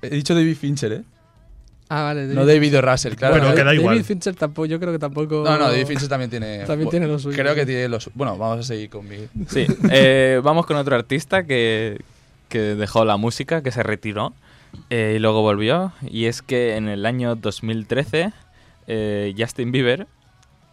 he 0.03 0.09
dicho 0.11 0.35
David 0.35 0.55
Fincher, 0.55 0.91
¿eh? 0.93 1.03
Ah, 1.89 2.03
vale. 2.03 2.27
No 2.27 2.45
David 2.45 2.79
Russell, 2.79 3.15
claro. 3.15 3.33
Bueno, 3.33 3.49
no, 3.49 3.55
que 3.55 3.63
da 3.63 3.73
David. 3.73 4.03
Fincher 4.03 4.35
tampoco, 4.35 4.67
yo 4.67 4.79
creo 4.79 4.93
que 4.93 4.99
tampoco. 4.99 5.43
no, 5.43 5.57
no, 5.57 5.71
David 5.71 5.87
Fincher 5.87 6.07
también 6.07 6.29
tiene. 6.29 6.59
También 6.59 6.89
tiene 6.89 7.07
lo 7.07 7.17
suyo. 7.17 7.35
Creo 7.35 7.55
que 7.55 7.65
tiene 7.65 7.89
los. 7.89 8.11
Bueno, 8.13 8.37
vamos 8.37 8.59
a 8.59 8.63
seguir 8.63 8.91
con 8.91 9.07
mi. 9.07 9.17
Sí, 9.47 9.65
eh, 9.89 10.39
vamos 10.43 10.67
con 10.67 10.77
otro 10.77 10.95
artista 10.95 11.43
que, 11.45 11.99
que 12.47 12.59
dejó 12.59 13.05
la 13.05 13.17
música, 13.17 13.63
que 13.63 13.71
se 13.71 13.81
retiró 13.81 14.33
eh, 14.91 15.13
y 15.15 15.19
luego 15.19 15.41
volvió. 15.41 15.91
Y 16.07 16.25
es 16.25 16.43
que 16.43 16.75
en 16.75 16.89
el 16.89 17.07
año 17.07 17.35
2013, 17.35 18.33
eh, 18.87 19.33
Justin 19.35 19.71
Bieber, 19.71 20.05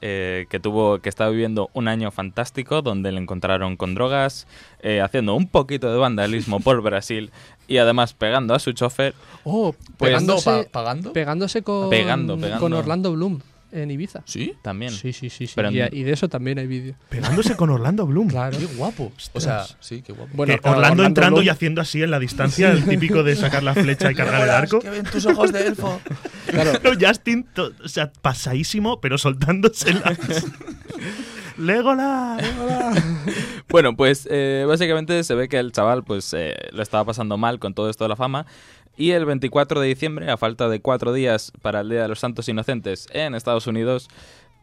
eh, 0.08 0.46
que 0.50 0.60
tuvo 0.60 1.00
que 1.00 1.08
estaba 1.08 1.30
viviendo 1.30 1.68
un 1.72 1.88
año 1.88 2.12
fantástico, 2.12 2.80
donde 2.80 3.10
le 3.10 3.20
encontraron 3.20 3.76
con 3.76 3.96
drogas, 3.96 4.46
eh, 4.80 5.00
haciendo 5.00 5.34
un 5.34 5.48
poquito 5.48 5.90
de 5.90 5.98
vandalismo 5.98 6.60
por 6.60 6.80
Brasil 6.80 7.32
y 7.66 7.78
además 7.78 8.14
pegando 8.14 8.54
a 8.54 8.60
su 8.60 8.70
chofer. 8.72 9.14
Oh, 9.42 9.74
Pues- 9.98 10.12
¿Pagando? 10.12 10.36
pegándose, 10.36 10.64
pa- 10.64 10.70
¿Pagando? 10.70 11.12
pegándose 11.12 11.62
con, 11.62 11.90
Pegando, 11.90 12.36
pegando. 12.38 12.60
con 12.60 12.72
Orlando 12.72 13.12
Bloom 13.12 13.40
en 13.72 13.90
Ibiza. 13.90 14.22
¿Sí? 14.26 14.54
También. 14.62 14.92
Sí, 14.92 15.12
sí, 15.12 15.28
sí. 15.28 15.48
sí. 15.48 15.52
Pero 15.56 15.72
y, 15.72 15.80
en- 15.80 15.88
y 15.92 16.04
de 16.04 16.12
eso 16.12 16.28
también 16.28 16.58
hay 16.60 16.68
vídeo. 16.68 16.94
Pegándose 17.08 17.56
con 17.56 17.68
Orlando 17.70 18.06
Bloom. 18.06 18.28
Claro. 18.28 18.56
Qué 18.56 18.66
guapo. 18.66 19.12
O 19.32 19.40
sea, 19.40 19.64
sí, 19.80 20.02
qué 20.02 20.12
guapo. 20.12 20.30
Bueno, 20.34 20.54
Que 20.54 20.60
claro, 20.60 20.76
Orlando, 20.78 21.04
entrando 21.04 21.40
Bloom- 21.40 21.46
y 21.46 21.48
haciendo 21.48 21.80
así 21.80 22.00
en 22.02 22.12
la 22.12 22.20
distancia, 22.20 22.70
el 22.70 22.84
típico 22.84 23.24
de 23.24 23.34
sacar 23.34 23.64
la 23.64 23.74
flecha 23.74 24.12
y 24.12 24.14
cargar 24.14 24.42
el 24.44 24.50
arco. 24.50 24.78
Que 24.78 24.90
ven 24.90 25.04
tus 25.04 25.26
ojos 25.26 25.52
de 25.52 25.66
elfo. 25.66 26.00
Claro, 26.46 26.72
Pero 26.82 26.96
Justin, 27.00 27.46
o 27.84 27.88
sea, 27.88 28.12
pasadísimo, 28.22 29.00
pero 29.00 29.18
soltándose 29.18 29.94
las. 29.94 30.18
Legolas. 31.58 32.42
Bueno, 33.68 33.96
pues 33.96 34.28
eh, 34.30 34.66
básicamente 34.68 35.24
se 35.24 35.34
ve 35.34 35.48
que 35.48 35.58
el 35.58 35.72
chaval 35.72 36.04
pues 36.04 36.34
eh, 36.34 36.54
lo 36.72 36.82
estaba 36.82 37.04
pasando 37.04 37.38
mal 37.38 37.58
con 37.58 37.72
todo 37.72 37.88
esto 37.88 38.04
de 38.04 38.08
la 38.08 38.16
fama 38.16 38.44
y 38.96 39.10
el 39.12 39.24
24 39.26 39.80
de 39.80 39.88
diciembre, 39.88 40.30
a 40.30 40.36
falta 40.36 40.68
de 40.68 40.80
cuatro 40.80 41.12
días 41.12 41.52
para 41.62 41.80
el 41.80 41.90
Día 41.90 42.02
de 42.02 42.08
los 42.08 42.18
Santos 42.18 42.48
Inocentes 42.48 43.08
en 43.12 43.34
Estados 43.34 43.66
Unidos, 43.66 44.08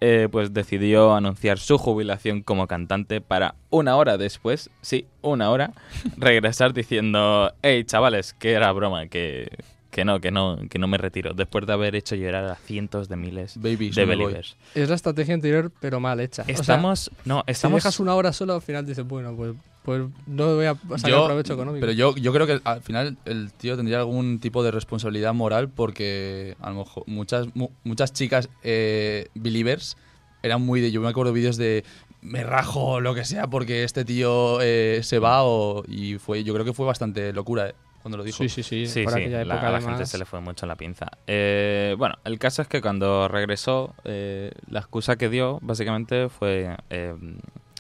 eh, 0.02 0.28
pues 0.32 0.54
decidió 0.54 1.14
anunciar 1.14 1.60
su 1.60 1.78
jubilación 1.78 2.42
como 2.42 2.68
cantante 2.68 3.22
para 3.22 3.56
una 3.70 3.96
hora 3.96 4.18
después, 4.18 4.70
sí, 4.82 5.06
una 5.22 5.50
hora, 5.50 5.74
regresar 6.18 6.74
diciendo, 6.74 7.54
hey 7.62 7.84
chavales, 7.86 8.34
que 8.34 8.54
era 8.54 8.72
broma, 8.72 9.08
que, 9.08 9.50
que 9.94 10.04
no, 10.04 10.20
que 10.20 10.32
no, 10.32 10.58
que 10.70 10.80
no 10.80 10.88
me 10.88 10.98
retiro, 10.98 11.34
después 11.34 11.66
de 11.68 11.74
haber 11.74 11.96
hecho 11.96 12.16
llorar 12.16 12.46
a 12.46 12.56
cientos 12.56 13.08
de 13.10 13.16
miles 13.16 13.56
Babies, 13.62 13.94
de 13.96 14.06
no 14.06 14.10
believers. 14.10 14.56
es 14.74 14.90
la 14.90 14.96
estrategia 14.96 15.36
anterior, 15.36 15.72
pero 15.80 16.00
mal 16.00 16.20
hecha. 16.20 16.42
O 16.42 16.46
sea, 16.46 16.56
Estamos, 16.56 17.12
no, 17.26 17.44
si 17.46 17.52
estamos... 17.52 17.78
dejas 17.84 18.00
una 18.00 18.16
hora 18.16 18.34
solo, 18.34 18.56
al 18.56 18.62
final 18.64 18.86
dices, 18.86 19.06
bueno, 19.08 19.36
pues, 19.36 19.54
pues 19.84 20.02
no 20.26 20.56
voy 20.56 20.66
a 20.66 20.74
sacar 20.98 21.12
Yo- 21.12 21.26
provecho 21.28 21.54
económico. 21.54 21.82
Pero 21.82 21.92
yo, 21.92 22.16
yo 22.16 22.34
creo 22.34 22.48
que 22.48 22.60
al 22.64 22.82
final 22.82 23.18
el 23.26 23.52
tío 23.54 23.76
tendría 23.76 24.00
algún 24.00 24.40
tipo 24.40 24.64
de 24.64 24.72
responsabilidad 24.72 25.34
moral 25.36 25.70
porque 25.70 26.56
a 26.60 26.72
lo 26.72 26.78
mejor 26.80 27.04
muchas, 27.06 27.48
mu- 27.56 27.70
muchas 27.84 28.14
chicas 28.14 28.50
eh, 28.64 29.28
believers 29.36 29.96
eran 30.42 30.62
muy 30.62 30.82
de. 30.82 30.92
Yo 30.92 31.02
me 31.02 31.10
acuerdo 31.10 31.34
vídeos 31.34 31.58
de 31.58 31.84
me 32.22 32.44
rajo 32.44 33.02
lo 33.02 33.14
que 33.14 33.26
sea 33.26 33.48
porque 33.48 33.84
este 33.84 34.06
tío 34.06 34.60
eh, 34.62 35.02
se 35.04 35.20
va 35.20 35.44
o, 35.44 35.84
y 35.88 36.16
fue 36.18 36.44
yo 36.46 36.54
creo 36.54 36.66
que 36.66 36.72
fue 36.74 36.86
bastante 36.86 37.34
locura 37.34 37.70
eh, 37.70 37.76
cuando 38.04 38.18
lo 38.20 38.24
dijo. 38.24 38.38
sí, 38.38 38.50
sí, 38.50 38.62
sí. 38.62 38.86
Sí, 38.86 39.04
por 39.04 39.14
sí, 39.14 39.22
aquella 39.22 39.38
la- 39.46 39.56
época, 39.56 39.68
a 39.68 39.72
la 39.72 39.78
además. 39.78 39.96
gente 39.98 40.06
se 40.06 40.18
le 40.20 40.26
fue 40.26 40.40
mucho 40.42 40.66
la 40.68 40.76
pinza. 40.76 41.08
Eh, 41.26 41.96
bueno, 41.98 42.16
el 42.26 42.38
caso 42.38 42.62
es 42.62 42.68
que 42.68 42.82
cuando 42.82 43.28
regresó, 43.28 43.96
eh, 44.04 44.52
la 44.68 44.82
excusa 44.82 45.16
que 45.16 45.30
dio 45.30 45.58
básicamente 45.64 46.30
fue 46.30 46.78
eh, 46.92 47.16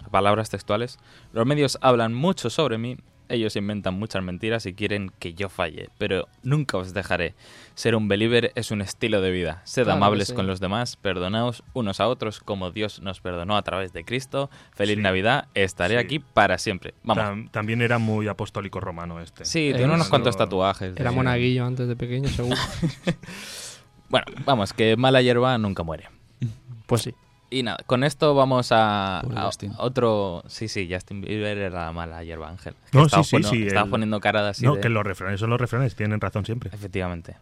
palabras 0.09 0.49
textuales. 0.49 0.97
Los 1.33 1.45
medios 1.45 1.77
hablan 1.81 2.13
mucho 2.13 2.49
sobre 2.49 2.77
mí, 2.79 2.97
ellos 3.29 3.55
inventan 3.55 3.93
muchas 3.95 4.23
mentiras 4.23 4.65
y 4.65 4.73
quieren 4.73 5.11
que 5.19 5.33
yo 5.33 5.49
falle, 5.49 5.89
pero 5.97 6.27
nunca 6.43 6.77
os 6.77 6.93
dejaré. 6.93 7.33
Ser 7.75 7.95
un 7.95 8.07
believer 8.07 8.51
es 8.55 8.71
un 8.71 8.81
estilo 8.81 9.21
de 9.21 9.31
vida. 9.31 9.61
Sed 9.65 9.83
Claro 9.83 9.97
amables 9.97 10.27
sí. 10.29 10.33
con 10.35 10.45
los 10.47 10.59
demás, 10.59 10.95
perdonaos 10.97 11.63
unos 11.73 11.99
a 11.99 12.07
otros 12.07 12.39
como 12.39 12.71
Dios 12.71 13.01
nos 13.01 13.19
perdonó 13.21 13.57
a 13.57 13.61
través 13.63 13.93
de 13.93 14.03
Cristo. 14.05 14.49
Feliz 14.75 14.95
Sí. 14.97 15.01
Navidad, 15.01 15.47
estaré 15.53 15.95
Sí. 15.95 16.05
aquí 16.05 16.19
para 16.19 16.57
siempre. 16.57 16.93
Vamos. 17.03 17.23
Tam- 17.23 17.51
también 17.51 17.81
era 17.81 17.97
muy 17.99 18.27
apostólico 18.27 18.79
romano 18.79 19.19
este. 19.21 19.45
Sí, 19.45 19.69
Eh, 19.69 19.73
tiene 19.73 19.85
unos 19.93 20.05
no- 20.05 20.09
cuantos 20.09 20.37
tatuajes. 20.37 20.95
Era 20.97 21.09
de- 21.09 21.15
monaguillo 21.15 21.65
antes 21.65 21.87
de 21.87 21.95
pequeño, 21.95 22.29
seguro. 22.29 22.55
Bueno, 24.09 24.25
vamos, 24.45 24.73
que 24.73 24.95
mala 24.95 25.21
hierba 25.21 25.57
nunca 25.57 25.83
muere. 25.83 26.09
pues 26.85 27.01
sí. 27.03 27.13
Y 27.53 27.63
nada, 27.63 27.77
con 27.85 28.03
esto 28.03 28.33
vamos 28.33 28.71
a, 28.71 29.19
a 29.19 29.49
otro... 29.77 30.43
Sí, 30.47 30.67
sí, 30.67 30.89
Justin 30.91 31.21
Bieber 31.21 31.57
era 31.57 31.69
la 31.85 31.91
mala 31.91 32.23
hierba, 32.23 32.49
Ángel. 32.49 32.73
Es 32.85 32.91
que 32.91 32.97
No, 32.97 33.05
estaba 33.05 33.23
sí, 33.23 33.29
sí, 33.29 33.35
poniendo- 33.35 33.49
sí, 33.57 33.67
Estaba 33.67 33.85
el- 33.85 33.91
poniendo 33.91 34.19
cara 34.19 34.43
de 34.43 34.49
así 34.49 34.65
no, 34.65 34.75
de- 34.75 34.81
que 34.81 34.89
los 34.89 35.03
refranes 35.05 35.39
son 35.39 35.49
los 35.51 35.61
refranes, 35.61 35.95
tienen 35.95 36.19
razón 36.19 36.45
siempre. 36.45 36.71
Efectivamente. 36.73 37.35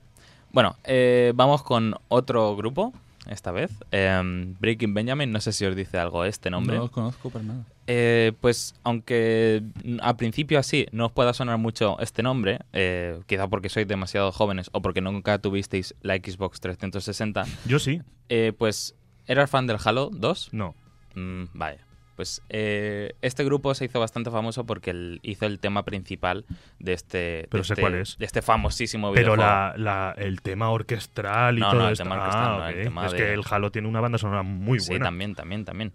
Bueno, 0.52 0.76
eh, 0.84 1.32
vamos 1.36 1.64
con 1.64 1.96
otro 2.10 2.56
grupo, 2.58 2.94
esta 3.28 3.52
vez. 3.52 3.72
Em, 3.92 4.56
Breaking 4.60 4.94
Benjamin, 4.94 5.32
no 5.32 5.40
sé 5.40 5.54
si 5.54 5.64
os 5.66 5.76
dice 5.76 5.98
algo 5.98 6.26
este 6.26 6.50
nombre. 6.50 6.76
No 6.76 6.82
los 6.84 6.92
conozco 6.92 7.30
para 7.30 7.46
nada. 7.46 7.64
Eh, 7.88 8.34
pues 8.42 8.76
aunque 8.84 9.64
al 10.02 10.16
principio 10.18 10.60
así 10.60 10.88
no 10.92 11.06
os 11.08 11.12
pueda 11.12 11.34
sonar 11.34 11.58
mucho 11.58 11.98
este 12.00 12.22
nombre, 12.24 12.60
eh, 12.74 13.20
quizá 13.28 13.48
porque 13.48 13.70
sois 13.70 13.88
demasiado 13.88 14.32
jóvenes 14.32 14.70
o 14.74 14.82
porque 14.82 15.00
nunca 15.02 15.38
tuvisteis 15.40 15.96
la 16.02 16.16
Xbox 16.18 16.60
360, 16.60 17.46
Yo 17.66 17.80
sí, 17.80 18.02
eh, 18.30 18.54
pues 18.58 18.96
¿eras 19.28 19.50
fan 19.50 19.68
del 19.68 19.78
Halo 19.84 20.10
2? 20.12 20.50
no. 20.54 20.76
Mm, 21.16 21.46
vale. 21.54 21.80
Pues 22.16 22.42
eh, 22.50 23.14
este 23.22 23.44
grupo 23.44 23.74
se 23.74 23.86
hizo 23.86 24.00
bastante 24.00 24.30
famoso 24.30 24.64
porque 24.66 25.18
hizo 25.24 25.46
el 25.46 25.60
tema 25.60 25.84
principal 25.84 26.46
de 26.80 26.94
este, 26.94 27.48
Pero 27.50 27.64
de 27.64 27.68
sé 27.68 27.74
este- 27.74 27.82
cuál 27.82 27.96
es. 27.96 28.18
de 28.18 28.26
este 28.26 28.42
famosísimo 28.42 29.12
Pero 29.12 29.34
videojuego. 29.34 29.42
la, 29.52 29.74
la- 29.78 30.14
el 30.18 30.42
tema 30.42 30.70
orquestral 30.70 31.58
y 31.58 31.62
No, 31.62 31.72
todo 31.72 31.80
no, 31.82 31.88
el 31.88 31.94
esto. 31.94 32.04
tema 32.04 32.16
orquestral 32.18 32.46
Ah, 32.46 32.58
no, 32.60 32.68
el 32.68 32.76
ok. 32.78 32.84
tema 32.84 33.06
es 33.08 33.12
de- 33.14 33.18
que 33.18 33.34
el 33.34 33.42
Halo 33.50 33.72
tiene 33.72 33.88
una 33.88 34.02
banda 34.02 34.18
sonora 34.20 34.44
muy 34.44 34.80
Sí, 34.80 34.90
buena. 34.92 35.06
también, 35.06 35.34
también, 35.36 35.66
también. 35.66 35.92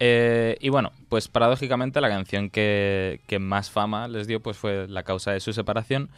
Eh, 0.00 0.56
y 0.60 0.68
bueno, 0.68 0.92
pues 1.08 1.28
paradójicamente 1.28 2.00
la 2.00 2.08
canción 2.08 2.50
que, 2.50 3.20
que 3.26 3.38
más 3.38 3.70
fama 3.70 4.06
les 4.08 4.26
dio 4.26 4.40
pues 4.40 4.56
fue 4.56 4.86
la 4.88 5.02
causa 5.02 5.32
de 5.32 5.40
su 5.40 5.52
separación. 5.52 6.08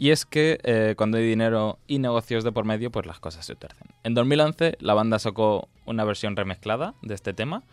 Y 0.00 0.12
es 0.12 0.24
que 0.24 0.58
eh, 0.62 0.94
cuando 0.96 1.18
hay 1.18 1.28
dinero 1.28 1.78
y 1.86 1.98
negocios 1.98 2.42
de 2.42 2.52
por 2.52 2.64
medio, 2.64 2.90
pues 2.90 3.04
las 3.04 3.20
cosas 3.20 3.44
se 3.44 3.54
tuercen. 3.54 3.86
En 4.02 4.14
2011 4.14 4.78
la 4.80 4.94
banda 4.94 5.18
sacó 5.18 5.68
una 5.84 6.04
versión 6.04 6.36
remezclada 6.36 6.94
de 7.02 7.14
este 7.14 7.34
tema 7.34 7.64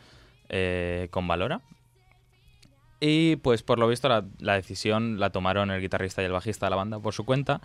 eh, 0.49 1.07
con 1.09 1.25
Valora. 1.25 1.61
Y 2.99 3.37
pues 3.37 3.63
por 3.63 3.79
lo 3.79 3.87
visto 3.87 4.09
la, 4.09 4.55
decisión 4.55 5.21
la 5.21 5.29
tomaron 5.29 5.71
el 5.71 5.79
guitarrista 5.79 6.21
y 6.21 6.25
el 6.25 6.33
bajista 6.33 6.65
de 6.65 6.71
la 6.71 6.75
banda 6.75 6.99
por 6.99 7.13
su 7.13 7.23
cuenta, 7.23 7.61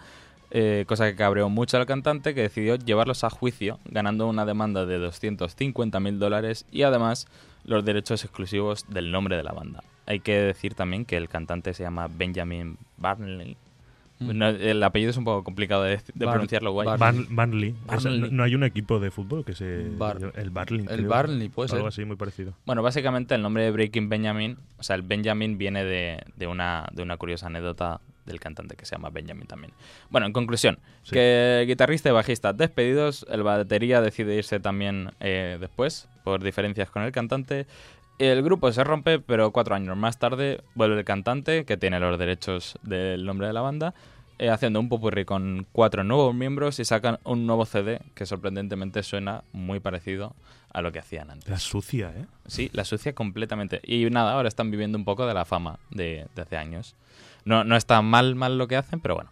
eh, 0.52 0.84
cosa 0.86 1.06
que 1.06 1.16
cabreó 1.16 1.48
mucho 1.48 1.76
al 1.76 1.86
cantante 1.86 2.32
que 2.32 2.42
decidió 2.42 2.76
llevarlos 2.76 3.24
a 3.24 3.30
juicio, 3.30 3.80
ganando 3.86 4.28
una 4.28 4.44
demanda 4.44 4.86
de 4.86 4.98
250 4.98 5.98
mil 5.98 6.20
dólares 6.20 6.66
y 6.70 6.82
además 6.82 7.26
los 7.64 7.84
derechos 7.84 8.22
exclusivos 8.22 8.86
del 8.88 9.10
nombre 9.10 9.36
de 9.36 9.42
la 9.42 9.50
banda. 9.50 9.82
Hay 10.06 10.20
que 10.20 10.38
decir 10.38 10.74
también 10.74 11.04
que 11.04 11.16
el 11.16 11.28
cantante 11.28 11.74
se 11.74 11.82
llama 11.82 12.06
Benjamin 12.08 12.78
Barnley. 12.96 13.56
No, 14.22 14.48
el 14.48 14.82
apellido 14.82 15.10
es 15.10 15.16
un 15.16 15.24
poco 15.24 15.44
complicado 15.44 15.82
de, 15.84 15.96
de 16.14 16.24
Bar- 16.26 16.34
pronunciarlo 16.34 16.72
guay. 16.72 16.86
Bar- 16.86 16.98
Barn- 16.98 17.26
Burnley. 17.30 17.70
Es- 17.90 18.02
Burnley. 18.04 18.20
no, 18.20 18.28
no 18.28 18.42
hay 18.44 18.54
un 18.54 18.64
equipo 18.64 19.00
de 19.00 19.10
fútbol 19.10 19.44
que 19.44 19.54
se. 19.54 19.88
Bar- 19.96 20.32
el 20.36 20.50
Barnley. 20.50 20.86
El 20.88 20.96
creo. 20.98 21.08
Barnley, 21.08 21.48
puede 21.48 21.68
ser. 21.68 21.76
Algo 21.76 21.88
así, 21.88 22.04
muy 22.04 22.16
parecido. 22.16 22.54
Bueno, 22.66 22.82
básicamente 22.82 23.34
el 23.34 23.42
nombre 23.42 23.64
de 23.64 23.70
Breaking 23.70 24.08
Benjamin, 24.08 24.56
o 24.78 24.82
sea, 24.82 24.96
el 24.96 25.02
Benjamin 25.02 25.58
viene 25.58 25.84
de, 25.84 26.22
de 26.36 26.46
una, 26.46 26.86
de 26.92 27.02
una 27.02 27.16
curiosa 27.16 27.46
anécdota 27.46 28.00
del 28.26 28.38
cantante 28.38 28.76
que 28.76 28.86
se 28.86 28.94
llama 28.94 29.10
Benjamin 29.10 29.46
también. 29.48 29.72
Bueno, 30.10 30.28
en 30.28 30.32
conclusión, 30.32 30.78
Sí. 31.02 31.10
que 31.14 31.64
guitarrista 31.66 32.08
y 32.08 32.12
bajista 32.12 32.52
despedidos, 32.52 33.26
el 33.28 33.42
batería 33.42 34.00
decide 34.00 34.36
irse 34.36 34.60
también 34.60 35.10
eh, 35.18 35.56
después, 35.60 36.08
por 36.22 36.40
diferencias 36.42 36.88
con 36.88 37.02
el 37.02 37.10
cantante. 37.10 37.66
El 38.20 38.42
grupo 38.42 38.70
se 38.70 38.84
rompe, 38.84 39.18
pero 39.18 39.50
cuatro 39.50 39.74
años 39.74 39.96
más 39.96 40.20
tarde 40.20 40.60
vuelve 40.76 40.98
el 41.00 41.04
cantante, 41.04 41.64
que 41.64 41.76
tiene 41.76 41.98
los 41.98 42.16
derechos 42.16 42.78
del 42.82 43.24
nombre 43.24 43.48
de 43.48 43.52
la 43.54 43.60
banda, 43.62 43.94
eh, 44.42 44.50
haciendo 44.50 44.80
un 44.80 44.88
popurrí 44.88 45.24
con 45.24 45.66
cuatro 45.72 46.02
nuevos 46.02 46.34
miembros 46.34 46.80
y 46.80 46.84
sacan 46.84 47.18
un 47.24 47.46
nuevo 47.46 47.64
CD 47.64 48.00
que 48.14 48.26
sorprendentemente 48.26 49.02
suena 49.02 49.44
muy 49.52 49.78
parecido 49.78 50.34
a 50.72 50.82
lo 50.82 50.90
que 50.90 50.98
hacían 50.98 51.30
antes. 51.30 51.48
La 51.48 51.58
sucia, 51.58 52.12
¿eh? 52.16 52.26
Sí, 52.46 52.68
la 52.72 52.84
sucia 52.84 53.14
completamente. 53.14 53.80
Y 53.84 54.06
nada, 54.10 54.32
ahora 54.32 54.48
están 54.48 54.70
viviendo 54.70 54.98
un 54.98 55.04
poco 55.04 55.26
de 55.26 55.34
la 55.34 55.44
fama 55.44 55.78
de, 55.90 56.26
de 56.34 56.42
hace 56.42 56.56
años. 56.56 56.96
No, 57.44 57.62
no 57.62 57.76
está 57.76 58.02
mal, 58.02 58.34
mal 58.34 58.58
lo 58.58 58.66
que 58.68 58.76
hacen, 58.76 58.98
pero 59.00 59.14
bueno. 59.14 59.30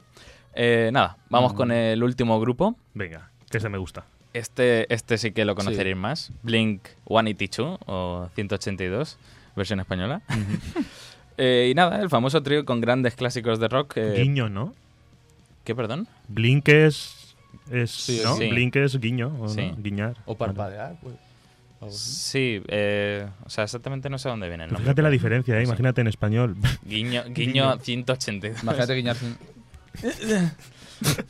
Eh, 0.54 0.90
nada, 0.92 1.16
vamos 1.28 1.54
con 1.54 1.72
el 1.72 2.02
último 2.02 2.38
grupo. 2.40 2.76
Venga, 2.94 3.30
que 3.50 3.58
ese 3.58 3.68
me 3.68 3.78
gusta. 3.78 4.04
Este, 4.32 4.92
este 4.94 5.18
sí 5.18 5.32
que 5.32 5.44
lo 5.44 5.54
conoceréis 5.56 5.96
más. 5.96 6.30
Blink 6.44 6.82
182 7.08 7.80
o 7.86 8.28
182, 8.34 9.18
versión 9.56 9.80
española. 9.80 10.22
Eh, 11.42 11.68
y 11.70 11.74
nada, 11.74 12.02
el 12.02 12.10
famoso 12.10 12.42
trío 12.42 12.66
con 12.66 12.82
grandes 12.82 13.14
clásicos 13.14 13.58
de 13.60 13.68
rock. 13.68 13.96
eh, 13.96 14.12
Guiño, 14.18 14.50
¿no? 14.50 14.74
¿Qué, 15.70 15.74
perdón? 15.76 16.08
Blink 16.26 16.66
es. 16.68 17.36
es 17.70 17.92
Sí, 17.92 18.20
¿no? 18.24 18.36
sí. 18.36 18.48
Blink 18.50 18.74
es 18.74 18.98
guiño, 18.98 19.28
¿o 19.38 19.42
no? 19.44 19.48
Sí. 19.48 19.70
guiñar. 19.78 20.16
O 20.24 20.36
parpadear, 20.36 20.96
pues. 21.00 21.94
Sí, 21.94 22.60
eh, 22.66 23.24
o 23.44 23.48
sea, 23.50 23.62
exactamente 23.62 24.10
no 24.10 24.18
sé 24.18 24.28
dónde 24.28 24.48
viene 24.48 24.64
el 24.64 24.70
nombre. 24.70 24.82
fíjate 24.82 25.00
la 25.02 25.10
diferencia, 25.10 25.54
¿eh? 25.56 25.60
Sí. 25.60 25.68
imagínate 25.68 26.00
en 26.00 26.08
español. 26.08 26.56
Guiño, 26.84 27.22
guiño 27.28 27.76
Guiño. 27.76 27.78
182. 27.80 28.64
Imagínate 28.64 28.94
guiñar. 28.94 29.16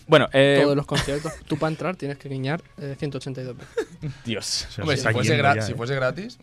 Bueno, 0.08 0.28
eh, 0.32 0.60
Todos 0.62 0.74
los 0.74 0.86
conciertos. 0.86 1.32
Tú 1.46 1.58
para 1.58 1.70
entrar 1.70 1.96
tienes 1.96 2.16
que 2.16 2.30
guiñar 2.30 2.62
eh, 2.78 2.96
182 2.98 3.56
veces. 3.58 3.86
Dios. 4.24 4.66
O 4.68 4.72
sea, 4.72 4.84
Hombre, 4.84 4.96
si 4.96 5.08
fuese, 5.08 5.36
ya, 5.36 5.60
si 5.60 5.72
¿eh? 5.72 5.74
fuese 5.74 5.94
gratis. 5.96 6.38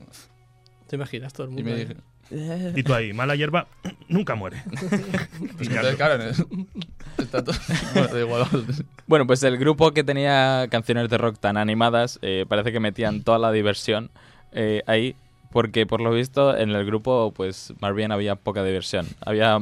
¿Te 0.88 0.96
imaginas 0.98 1.34
todo 1.34 1.48
el 1.48 1.54
Y 1.54 1.56
mundo? 1.56 1.70
me 1.72 1.76
ahí? 1.76 1.86
dije. 1.86 1.96
Y 2.30 2.84
tú 2.84 2.94
ahí, 2.94 3.14
mala 3.14 3.36
hierba, 3.36 3.68
nunca 4.10 4.36
muere. 4.36 4.64
Pues 4.70 4.92
entonces, 5.70 5.96
claro, 5.96 6.24
está 7.18 7.44
todo. 7.44 7.56
Bueno, 7.94 8.20
igual. 8.20 8.46
Bueno, 9.08 9.26
pues 9.26 9.42
el 9.44 9.58
grupo 9.58 9.92
que 9.94 10.04
tenía 10.04 10.68
canciones 10.70 11.08
de 11.10 11.18
rock 11.18 11.40
tan 11.40 11.56
animadas, 11.56 12.20
eh, 12.22 12.46
parece 12.50 12.74
que 12.74 12.82
metían 12.82 13.24
toda 13.24 13.40
la 13.40 13.54
diversión 13.54 14.12
eh, 14.52 14.84
ahí, 14.86 15.16
porque 15.52 15.86
por 15.86 16.02
lo 16.02 16.12
visto 16.12 16.58
en 16.58 16.72
el 16.72 16.86
grupo, 16.86 17.32
pues 17.34 17.74
más 17.80 17.96
bien 17.96 18.12
había 18.12 18.36
poca 18.36 18.66
diversión. 18.66 19.08
Había, 19.26 19.60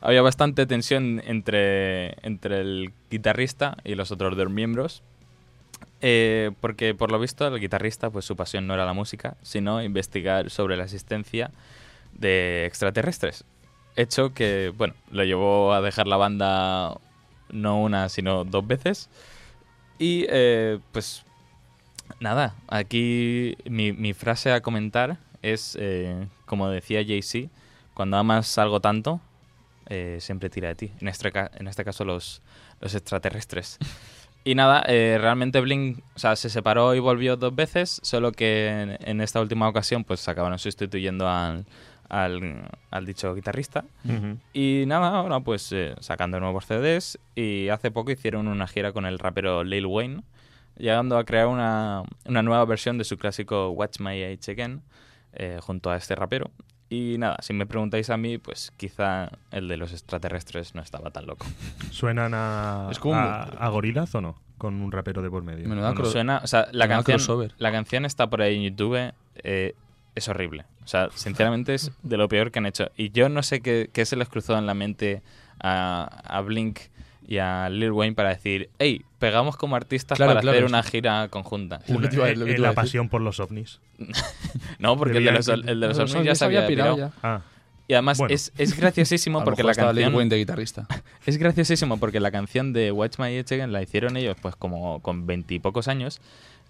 había 0.00 0.22
bastante 0.22 0.66
tensión 0.66 1.20
entre, 1.26 2.12
entre 2.24 2.60
el 2.60 2.92
guitarrista 3.10 3.76
y 3.84 3.96
los 3.96 4.12
otros 4.12 4.36
dos 4.36 4.48
miembros. 4.50 5.02
eh, 6.00 6.52
porque 6.60 6.94
por 6.94 7.10
lo 7.10 7.18
visto 7.18 7.46
el 7.46 7.58
guitarrista, 7.60 8.10
pues 8.10 8.24
su 8.24 8.36
pasión 8.36 8.66
no 8.66 8.74
era 8.74 8.84
la 8.84 8.92
música, 8.92 9.36
sino 9.42 9.82
investigar 9.82 10.50
sobre 10.50 10.76
la 10.76 10.84
existencia 10.84 11.50
de 12.18 12.64
extraterrestres. 12.66 13.44
Hecho 13.96 14.34
que, 14.34 14.72
bueno, 14.76 14.94
lo 15.10 15.24
llevó 15.24 15.72
a 15.72 15.80
dejar 15.80 16.06
la 16.06 16.16
banda 16.16 16.98
no 17.50 17.80
una, 17.80 18.08
sino 18.08 18.44
dos 18.44 18.66
veces. 18.66 19.08
Y 19.98 20.26
eh, 20.28 20.78
pues 20.92 21.24
nada, 22.20 22.54
aquí 22.68 23.56
mi, 23.64 23.92
mi 23.92 24.12
frase 24.12 24.52
a 24.52 24.60
comentar 24.60 25.18
es, 25.42 25.76
eh, 25.80 26.28
como 26.44 26.68
decía 26.68 27.04
Jay-Z, 27.06 27.48
cuando 27.94 28.16
amas 28.18 28.58
algo 28.58 28.80
tanto, 28.80 29.20
eh, 29.88 30.18
siempre 30.20 30.50
tira 30.50 30.68
de 30.68 30.74
ti. 30.74 30.92
En 31.00 31.08
este, 31.08 31.32
en 31.54 31.68
este 31.68 31.84
caso 31.84 32.04
los, 32.04 32.42
los 32.80 32.94
extraterrestres. 32.94 33.78
Y 34.44 34.54
nada, 34.54 34.84
eh, 34.86 35.18
realmente 35.20 35.60
Blink 35.60 36.00
o 36.14 36.18
sea, 36.18 36.36
se 36.36 36.50
separó 36.50 36.94
y 36.94 37.00
volvió 37.00 37.36
dos 37.36 37.54
veces, 37.54 37.98
solo 38.02 38.30
que 38.30 38.68
en, 38.68 38.98
en 39.00 39.20
esta 39.20 39.40
última 39.40 39.68
ocasión 39.68 40.04
pues 40.04 40.28
acabaron 40.28 40.58
sustituyendo 40.58 41.28
al, 41.28 41.64
al, 42.08 42.68
al 42.90 43.06
dicho 43.06 43.34
guitarrista. 43.34 43.84
Y 44.52 44.84
nada, 44.86 45.08
ahora 45.08 45.40
pues 45.40 45.70
eh, 45.72 45.94
sacando 46.00 46.38
nuevos 46.40 46.66
CDs 46.66 47.18
y 47.34 47.68
hace 47.68 47.90
poco 47.90 48.10
hicieron 48.12 48.48
una 48.48 48.66
gira 48.66 48.92
con 48.92 49.06
el 49.06 49.18
rapero 49.18 49.64
Lil 49.64 49.86
Wayne, 49.86 50.22
llegando 50.78 51.18
a 51.18 51.24
crear 51.24 51.46
una, 51.48 52.02
una 52.26 52.42
nueva 52.42 52.64
versión 52.64 52.98
de 52.98 53.04
su 53.04 53.16
clásico 53.18 53.70
Watch 53.70 54.00
My 54.00 54.22
Age 54.22 54.52
Again 54.52 54.82
eh, 55.32 55.58
junto 55.60 55.90
a 55.90 55.96
este 55.96 56.14
rapero. 56.14 56.50
Y 56.88 57.16
nada, 57.18 57.36
si 57.40 57.52
me 57.52 57.66
preguntáis 57.66 58.10
a 58.10 58.16
mí, 58.16 58.38
pues 58.38 58.72
quizá 58.76 59.28
el 59.50 59.66
de 59.66 59.76
los 59.76 59.92
extraterrestres 59.92 60.76
no 60.76 60.82
estaba 60.82 61.10
tan 61.10 61.26
loco. 61.26 61.44
¿Suenan 61.90 62.32
a, 62.32 62.86
Es 62.92 63.00
como- 63.00 63.16
a, 63.16 63.42
a 63.42 63.68
Gorillaz 63.70 64.14
o 64.14 64.20
no? 64.20 64.36
Con 64.56 64.80
un 64.80 64.92
rapero 64.92 65.20
de 65.20 65.28
por 65.28 65.42
medio. 65.42 65.68
Menuda 65.68 65.90
¿O 65.90 65.94
no? 65.94 66.04
Suena, 66.06 66.40
o 66.42 66.46
sea, 66.46 66.60
la 66.72 66.86
Menuda 66.86 66.88
canción, 66.88 67.16
crossover. 67.18 67.54
la 67.58 67.72
canción 67.72 68.04
está 68.04 68.30
por 68.30 68.40
ahí 68.40 68.56
en 68.56 68.62
YouTube, 68.62 69.12
eh, 69.34 69.74
es 70.16 70.28
horrible. 70.28 70.64
O 70.84 70.88
sea, 70.88 71.08
sinceramente 71.14 71.74
es 71.74 71.92
de 72.02 72.16
lo 72.16 72.26
peor 72.28 72.50
que 72.50 72.58
han 72.58 72.66
hecho. 72.66 72.90
Y 72.96 73.10
yo 73.10 73.28
no 73.28 73.42
sé 73.44 73.60
qué, 73.60 73.88
qué 73.92 74.04
se 74.04 74.16
les 74.16 74.28
cruzó 74.28 74.58
en 74.58 74.66
la 74.66 74.74
mente 74.74 75.22
a, 75.60 76.20
a 76.24 76.40
Blink 76.40 76.80
y 77.28 77.38
a 77.38 77.68
Lil 77.68 77.90
Wayne 77.92 78.14
para 78.14 78.30
decir, 78.30 78.70
hey, 78.78 79.04
pegamos 79.18 79.56
como 79.56 79.74
artistas 79.76 80.16
Claro, 80.16 80.30
para 80.30 80.40
claro, 80.40 80.56
hacer 80.58 80.64
una 80.68 80.82
gira 80.82 81.28
conjunta. 81.28 81.80
Lo 81.88 82.00
que 82.00 82.08
te 82.08 82.16
iba 82.16 82.26
a- 82.26 82.32
lo 82.34 82.44
que 82.44 82.52
Eh, 82.52 82.54
te 82.54 82.60
iba 82.60 82.68
a 82.68 82.72
la 82.72 82.74
pasión 82.74 83.08
por 83.08 83.20
los 83.20 83.38
ovnis. 83.40 83.80
No, 84.78 84.96
porque 84.96 85.18
el 85.18 85.24
de 85.24 85.32
los, 85.32 85.48
el 85.48 85.62
de 85.62 85.74
los 85.74 85.96
Los 85.98 86.12
ovnis 86.14 86.26
ya 86.26 86.34
se 86.34 86.44
había 86.44 86.66
pirado. 86.66 86.96
ya. 86.96 87.10
Ah, 87.22 87.40
Y 87.88 87.94
además 87.94 88.18
Bueno. 88.18 88.34
es, 88.34 88.52
es 88.58 88.76
graciosísimo 88.76 89.42
porque 89.44 89.62
la 89.62 89.72
Lil 89.72 89.76
canción... 89.76 90.14
Wayne 90.14 90.30
de 90.30 90.36
guitarrista. 90.38 90.86
Es 91.26 91.36
graciosísimo 91.38 91.98
porque 91.98 92.20
la 92.20 92.30
canción 92.30 92.72
de 92.72 92.92
Watch 92.92 93.18
My 93.18 93.36
Again 93.38 93.72
la 93.72 93.82
hicieron 93.82 94.16
ellos 94.16 94.36
pues 94.40 94.54
como 94.54 95.00
con 95.02 95.26
veintipocos 95.26 95.88
años 95.88 96.20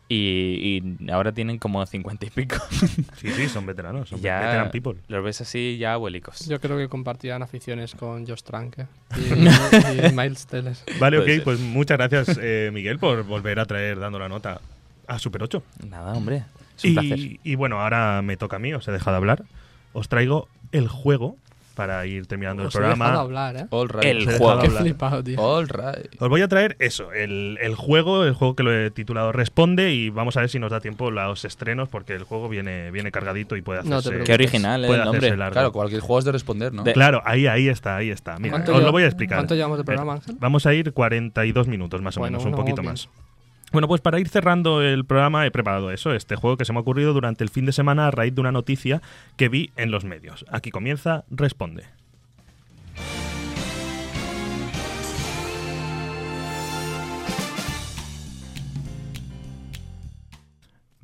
y, 0.08 0.82
y 1.00 1.10
ahora 1.10 1.32
tienen 1.32 1.58
como 1.58 1.84
cincuenta 1.86 2.26
y 2.26 2.30
pico. 2.30 2.56
sí, 3.16 3.30
sí, 3.30 3.48
son 3.48 3.66
veteranos. 3.66 4.08
Son 4.08 4.20
Ya 4.20 4.40
veteran 4.40 4.70
people. 4.70 4.94
los 5.08 5.24
ves 5.24 5.40
así 5.40 5.76
ya 5.78 5.94
abuelicos. 5.94 6.46
Yo 6.48 6.60
creo 6.60 6.76
que 6.78 6.88
compartían 6.88 7.42
aficiones 7.42 7.94
con 7.94 8.26
Josh 8.26 8.42
Trank 8.42 8.76
y, 9.16 10.06
y 10.06 10.12
Miles 10.12 10.46
Teller. 10.46 10.76
Vale, 11.00 11.18
ok, 11.18 11.24
Puede 11.24 11.34
ser. 11.36 11.44
pues 11.44 11.60
muchas 11.60 11.98
gracias, 11.98 12.38
eh, 12.40 12.70
Miguel, 12.72 12.98
por 12.98 13.24
volver 13.24 13.58
a 13.60 13.64
traer 13.66 13.98
dando 13.98 14.18
la 14.18 14.28
nota 14.28 14.60
a 15.08 15.18
Super 15.18 15.42
8. 15.42 15.62
Nada, 15.88 16.12
hombre. 16.14 16.44
Es 16.76 16.84
un 16.84 16.94
placer. 16.94 17.18
Y, 17.18 17.40
y 17.42 17.54
bueno, 17.54 17.80
ahora 17.80 18.22
me 18.22 18.36
toca 18.36 18.56
a 18.56 18.58
mí, 18.58 18.72
os 18.74 18.86
he 18.88 18.92
dejado 18.92 19.16
hablar. 19.16 19.44
Os 19.92 20.08
traigo 20.08 20.48
el 20.72 20.88
juego 20.88 21.36
para 21.76 22.04
ir 22.06 22.26
terminando 22.26 22.62
el 22.64 22.68
he 22.68 22.72
programa. 22.72 23.12
hablar, 23.14 23.56
¿eh? 23.56 23.66
All 23.70 23.88
right. 23.88 24.04
El 24.04 24.26
Os 24.28 24.34
he 24.34 24.38
juego. 24.38 24.60
Qué 24.60 24.66
hablar. 24.66 24.82
flipado, 24.82 25.22
tío. 25.22 25.40
All 25.40 25.68
right. 25.68 26.20
Os 26.20 26.28
voy 26.28 26.42
a 26.42 26.48
traer 26.48 26.74
eso, 26.80 27.12
el, 27.12 27.58
el 27.60 27.76
juego, 27.76 28.24
el 28.24 28.34
juego 28.34 28.56
que 28.56 28.64
lo 28.64 28.72
he 28.74 28.90
titulado 28.90 29.30
Responde 29.30 29.92
y 29.92 30.10
vamos 30.10 30.36
a 30.36 30.40
ver 30.40 30.48
si 30.48 30.58
nos 30.58 30.72
da 30.72 30.80
tiempo 30.80 31.12
los 31.12 31.44
estrenos 31.44 31.88
porque 31.88 32.14
el 32.14 32.24
juego 32.24 32.48
viene, 32.48 32.90
viene 32.90 33.12
cargadito 33.12 33.54
y 33.56 33.62
puede 33.62 33.80
hacerse. 33.80 34.24
Qué 34.24 34.34
original 34.34 34.84
eh, 34.84 34.88
puede 34.88 34.98
el 35.00 35.04
nombre. 35.04 35.18
hacerse 35.18 35.36
largo. 35.36 35.52
Claro, 35.52 35.72
cualquier 35.72 36.00
juego 36.00 36.18
es 36.18 36.24
de 36.24 36.32
responder, 36.32 36.72
¿no? 36.72 36.82
De- 36.82 36.92
Claro, 36.94 37.22
ahí, 37.24 37.46
ahí 37.46 37.68
está, 37.68 37.96
ahí 37.96 38.10
está. 38.10 38.38
Mira, 38.38 38.52
¿Cuánto 38.52 38.74
os 38.74 38.82
lo 38.82 38.90
voy 38.90 39.02
a 39.02 39.06
explicar. 39.06 39.38
¿Cuánto 39.38 39.54
llevamos 39.54 39.78
de 39.78 39.84
programa, 39.84 40.14
Eh, 40.14 40.16
Ángel? 40.16 40.36
Vamos 40.40 40.66
a 40.66 40.74
ir 40.74 40.92
42 40.94 41.68
minutos 41.68 42.00
más 42.02 42.16
o 42.16 42.20
Bueno, 42.20 42.38
menos, 42.38 42.46
un 42.50 42.56
poquito 42.56 42.80
bien. 42.82 42.94
Bueno, 43.72 43.88
pues 43.88 44.00
para 44.00 44.20
ir 44.20 44.28
cerrando 44.28 44.80
el 44.80 45.04
programa 45.04 45.44
he 45.44 45.50
preparado 45.50 45.90
eso, 45.90 46.14
este 46.14 46.36
juego 46.36 46.56
que 46.56 46.64
se 46.64 46.72
me 46.72 46.78
ha 46.78 46.82
ocurrido 46.82 47.12
durante 47.12 47.42
el 47.42 47.50
fin 47.50 47.66
de 47.66 47.72
semana 47.72 48.06
a 48.06 48.10
raíz 48.10 48.34
de 48.34 48.40
una 48.40 48.52
noticia 48.52 49.02
que 49.36 49.48
vi 49.48 49.70
en 49.76 49.90
los 49.90 50.04
medios. 50.04 50.44
Aquí 50.50 50.70
comienza 50.70 51.24
Responde. 51.30 51.84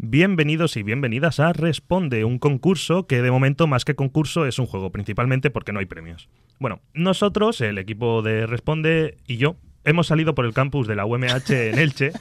Bienvenidos 0.04 0.76
y 0.76 0.82
bienvenidas 0.82 1.40
a 1.40 1.52
Responde, 1.52 2.24
un 2.24 2.38
concurso 2.38 3.06
que 3.06 3.22
de 3.22 3.30
momento 3.30 3.66
más 3.66 3.84
que 3.84 3.94
concurso 3.94 4.46
es 4.46 4.58
un 4.58 4.66
juego, 4.66 4.90
principalmente 4.90 5.50
porque 5.50 5.72
no 5.72 5.78
hay 5.78 5.86
premios. 5.86 6.28
Bueno, 6.58 6.80
nosotros, 6.92 7.60
el 7.60 7.78
equipo 7.78 8.20
de 8.20 8.46
Responde 8.46 9.16
y 9.26 9.36
yo, 9.36 9.56
hemos 9.84 10.06
salido 10.06 10.34
por 10.34 10.44
el 10.44 10.54
campus 10.54 10.86
de 10.86 10.96
la 10.96 11.06
UMH 11.06 11.50
en 11.50 11.78
Elche 11.78 12.12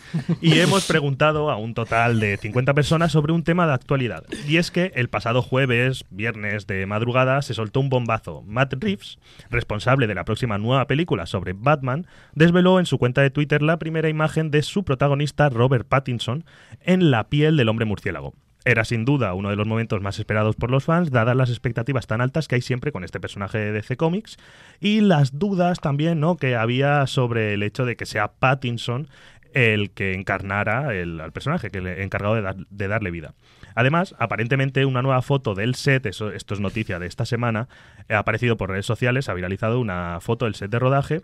y 0.41 0.59
hemos 0.59 0.85
preguntado 0.87 1.49
a 1.49 1.57
un 1.57 1.73
total 1.73 2.19
de 2.19 2.37
50 2.37 2.73
personas 2.73 3.11
sobre 3.11 3.33
un 3.33 3.43
tema 3.43 3.67
de 3.67 3.73
actualidad. 3.73 4.23
Y 4.47 4.57
es 4.57 4.71
que 4.71 4.91
el 4.95 5.09
pasado 5.09 5.41
jueves, 5.41 6.05
viernes 6.09 6.67
de 6.67 6.85
madrugada, 6.85 7.41
se 7.41 7.53
soltó 7.53 7.79
un 7.79 7.89
bombazo. 7.89 8.43
Matt 8.47 8.73
Reeves, 8.79 9.19
responsable 9.49 10.07
de 10.07 10.15
la 10.15 10.25
próxima 10.25 10.57
nueva 10.57 10.87
película 10.87 11.25
sobre 11.25 11.53
Batman, 11.53 12.07
desveló 12.33 12.79
en 12.79 12.85
su 12.85 12.97
cuenta 12.97 13.21
de 13.21 13.31
Twitter 13.31 13.61
la 13.61 13.79
primera 13.79 14.09
imagen 14.09 14.51
de 14.51 14.61
su 14.61 14.83
protagonista 14.83 15.49
Robert 15.49 15.87
Pattinson 15.87 16.45
en 16.81 17.11
la 17.11 17.29
piel 17.29 17.57
del 17.57 17.69
hombre 17.69 17.85
murciélago. 17.85 18.33
Era 18.63 18.85
sin 18.85 19.05
duda 19.05 19.33
uno 19.33 19.49
de 19.49 19.55
los 19.55 19.65
momentos 19.67 20.01
más 20.01 20.19
esperados 20.19 20.55
por 20.55 20.69
los 20.69 20.83
fans, 20.83 21.09
dadas 21.09 21.35
las 21.35 21.49
expectativas 21.49 22.05
tan 22.05 22.21
altas 22.21 22.47
que 22.47 22.55
hay 22.55 22.61
siempre 22.61 22.91
con 22.91 23.03
este 23.03 23.19
personaje 23.19 23.57
de 23.57 23.71
DC 23.71 23.97
Comics 23.97 24.37
y 24.79 25.01
las 25.01 25.39
dudas 25.39 25.79
también 25.79 26.19
¿no? 26.19 26.37
que 26.37 26.55
había 26.55 27.07
sobre 27.07 27.53
el 27.55 27.63
hecho 27.63 27.85
de 27.85 27.95
que 27.95 28.05
sea 28.05 28.33
Pattinson 28.33 29.07
el 29.53 29.91
que 29.91 30.13
encarnara 30.13 30.93
el, 30.95 31.19
al 31.19 31.31
personaje, 31.33 31.71
que 31.71 31.81
le 31.81 32.03
encargado 32.03 32.35
de, 32.35 32.41
dar- 32.41 32.67
de 32.69 32.87
darle 32.87 33.11
vida. 33.11 33.33
Además, 33.75 34.15
aparentemente 34.19 34.85
una 34.85 35.01
nueva 35.01 35.21
foto 35.21 35.55
del 35.55 35.75
set, 35.75 36.05
esto 36.05 36.29
es 36.31 36.59
noticia 36.59 36.99
de 36.99 37.07
esta 37.07 37.25
semana, 37.25 37.67
ha 38.09 38.19
aparecido 38.19 38.57
por 38.57 38.69
redes 38.69 38.85
sociales, 38.85 39.27
ha 39.27 39.33
viralizado 39.33 39.79
una 39.79 40.19
foto 40.21 40.45
del 40.45 40.55
set 40.55 40.71
de 40.71 40.79
rodaje 40.79 41.21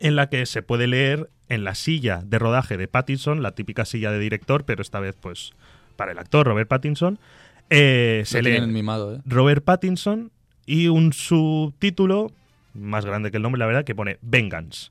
en 0.00 0.16
la 0.16 0.28
que 0.28 0.44
se 0.44 0.62
puede 0.62 0.86
leer 0.88 1.30
en 1.48 1.64
la 1.64 1.74
silla 1.74 2.20
de 2.24 2.38
rodaje 2.38 2.76
de 2.76 2.88
Pattinson, 2.88 3.42
la 3.42 3.52
típica 3.52 3.84
silla 3.84 4.10
de 4.12 4.18
director, 4.18 4.64
pero 4.64 4.82
esta 4.82 5.00
vez 5.00 5.16
pues 5.18 5.52
para 5.98 6.12
el 6.12 6.18
actor 6.18 6.46
Robert 6.46 6.68
Pattinson, 6.68 7.18
eh, 7.70 8.22
se 8.24 8.40
lee 8.40 8.60
mimado, 8.68 9.16
¿eh? 9.16 9.20
Robert 9.26 9.64
Pattinson 9.64 10.30
y 10.64 10.86
un 10.86 11.12
subtítulo 11.12 12.30
más 12.72 13.04
grande 13.04 13.30
que 13.32 13.38
el 13.38 13.42
nombre, 13.42 13.58
la 13.58 13.66
verdad, 13.66 13.84
que 13.84 13.96
pone 13.96 14.18
Vengeance. 14.22 14.90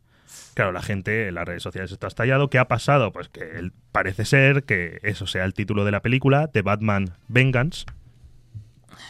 Claro, 0.53 0.73
la 0.73 0.81
gente 0.81 1.29
en 1.29 1.35
las 1.35 1.45
redes 1.45 1.63
sociales 1.63 1.91
está 1.93 2.07
estallado. 2.07 2.49
¿Qué 2.49 2.57
ha 2.59 2.67
pasado? 2.67 3.13
Pues 3.13 3.29
que 3.29 3.57
él- 3.57 3.71
parece 3.93 4.25
ser 4.25 4.63
que 4.63 4.99
eso 5.03 5.25
sea 5.27 5.45
el 5.45 5.53
título 5.53 5.85
de 5.85 5.91
la 5.91 6.01
película, 6.01 6.47
The 6.49 6.61
Batman 6.61 7.13
Vengeance, 7.29 7.85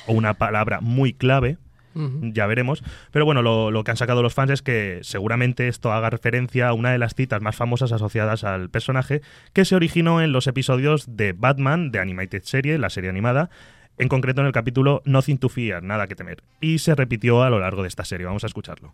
o 0.06 0.14
una 0.14 0.36
palabra 0.36 0.80
muy 0.82 1.14
clave, 1.14 1.58
Ya 1.96 2.46
veremos. 2.46 2.84
Pero 3.12 3.26
bueno, 3.26 3.42
lo, 3.42 3.72
lo 3.72 3.84
que 3.84 3.92
han 3.92 3.98
sacado 3.98 4.22
los 4.22 4.34
fans 4.34 4.52
es 4.52 4.62
que 4.62 5.00
seguramente 5.02 5.68
esto 5.68 5.92
haga 5.92 6.10
referencia 6.10 6.68
a 6.70 6.74
una 6.74 6.92
de 6.92 7.00
las 7.00 7.16
citas 7.16 7.42
más 7.42 7.56
famosas 7.56 7.92
asociadas 7.92 8.44
al 8.44 8.70
personaje, 8.70 9.22
que 9.54 9.66
se 9.66 9.76
originó 9.76 10.22
en 10.22 10.32
los 10.32 10.48
episodios 10.48 11.18
de 11.18 11.34
Batman, 11.34 11.92
de 11.92 12.00
Animated 12.00 12.44
Serie, 12.44 12.78
la 12.78 12.90
serie 12.90 13.10
animada, 13.10 13.50
en 13.98 14.10
concreto 14.10 14.42
en 14.42 14.48
el 14.48 14.54
capítulo 14.54 15.02
Nothing 15.06 15.40
to 15.40 15.50
Fear, 15.50 15.84
nada 15.84 16.08
que 16.08 16.16
temer. 16.16 16.44
Y 16.62 16.80
se 16.80 16.96
repitió 16.96 17.44
a 17.44 17.50
lo 17.50 17.60
largo 17.60 17.82
de 17.82 17.88
esta 17.88 18.06
serie. 18.06 18.26
Vamos 18.26 18.44
a 18.44 18.48
escucharlo. 18.48 18.94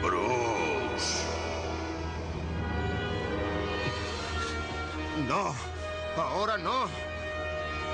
Bruce. 0.00 1.24
No. 5.28 5.69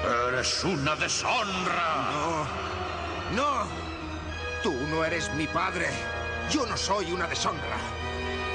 Eres 0.06 0.62
una 0.64 0.94
deshonra. 0.96 2.10
No, 2.12 3.36
no. 3.36 3.66
Tú 4.62 4.72
no 4.90 5.04
eres 5.04 5.32
mi 5.34 5.46
padre. 5.46 5.86
Yo 6.50 6.64
no 6.66 6.76
soy 6.76 7.12
una 7.12 7.26
deshonra. 7.26 7.76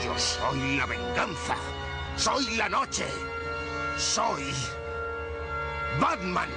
Yo 0.06 0.18
soy 0.18 0.78
la 0.78 0.86
venganza. 0.86 1.56
Soy 2.16 2.56
la 2.56 2.70
noche. 2.70 3.06
Soy 3.98 4.44
Batman. 6.00 6.50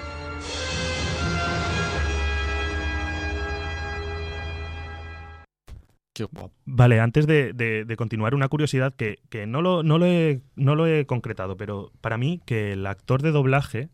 Vale, 6.65 7.01
antes 7.01 7.27
de, 7.27 7.53
de- 7.53 7.85
de 7.85 7.97
continuar, 7.97 8.35
una 8.37 8.49
curiosidad 8.49 8.95
que, 8.95 9.19
que 9.31 9.47
no, 9.47 9.63
lo, 9.63 9.83
no, 9.83 9.99
lo 9.99 10.07
he, 10.07 10.43
no 10.55 10.77
lo 10.77 10.87
he 10.87 11.07
concretado, 11.07 11.57
pero 11.57 11.91
para 12.01 12.19
mí 12.19 12.41
que 12.47 12.73
el 12.73 12.87
actor 12.87 13.21
de 13.21 13.33
doblaje 13.33 13.89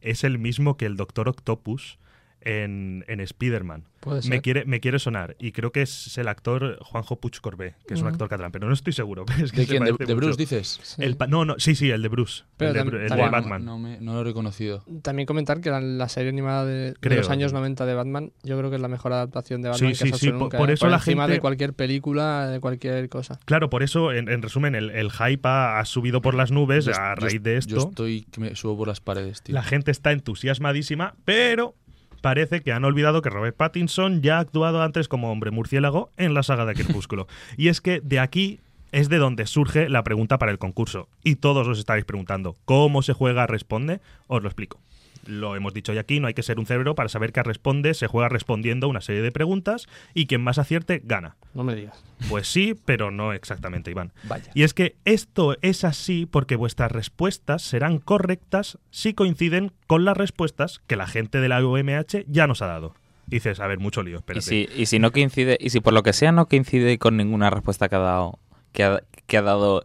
es 0.00 0.24
el 0.24 0.38
mismo 0.38 0.76
que 0.76 0.86
el 0.86 0.96
Doctor 0.96 1.28
Octopus 1.28 1.98
en, 2.46 3.04
en 3.08 3.20
Spider-Man. 3.20 3.84
Puede 4.00 4.18
Me 4.18 4.22
ser. 4.22 4.42
quiere, 4.42 4.64
me 4.66 4.78
quiere 4.78 5.00
sonar. 5.00 5.34
Y 5.40 5.50
creo 5.50 5.72
que 5.72 5.82
es 5.82 6.16
el 6.16 6.28
actor 6.28 6.78
Juanjo 6.80 7.18
Puig 7.18 7.40
Corbé, 7.40 7.74
que 7.88 7.94
es 7.94 8.02
un 8.02 8.06
actor 8.06 8.28
catalán, 8.28 8.52
pero 8.52 8.68
no 8.68 8.72
estoy 8.72 8.92
seguro. 8.92 9.24
Es 9.42 9.50
que 9.50 9.62
¿De 9.62 9.66
quién? 9.66 9.82
¿De, 9.84 10.14
Bruce 10.14 10.36
dices? 10.36 10.78
Sí. 10.82 11.02
El 11.02 11.16
no, 11.28 11.44
no, 11.44 11.56
sí, 11.58 11.74
sí, 11.74 11.90
el 11.90 12.02
de 12.02 12.08
Bruce. 12.08 12.44
Pero 12.56 12.70
el 12.80 12.90
de, 12.90 13.06
el 13.06 13.30
Batman. 13.30 13.64
No, 13.64 13.78
me- 13.80 13.98
no 14.00 14.14
lo 14.14 14.20
he 14.20 14.24
reconocido. 14.24 14.84
También 15.02 15.26
comentar 15.26 15.60
que 15.60 15.70
la, 15.70 15.80
la 15.80 16.08
serie 16.08 16.28
animada 16.30 16.64
de, 16.64 16.94
los 17.02 17.30
años 17.30 17.52
90 17.52 17.84
de 17.84 17.94
Batman, 17.94 18.32
yo 18.44 18.56
creo 18.56 18.70
que 18.70 18.76
es 18.76 18.82
la 18.82 18.88
mejor 18.88 19.12
adaptación 19.12 19.60
de 19.62 19.70
Batman 19.70 19.94
Sí, 19.94 19.98
que 19.98 20.04
sí, 20.04 20.08
se 20.10 20.14
ha 20.14 20.18
sí, 20.18 20.26
hecho 20.28 20.36
po- 20.38 20.44
nunca, 20.44 20.58
por 20.58 20.70
¿eh? 20.70 20.74
eso 20.74 20.86
la 20.88 20.96
encima 20.98 21.24
gente- 21.24 21.32
de 21.34 21.40
cualquier 21.40 21.74
película, 21.74 22.46
de 22.48 22.60
cualquier 22.60 23.08
cosa. 23.08 23.40
Claro, 23.44 23.70
por 23.70 23.82
eso, 23.82 24.12
en, 24.12 24.28
en 24.28 24.40
resumen, 24.42 24.76
el, 24.76 24.90
el 24.90 25.10
hype 25.10 25.48
ha, 25.48 25.80
ha 25.80 25.84
subido 25.84 26.20
por 26.22 26.34
las 26.34 26.52
nubes 26.52 26.84
Yo- 26.84 26.92
a 26.92 27.16
yo- 27.18 27.26
raíz 27.26 27.42
de 27.42 27.56
esto. 27.56 27.74
Yo 27.74 27.88
estoy 27.88 28.22
que 28.30 28.40
me 28.40 28.54
subo 28.54 28.76
por 28.76 28.86
las 28.86 29.00
paredes, 29.00 29.42
tío. 29.42 29.52
La 29.54 29.64
gente 29.64 29.90
está 29.90 30.12
entusiasmadísima, 30.12 31.16
pero 31.24 31.74
parece 32.26 32.60
que 32.60 32.72
han 32.72 32.84
olvidado 32.84 33.22
que 33.22 33.30
Robert 33.30 33.56
Pattinson 33.56 34.20
ya 34.20 34.38
ha 34.38 34.40
actuado 34.40 34.82
antes 34.82 35.06
como 35.06 35.30
hombre 35.30 35.52
murciélago 35.52 36.10
en 36.16 36.34
la 36.34 36.42
saga 36.42 36.66
de 36.66 36.74
Crepúsculo. 36.74 37.28
y 37.56 37.68
es 37.68 37.80
que 37.80 38.00
de 38.00 38.18
aquí 38.18 38.58
es 38.90 39.08
de 39.08 39.18
donde 39.18 39.46
surge 39.46 39.88
la 39.88 40.02
pregunta 40.02 40.36
para 40.36 40.50
el 40.50 40.58
concurso. 40.58 41.08
Y 41.22 41.36
todos 41.36 41.68
os 41.68 41.78
estáis 41.78 42.04
preguntando, 42.04 42.56
¿cómo 42.64 43.02
se 43.02 43.12
juega 43.12 43.46
responde? 43.46 44.00
Os 44.26 44.42
lo 44.42 44.48
explico. 44.48 44.80
Lo 45.26 45.56
hemos 45.56 45.74
dicho 45.74 45.92
ya 45.92 46.00
aquí, 46.02 46.20
no 46.20 46.28
hay 46.28 46.34
que 46.34 46.42
ser 46.42 46.58
un 46.58 46.66
cerebro 46.66 46.94
para 46.94 47.08
saber 47.08 47.32
que 47.32 47.42
responde 47.42 47.94
se 47.94 48.06
juega 48.06 48.28
respondiendo 48.28 48.88
una 48.88 49.00
serie 49.00 49.22
de 49.22 49.32
preguntas 49.32 49.86
y 50.14 50.26
quien 50.26 50.42
más 50.42 50.58
acierte 50.58 51.00
gana. 51.04 51.36
No 51.54 51.64
me 51.64 51.74
digas. 51.74 52.04
Pues 52.28 52.48
sí, 52.48 52.74
pero 52.84 53.10
no 53.10 53.32
exactamente, 53.32 53.90
Iván. 53.90 54.12
Vaya. 54.24 54.50
Y 54.54 54.62
es 54.62 54.74
que 54.74 54.96
esto 55.04 55.56
es 55.62 55.84
así 55.84 56.26
porque 56.26 56.56
vuestras 56.56 56.92
respuestas 56.92 57.62
serán 57.62 57.98
correctas 57.98 58.78
si 58.90 59.14
coinciden 59.14 59.72
con 59.86 60.04
las 60.04 60.16
respuestas 60.16 60.80
que 60.86 60.96
la 60.96 61.06
gente 61.06 61.40
de 61.40 61.48
la 61.48 61.64
UMH 61.64 62.24
ya 62.28 62.46
nos 62.46 62.62
ha 62.62 62.66
dado. 62.66 62.94
Dices, 63.26 63.58
a 63.58 63.66
ver, 63.66 63.80
mucho 63.80 64.02
lío, 64.04 64.14
Y 64.14 64.18
espérate. 64.18 64.46
si, 64.46 64.68
y 64.76 64.86
si 64.86 64.98
no 65.00 65.10
coincide, 65.10 65.58
y 65.60 65.70
si 65.70 65.80
por 65.80 65.92
lo 65.92 66.02
que 66.04 66.12
sea 66.12 66.30
no 66.30 66.46
coincide 66.46 66.98
con 66.98 67.16
ninguna 67.16 67.50
respuesta 67.50 67.88
que 67.88 67.96
ha 67.96 68.00
dado, 68.00 68.38
que 68.72 68.84
ha, 68.84 69.02
que 69.26 69.36
ha 69.36 69.42
dado 69.42 69.82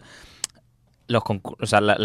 los 1.11 1.23
o 1.59 1.65
sea, 1.65 1.81
la- 1.81 1.95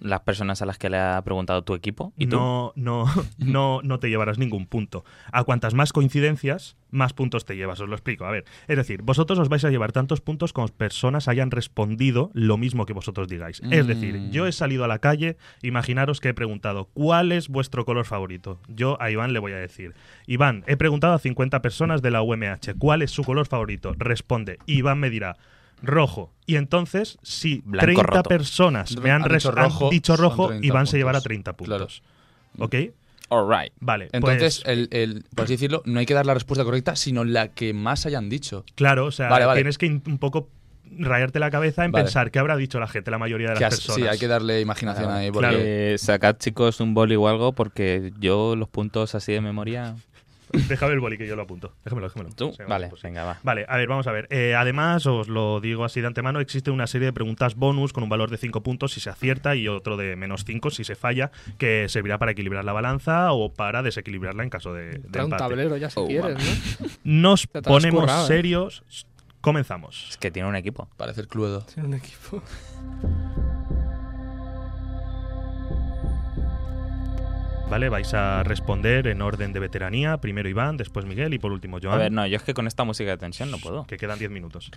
las 0.00 0.20
personas 0.20 0.62
a 0.62 0.66
las 0.66 0.78
que 0.78 0.88
le 0.90 0.98
ha 0.98 1.20
preguntado 1.22 1.62
tu 1.62 1.74
equipo 1.74 2.12
y 2.16 2.26
tú. 2.26 2.36
no, 2.36 2.72
no, 2.76 3.04
no, 3.38 3.80
no 3.82 3.98
te 3.98 4.08
llevarás 4.08 4.38
ningún 4.38 4.66
punto. 4.66 5.04
A 5.32 5.44
cuantas 5.44 5.74
más 5.74 5.92
coincidencias, 5.92 6.76
más 6.90 7.12
puntos 7.12 7.44
te 7.44 7.56
llevas. 7.56 7.80
Os 7.80 7.88
lo 7.88 7.94
explico. 7.94 8.24
A 8.26 8.30
ver, 8.30 8.44
es 8.68 8.76
decir, 8.76 9.02
vosotros 9.02 9.38
os 9.38 9.48
vais 9.48 9.64
a 9.64 9.70
llevar 9.70 9.92
tantos 9.92 10.20
puntos 10.20 10.52
como 10.52 10.68
personas 10.68 11.28
hayan 11.28 11.50
respondido 11.50 12.30
lo 12.34 12.56
mismo 12.58 12.86
que 12.86 12.92
vosotros 12.92 13.28
digáis. 13.28 13.60
Es 13.70 13.86
decir, 13.86 14.14
Mm. 14.18 14.30
yo 14.30 14.46
he 14.46 14.52
salido 14.52 14.84
a 14.84 14.88
la 14.88 14.98
calle, 14.98 15.36
imaginaros 15.62 16.20
que 16.20 16.28
he 16.30 16.34
preguntado, 16.34 16.88
¿cuál 16.94 17.32
es 17.32 17.48
vuestro 17.48 17.84
color 17.84 18.04
favorito? 18.04 18.58
Yo 18.68 19.00
a 19.00 19.10
Iván 19.10 19.32
le 19.32 19.38
voy 19.38 19.52
a 19.52 19.56
decir, 19.56 19.94
Iván, 20.26 20.64
he 20.66 20.76
preguntado 20.76 21.14
a 21.14 21.18
50 21.18 21.62
personas 21.62 22.02
de 22.02 22.10
la 22.10 22.22
UMH, 22.22 22.74
¿cuál 22.78 23.02
es 23.02 23.10
su 23.10 23.24
color 23.24 23.46
favorito? 23.46 23.94
Responde. 23.96 24.58
Iván 24.66 24.98
me 25.00 25.10
dirá, 25.10 25.36
rojo. 25.82 26.32
Y 26.46 26.56
entonces, 26.56 27.18
si 27.22 27.62
Blanco 27.64 27.84
30 27.86 28.02
roto. 28.02 28.28
personas 28.28 28.96
me 28.98 29.10
han, 29.10 29.22
Han 29.22 29.28
dicho 29.32 29.48
han 29.50 29.54
rojo, 29.56 29.90
dicho 29.90 30.16
son 30.16 30.22
rojo, 30.24 30.48
30 30.48 30.66
Iván 30.66 30.86
se 30.86 30.96
llevará 30.96 31.18
puntos. 31.18 31.24
30 31.24 31.52
Claro. 31.54 31.86
puntos. 31.86 32.02
¿Ok? 32.58 32.74
All 33.28 33.48
right. 33.48 33.72
Vale. 33.80 34.08
Entonces, 34.12 34.60
pues, 34.64 34.76
el, 34.76 34.88
el- 34.90 35.24
por 35.34 35.44
así 35.44 35.54
decirlo, 35.54 35.82
no 35.86 35.98
hay 36.00 36.06
que 36.06 36.12
dar 36.14 36.26
la 36.26 36.34
respuesta 36.34 36.64
correcta, 36.64 36.96
sino 36.96 37.24
la 37.24 37.48
que 37.48 37.72
más 37.72 38.04
hayan 38.06 38.28
dicho. 38.28 38.64
claro, 38.74 39.06
o 39.06 39.10
sea, 39.10 39.28
Vale, 39.28 39.46
vale. 39.46 39.58
tienes 39.60 39.78
que 39.78 39.86
un 39.86 40.18
poco 40.18 40.48
rayarte 40.98 41.38
la 41.38 41.50
cabeza 41.50 41.86
en 41.86 41.92
Vale. 41.92 42.04
pensar 42.04 42.30
qué 42.30 42.38
habrá 42.38 42.54
dicho 42.56 42.78
la 42.78 42.86
gente, 42.88 43.10
la 43.10 43.16
mayoría 43.16 43.48
de 43.48 43.54
las 43.54 43.62
has- 43.62 43.74
personas. 43.76 43.96
sí, 44.02 44.06
hay 44.06 44.18
que 44.18 44.28
darle 44.28 44.60
imaginación 44.60 45.06
vale. 45.06 45.20
ahí. 45.20 45.30
Porque 45.30 45.48
Claro. 45.48 45.62
Eh, 45.64 45.96
sacad, 45.96 46.36
chicos, 46.36 46.80
un 46.80 46.92
boli 46.92 47.16
o 47.16 47.26
algo, 47.28 47.52
porque 47.54 48.12
yo 48.20 48.54
los 48.56 48.68
puntos 48.68 49.14
así 49.14 49.32
de 49.32 49.40
memoria. 49.40 49.96
Déjame 50.68 50.92
el 50.94 51.00
boli 51.00 51.18
que 51.18 51.26
yo 51.26 51.36
lo 51.36 51.42
apunto. 51.42 51.72
Déjamelo, 51.84 52.08
déjamelo. 52.08 52.34
¿Tú? 52.34 52.52
Sí, 52.56 52.62
vale, 52.68 52.88
pues 52.88 53.00
sí. 53.00 53.06
venga, 53.08 53.24
va. 53.24 53.38
Vale, 53.42 53.64
a 53.68 53.76
ver, 53.76 53.88
vamos 53.88 54.06
a 54.06 54.12
ver. 54.12 54.26
Eh, 54.30 54.54
además, 54.56 55.06
os 55.06 55.28
lo 55.28 55.60
digo 55.60 55.84
así 55.84 56.00
de 56.00 56.06
antemano, 56.06 56.40
existe 56.40 56.70
una 56.70 56.86
serie 56.86 57.06
de 57.06 57.12
preguntas 57.12 57.54
bonus 57.54 57.92
con 57.92 58.02
un 58.02 58.08
valor 58.08 58.30
de 58.30 58.36
5 58.36 58.62
puntos 58.62 58.92
si 58.92 59.00
se 59.00 59.10
acierta 59.10 59.54
y 59.56 59.68
otro 59.68 59.96
de 59.96 60.16
menos 60.16 60.44
5 60.44 60.70
si 60.70 60.84
se 60.84 60.94
falla, 60.94 61.30
que 61.58 61.88
servirá 61.88 62.18
para 62.18 62.32
equilibrar 62.32 62.64
la 62.64 62.72
balanza 62.72 63.32
o 63.32 63.52
para 63.52 63.82
desequilibrarla 63.82 64.42
en 64.42 64.50
caso 64.50 64.72
de, 64.74 64.90
de 64.90 64.98
Trae 65.10 65.24
un 65.24 65.30
tablero 65.32 65.76
ya 65.76 65.90
si 65.90 66.00
Oh, 66.00 66.06
quieres, 66.06 66.36
¿no? 66.38 66.88
Nos 67.04 67.46
ponemos 67.46 68.00
currado, 68.02 68.24
¿eh? 68.24 68.28
serios. 68.28 68.84
Comenzamos. 69.40 70.06
Es 70.10 70.16
que 70.18 70.30
tiene 70.30 70.48
un 70.48 70.54
equipo. 70.56 70.88
parece 70.96 71.20
el 71.22 71.28
Cluedo. 71.28 71.62
Tiene 71.62 71.88
un 71.88 71.94
equipo. 71.94 72.42
Vale, 77.72 77.88
vais 77.88 78.12
a 78.12 78.42
responder 78.42 79.06
en 79.06 79.22
orden 79.22 79.54
de 79.54 79.58
veteranía. 79.58 80.18
Primero 80.18 80.46
Iván, 80.46 80.76
después 80.76 81.06
Miguel 81.06 81.32
y 81.32 81.38
por 81.38 81.52
último 81.52 81.78
Joan. 81.82 81.94
A 81.94 81.96
ver, 81.96 82.12
no, 82.12 82.26
yo 82.26 82.36
es 82.36 82.42
que 82.42 82.52
con 82.52 82.66
esta 82.66 82.84
música 82.84 83.12
de 83.12 83.16
tensión 83.16 83.50
no 83.50 83.56
puedo. 83.56 83.86
Que 83.86 83.96
quedan 83.96 84.18
10 84.18 84.30
minutos. 84.30 84.70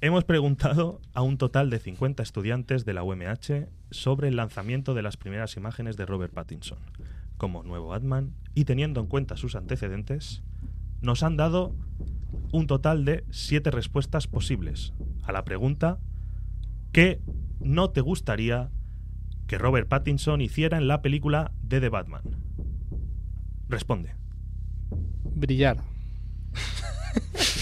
Hemos 0.00 0.22
preguntado 0.22 1.00
a 1.12 1.22
un 1.22 1.38
total 1.38 1.70
de 1.70 1.80
50 1.80 2.22
estudiantes 2.22 2.84
de 2.84 2.94
la 2.94 3.02
UMH 3.02 3.66
sobre 3.90 4.28
el 4.28 4.36
lanzamiento 4.36 4.94
de 4.94 5.02
las 5.02 5.16
primeras 5.16 5.56
imágenes 5.56 5.96
de 5.96 6.06
Robert 6.06 6.32
Pattinson 6.32 6.78
como 7.36 7.64
nuevo 7.64 7.88
Batman 7.88 8.32
y 8.54 8.64
teniendo 8.64 9.00
en 9.00 9.08
cuenta 9.08 9.36
sus 9.36 9.56
antecedentes, 9.56 10.44
nos 11.00 11.24
han 11.24 11.36
dado 11.36 11.74
un 12.52 12.68
total 12.68 13.04
de 13.04 13.24
7 13.30 13.72
respuestas 13.72 14.28
posibles 14.28 14.92
a 15.24 15.32
la 15.32 15.44
pregunta 15.44 15.98
¿qué 16.92 17.20
no 17.58 17.90
te 17.90 18.02
gustaría 18.02 18.70
que 19.50 19.58
Robert 19.58 19.88
Pattinson 19.88 20.40
hiciera 20.40 20.78
en 20.78 20.86
la 20.86 21.02
película 21.02 21.50
de 21.60 21.80
The 21.80 21.88
Batman? 21.88 22.22
Responde. 23.68 24.14
Brillar. 25.24 25.78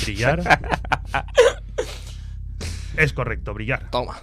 Brillar. 0.05 0.43
es 2.99 3.15
correcto, 3.15 3.55
brillar. 3.55 3.89
Toma. 3.91 4.21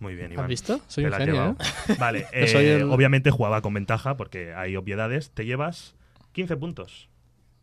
Muy 0.00 0.14
bien, 0.14 0.32
Iván. 0.32 0.44
¿Has 0.44 0.48
visto? 0.50 0.80
Soy 0.86 1.06
un 1.06 1.12
genio. 1.14 1.56
¿eh? 1.88 1.94
Vale, 1.98 2.26
soy 2.46 2.64
eh, 2.66 2.76
el- 2.76 2.90
obviamente 2.90 3.30
jugaba 3.30 3.62
con 3.62 3.72
ventaja 3.72 4.18
porque 4.18 4.52
hay 4.52 4.76
obviedades. 4.76 5.30
Te 5.30 5.46
llevas 5.46 5.94
15 6.32 6.58
puntos. 6.58 7.08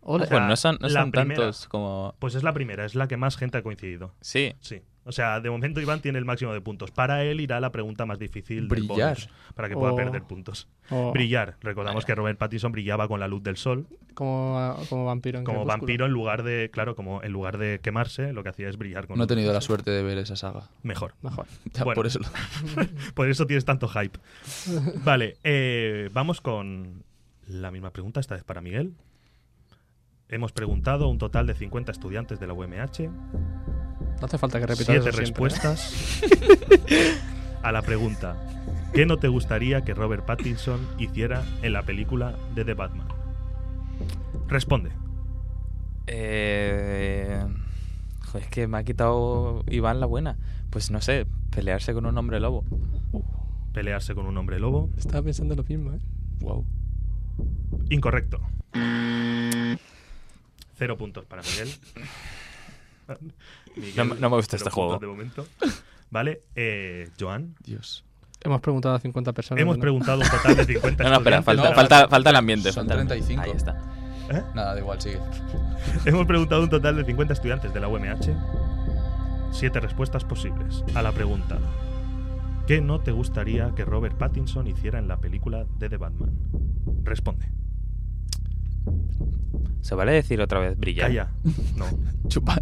Ole. 0.01 0.23
O 0.23 0.27
sea, 0.27 0.37
Pues 0.39 0.49
no 0.49 0.55
son, 0.55 0.77
no 0.81 1.11
tantos 1.11 1.67
como. 1.67 2.15
Pues 2.17 2.33
es 2.33 2.41
la 2.41 2.53
primera, 2.53 2.83
es 2.83 2.95
la 2.95 3.07
que 3.07 3.17
más 3.17 3.37
gente 3.37 3.59
ha 3.59 3.61
coincidido. 3.61 4.15
Sí. 4.21 4.55
Sí. 4.59 4.81
O 5.07 5.11
sea, 5.13 5.39
de 5.39 5.49
momento 5.49 5.79
Iván 5.81 6.01
tiene 6.01 6.19
el 6.19 6.25
máximo 6.25 6.51
de 6.53 6.59
puntos. 6.61 6.91
Para 6.91 7.23
él 7.23 7.39
irá 7.41 7.59
la 7.61 7.71
pregunta 7.71 8.05
más 8.05 8.19
difícil 8.19 8.67
del 8.67 8.81
Brillar. 8.85 9.15
bonus, 9.15 9.29
para 9.55 9.69
que 9.69 9.75
pueda 9.75 9.93
Oh. 9.93 9.95
perder 9.95 10.21
puntos. 10.23 10.67
O- 10.89 11.11
Brillar. 11.13 11.55
Recordamos 11.61 12.05
que 12.05 12.13
Robert 12.13 12.37
Pattinson 12.37 12.71
brillaba 12.71 13.07
con 13.07 13.19
la 13.19 13.27
luz 13.27 13.41
del 13.41 13.55
sol 13.57 13.87
Como, 14.13 14.75
como 14.89 15.05
vampiro 15.05 15.39
en 15.39 15.45
como 15.45 15.59
Crepúsculo. 15.59 15.79
vampiro 15.79 16.05
en 16.05 16.11
lugar 16.11 16.43
de, 16.43 16.69
claro, 16.71 16.95
como 16.95 17.23
en 17.23 17.31
lugar 17.31 17.57
de 17.57 17.79
quemarse, 17.81 18.33
lo 18.33 18.43
que 18.43 18.49
hacía 18.49 18.67
es 18.69 18.77
brillar 18.77 19.07
con 19.07 19.17
No 19.17 19.23
he 19.23 19.27
tenido 19.27 19.53
la 19.53 19.61
suerte 19.61 19.91
de 19.91 20.03
ver 20.03 20.17
esa 20.17 20.35
saga. 20.35 20.69
mejor. 20.83 21.13
Mejor. 21.21 21.45
Ya, 21.73 21.83
Bueno. 21.85 21.95
Por 21.95 22.07
eso 22.07 22.19
lo- 22.19 22.27
Por 23.15 23.29
eso 23.29 23.47
tienes 23.47 23.63
tanto 23.65 23.87
hype. 23.87 24.19
Vale, 25.05 25.37
eh, 25.43 26.09
vamos 26.13 26.41
con 26.41 27.03
la 27.47 27.71
misma 27.71 27.91
pregunta, 27.91 28.19
esta 28.19 28.35
vez 28.35 28.43
para 28.43 28.59
Miguel. 28.61 28.93
Hemos 30.29 30.51
preguntado 30.51 31.05
a 31.05 31.07
un 31.07 31.17
total 31.17 31.47
de 31.47 31.53
50 31.53 31.93
estudiantes 31.93 32.37
de 32.41 32.47
la 32.47 32.53
UMH, 32.53 33.09
No 34.19 34.25
hace 34.25 34.37
falta 34.37 34.59
que 34.59 34.65
repitas 34.65 34.87
siete 34.87 35.09
eso 35.09 35.17
¿eh? 35.17 35.21
respuestas 35.21 36.21
a 37.63 37.71
la 37.71 37.81
pregunta 37.81 38.35
¿Qué 38.93 39.05
no 39.05 39.17
te 39.17 39.27
gustaría 39.27 39.83
que 39.83 39.93
Robert 39.93 40.25
Pattinson 40.25 40.79
hiciera 40.97 41.43
en 41.61 41.73
la 41.73 41.83
película 41.83 42.35
de 42.55 42.65
The 42.65 42.73
Batman? 42.73 43.07
Responde. 44.47 44.91
Eh... 46.07 47.45
Joder, 48.25 48.43
es 48.43 48.49
que 48.49 48.67
me 48.67 48.77
ha 48.77 48.83
quitado 48.83 49.63
Iván 49.67 49.99
la 49.99 50.05
buena. 50.05 50.37
Pues 50.69 50.89
no 50.89 51.01
sé, 51.01 51.27
pelearse 51.51 51.93
con 51.93 52.05
un 52.05 52.17
hombre 52.17 52.39
lobo. 52.39 52.63
Pelearse 53.73 54.15
con 54.15 54.25
un 54.25 54.37
hombre 54.37 54.59
lobo. 54.59 54.89
Estaba 54.97 55.21
pensando 55.21 55.55
lo 55.55 55.63
mismo, 55.63 55.93
¿eh? 55.93 55.99
Wow. 56.39 56.65
Incorrecto. 57.89 58.41
Cero 60.77 60.97
puntos 60.97 61.25
para 61.25 61.43
Miguel. 61.43 61.69
Miguel, 63.77 63.95
No 63.95 64.05
me- 64.05 64.19
no 64.21 64.29
me 64.29 64.35
gusta 64.37 64.55
este 64.55 64.69
juego. 64.69 64.99
puntos 64.99 65.01
De 65.01 65.07
momento. 65.07 65.47
Vale, 66.09 66.41
eh, 66.55 67.09
Joan. 67.19 67.55
Dios. 67.63 68.03
Hemos 68.43 68.61
preguntado 68.61 68.95
a 68.95 68.99
50 68.99 69.33
personas. 69.33 69.61
Hemos 69.61 69.77
¿no? 69.77 69.81
preguntado 69.81 70.19
un 70.19 70.27
total 70.29 70.55
de 70.55 70.65
50 70.65 71.03
No, 71.03 71.09
no, 71.09 71.17
espera, 71.17 71.41
falta, 71.41 71.73
falta, 71.73 72.07
falta 72.07 72.29
el 72.29 72.35
ambiente. 72.35 72.71
Son 72.71 72.87
falta 72.87 72.93
el 72.93 72.99
ambiente. 73.01 73.25
35. 73.35 73.41
Ahí 73.43 73.51
está. 73.57 74.37
¿Eh? 74.39 74.43
Nada, 74.53 74.73
da 74.73 74.79
igual, 74.79 75.01
sigue. 75.01 75.19
Hemos 76.05 76.25
preguntado 76.25 76.61
a 76.61 76.63
un 76.65 76.69
total 76.69 76.97
de 76.97 77.05
50 77.05 77.33
estudiantes 77.33 77.73
de 77.73 77.79
la 77.79 77.87
UMH. 77.87 78.33
Siete 79.51 79.79
respuestas 79.79 80.23
posibles 80.25 80.83
a 80.93 81.01
la 81.01 81.13
pregunta 81.13 81.57
¿Qué 82.67 82.81
no 82.81 82.99
te 82.99 83.11
gustaría 83.13 83.73
que 83.75 83.85
Robert 83.85 84.17
Pattinson 84.17 84.67
hiciera 84.67 84.99
en 84.99 85.07
la 85.07 85.17
película 85.21 85.65
de 85.79 85.87
The 85.89 85.95
Batman? 85.95 86.31
Responde. 87.03 87.49
¿Se 89.81 89.95
vale 89.95 90.11
decir 90.11 90.41
otra 90.41 90.59
vez 90.59 90.77
brillar? 90.77 91.07
Calla. 91.07 91.31
No. 91.77 91.85
Chupa. 92.27 92.61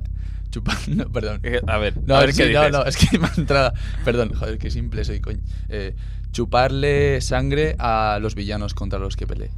Chupa. 0.55 0.73
No, 0.87 1.09
perdón. 1.11 1.41
A 1.67 1.77
ver, 1.77 1.97
No, 2.07 2.15
a 2.15 2.19
ver 2.21 2.31
sí, 2.33 2.43
qué 2.43 2.53
no, 2.53 2.59
dices. 2.61 2.71
no, 2.71 2.85
es 2.85 2.95
que 2.97 3.19
me 3.19 3.27
ha 3.27 3.33
entrado. 3.35 3.73
Perdón, 4.05 4.33
joder, 4.33 4.57
qué 4.57 4.71
simple 4.71 5.03
soy, 5.03 5.19
coño. 5.19 5.39
Eh, 5.67 5.95
chuparle 6.31 7.19
sangre 7.21 7.75
a 7.77 8.19
los 8.21 8.35
villanos 8.35 8.73
contra 8.73 8.97
los 8.99 9.15
que 9.17 9.27
peleé. 9.27 9.51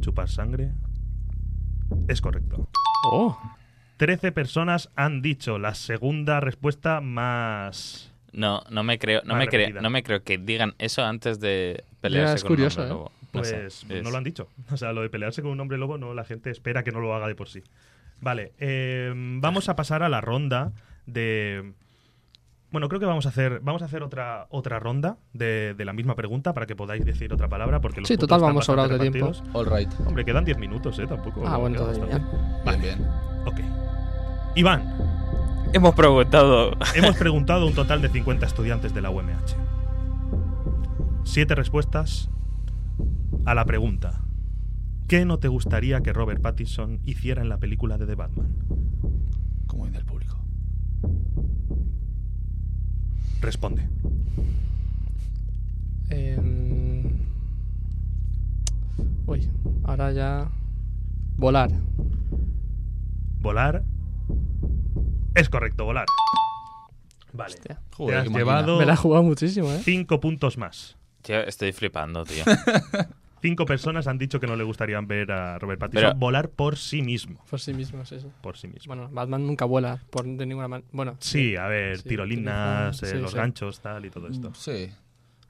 Chupar 0.00 0.28
sangre. 0.28 0.72
Es 2.08 2.20
correcto. 2.20 2.68
Oh, 3.10 3.36
13 3.96 4.30
personas 4.32 4.90
han 4.96 5.22
dicho 5.22 5.58
la 5.58 5.74
segunda 5.74 6.38
respuesta 6.40 7.00
más. 7.00 8.12
No, 8.32 8.62
no 8.70 8.82
me 8.84 8.98
creo, 8.98 9.22
no 9.24 9.34
me 9.36 9.46
creo, 9.48 9.80
no 9.82 9.90
me 9.90 10.02
creo 10.02 10.22
que 10.22 10.38
digan 10.38 10.74
eso 10.78 11.04
antes 11.04 11.38
de 11.40 11.84
pelearse 12.00 12.36
es 12.36 12.42
con 12.44 12.52
un 12.52 12.56
curioso, 12.56 12.80
hombre 12.80 12.94
¿eh? 12.94 12.96
lobo. 12.96 13.12
No 13.32 13.40
Pues 13.40 13.48
sé, 13.48 13.66
es- 13.66 14.02
no 14.04 14.10
lo 14.10 14.16
han 14.18 14.24
dicho. 14.24 14.48
O 14.70 14.76
sea, 14.76 14.92
lo 14.92 15.02
de 15.02 15.10
pelearse 15.10 15.42
con 15.42 15.50
un 15.50 15.60
hombre 15.60 15.78
lobo, 15.78 15.98
no, 15.98 16.14
la 16.14 16.24
gente 16.24 16.50
espera 16.50 16.82
que 16.84 16.92
no 16.92 17.00
lo 17.00 17.14
haga 17.14 17.26
de 17.28 17.34
por 17.34 17.48
sí. 17.48 17.62
Vale, 18.22 18.52
eh, 18.58 19.12
vamos 19.14 19.68
a 19.68 19.76
pasar 19.76 20.02
a 20.02 20.08
la 20.08 20.20
ronda 20.22 20.72
de. 21.04 21.74
Bueno, 22.70 22.88
creo 22.88 22.98
que 23.00 23.04
vamos 23.06 23.26
a 23.26 23.28
hacer, 23.28 23.60
vamos 23.60 23.82
a 23.82 23.84
hacer 23.84 24.02
otra, 24.02 24.46
otra 24.48 24.78
ronda 24.78 25.18
de, 25.34 25.74
de 25.76 25.84
la 25.84 25.92
misma 25.92 26.14
pregunta 26.14 26.54
para 26.54 26.64
que 26.64 26.74
podáis 26.74 27.04
decir 27.04 27.30
otra 27.34 27.46
palabra. 27.48 27.80
Porque 27.82 28.00
los 28.00 28.08
Sí, 28.08 28.16
total, 28.16 28.36
están 28.38 28.48
vamos 28.48 28.64
sobrados 28.64 28.98
de 28.98 29.10
tiempo. 29.10 29.32
All 29.52 29.66
right. 29.66 29.90
Hombre, 30.06 30.24
quedan 30.24 30.46
10 30.46 30.56
minutos, 30.56 30.98
¿eh? 30.98 31.06
Tampoco. 31.06 31.46
ah, 31.46 31.58
bueno, 31.58 31.76
todavía. 31.78 32.16
bastante. 32.64 32.86
Bien, 32.86 32.98
bien. 32.98 33.10
Ok. 33.44 33.60
Iván, 34.54 34.94
Hemos 35.74 35.94
preguntado. 35.94 36.72
hemos 36.94 37.16
preguntado 37.18 37.64
a 37.64 37.66
un 37.66 37.74
total 37.74 38.00
de 38.00 38.08
50 38.08 38.46
estudiantes 38.46 38.94
de 38.94 39.02
la 39.02 39.10
UMH. 39.10 39.56
Siete 41.24 41.54
respuestas 41.54 42.30
a 43.44 43.54
la 43.54 43.64
pregunta. 43.66 44.21
¿Qué 45.12 45.26
no 45.26 45.38
te 45.38 45.48
gustaría 45.48 46.00
que 46.00 46.14
Robert 46.14 46.40
Pattinson 46.40 47.02
hiciera 47.04 47.42
en 47.42 47.50
la 47.50 47.58
película 47.58 47.98
de 47.98 48.06
The 48.06 48.14
Batman? 48.14 48.56
Como 49.66 49.86
en 49.86 49.94
el 49.94 50.06
público. 50.06 50.38
Responde. 53.42 53.86
Em, 56.08 57.02
Uy, 59.26 59.50
ahora 59.84 60.12
ya. 60.12 60.50
Volar. 61.36 61.70
Volar. 63.38 63.84
Es 65.34 65.50
correcto, 65.50 65.84
volar. 65.84 66.06
Vale. 67.34 67.52
Hostia. 67.52 67.82
Joder, 67.98 68.14
te 68.14 68.28
has 68.30 68.34
llevado 68.34 68.78
Me 68.78 68.86
la 68.86 68.94
he 68.94 68.96
jugado 68.96 69.22
muchísimo, 69.22 69.70
¿eh? 69.70 69.80
cinco 69.84 70.20
puntos 70.20 70.56
más. 70.56 70.96
Tío, 71.20 71.40
estoy 71.40 71.72
flipando, 71.72 72.24
tío. 72.24 72.44
Cinco 73.42 73.66
personas 73.66 74.06
han 74.06 74.18
dicho 74.18 74.38
que 74.40 74.46
no 74.46 74.54
le 74.56 74.62
gustaría 74.64 75.00
ver 75.00 75.32
a 75.32 75.58
Robert 75.58 75.80
Pattinson 75.80 76.10
Pero- 76.10 76.18
volar 76.18 76.48
por 76.48 76.76
sí 76.78 77.02
mismo. 77.02 77.44
Por 77.50 77.58
sí 77.60 77.74
mismo, 77.74 78.00
es 78.02 78.12
eso. 78.12 78.30
Por 78.40 78.56
sí 78.56 78.68
mismo. 78.68 78.94
Bueno, 78.94 79.10
Batman 79.12 79.44
nunca 79.46 79.64
vuela 79.64 79.98
por 80.10 80.24
de 80.24 80.46
ninguna 80.46 80.68
manera. 80.68 80.88
Bueno, 80.92 81.16
Sí, 81.18 81.56
a 81.56 81.66
ver, 81.66 81.98
Sí, 81.98 82.08
tirolinas, 82.10 83.02
eh, 83.02 83.06
sí, 83.06 83.16
los 83.18 83.32
sí. 83.32 83.36
ganchos, 83.36 83.80
tal 83.80 84.04
y 84.06 84.10
todo 84.10 84.28
Mm. 84.28 84.32
esto. 84.32 84.54
Sí. 84.54 84.90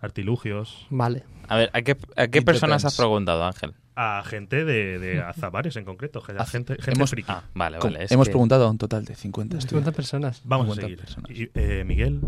Artilugios. 0.01 0.87
Vale. 0.91 1.25
A 1.49 1.57
ver, 1.57 1.71
¿a 1.73 1.83
qué, 1.83 1.97
a 2.17 2.27
qué 2.29 2.39
It 2.41 2.45
personas 2.45 2.77
has 2.85 2.93
depends. 2.93 2.97
preguntado, 2.99 3.45
Ángel? 3.45 3.75
A 3.95 4.23
gente 4.25 4.65
de, 4.65 4.99
de 4.99 5.21
Azabares 5.23 5.77
en 5.77 5.85
concreto. 5.85 6.21
gente, 6.23 6.43
Ah, 6.43 6.47
gente, 6.47 6.75
gente 6.77 6.93
hemos- 6.93 7.11
friki. 7.11 7.31
Ah, 7.31 7.45
vale, 7.55 7.79
Com- 7.79 7.93
vale. 7.93 8.05
es 8.07 8.11
Hemos 8.13 8.27
que- 8.27 8.33
preguntado 8.33 8.67
a 8.67 8.71
un 8.71 8.79
total 8.79 9.05
de 9.05 9.15
50 9.15 9.21
50 9.21 9.59
estudiantes. 9.59 9.95
personas. 9.95 10.43
Vamos 10.45 10.67
a 10.79 10.81
50 10.81 10.87
seguir. 10.87 10.99
personas. 10.99 11.31
Y, 11.31 11.51
eh, 11.55 11.85
Miguel, 11.85 12.21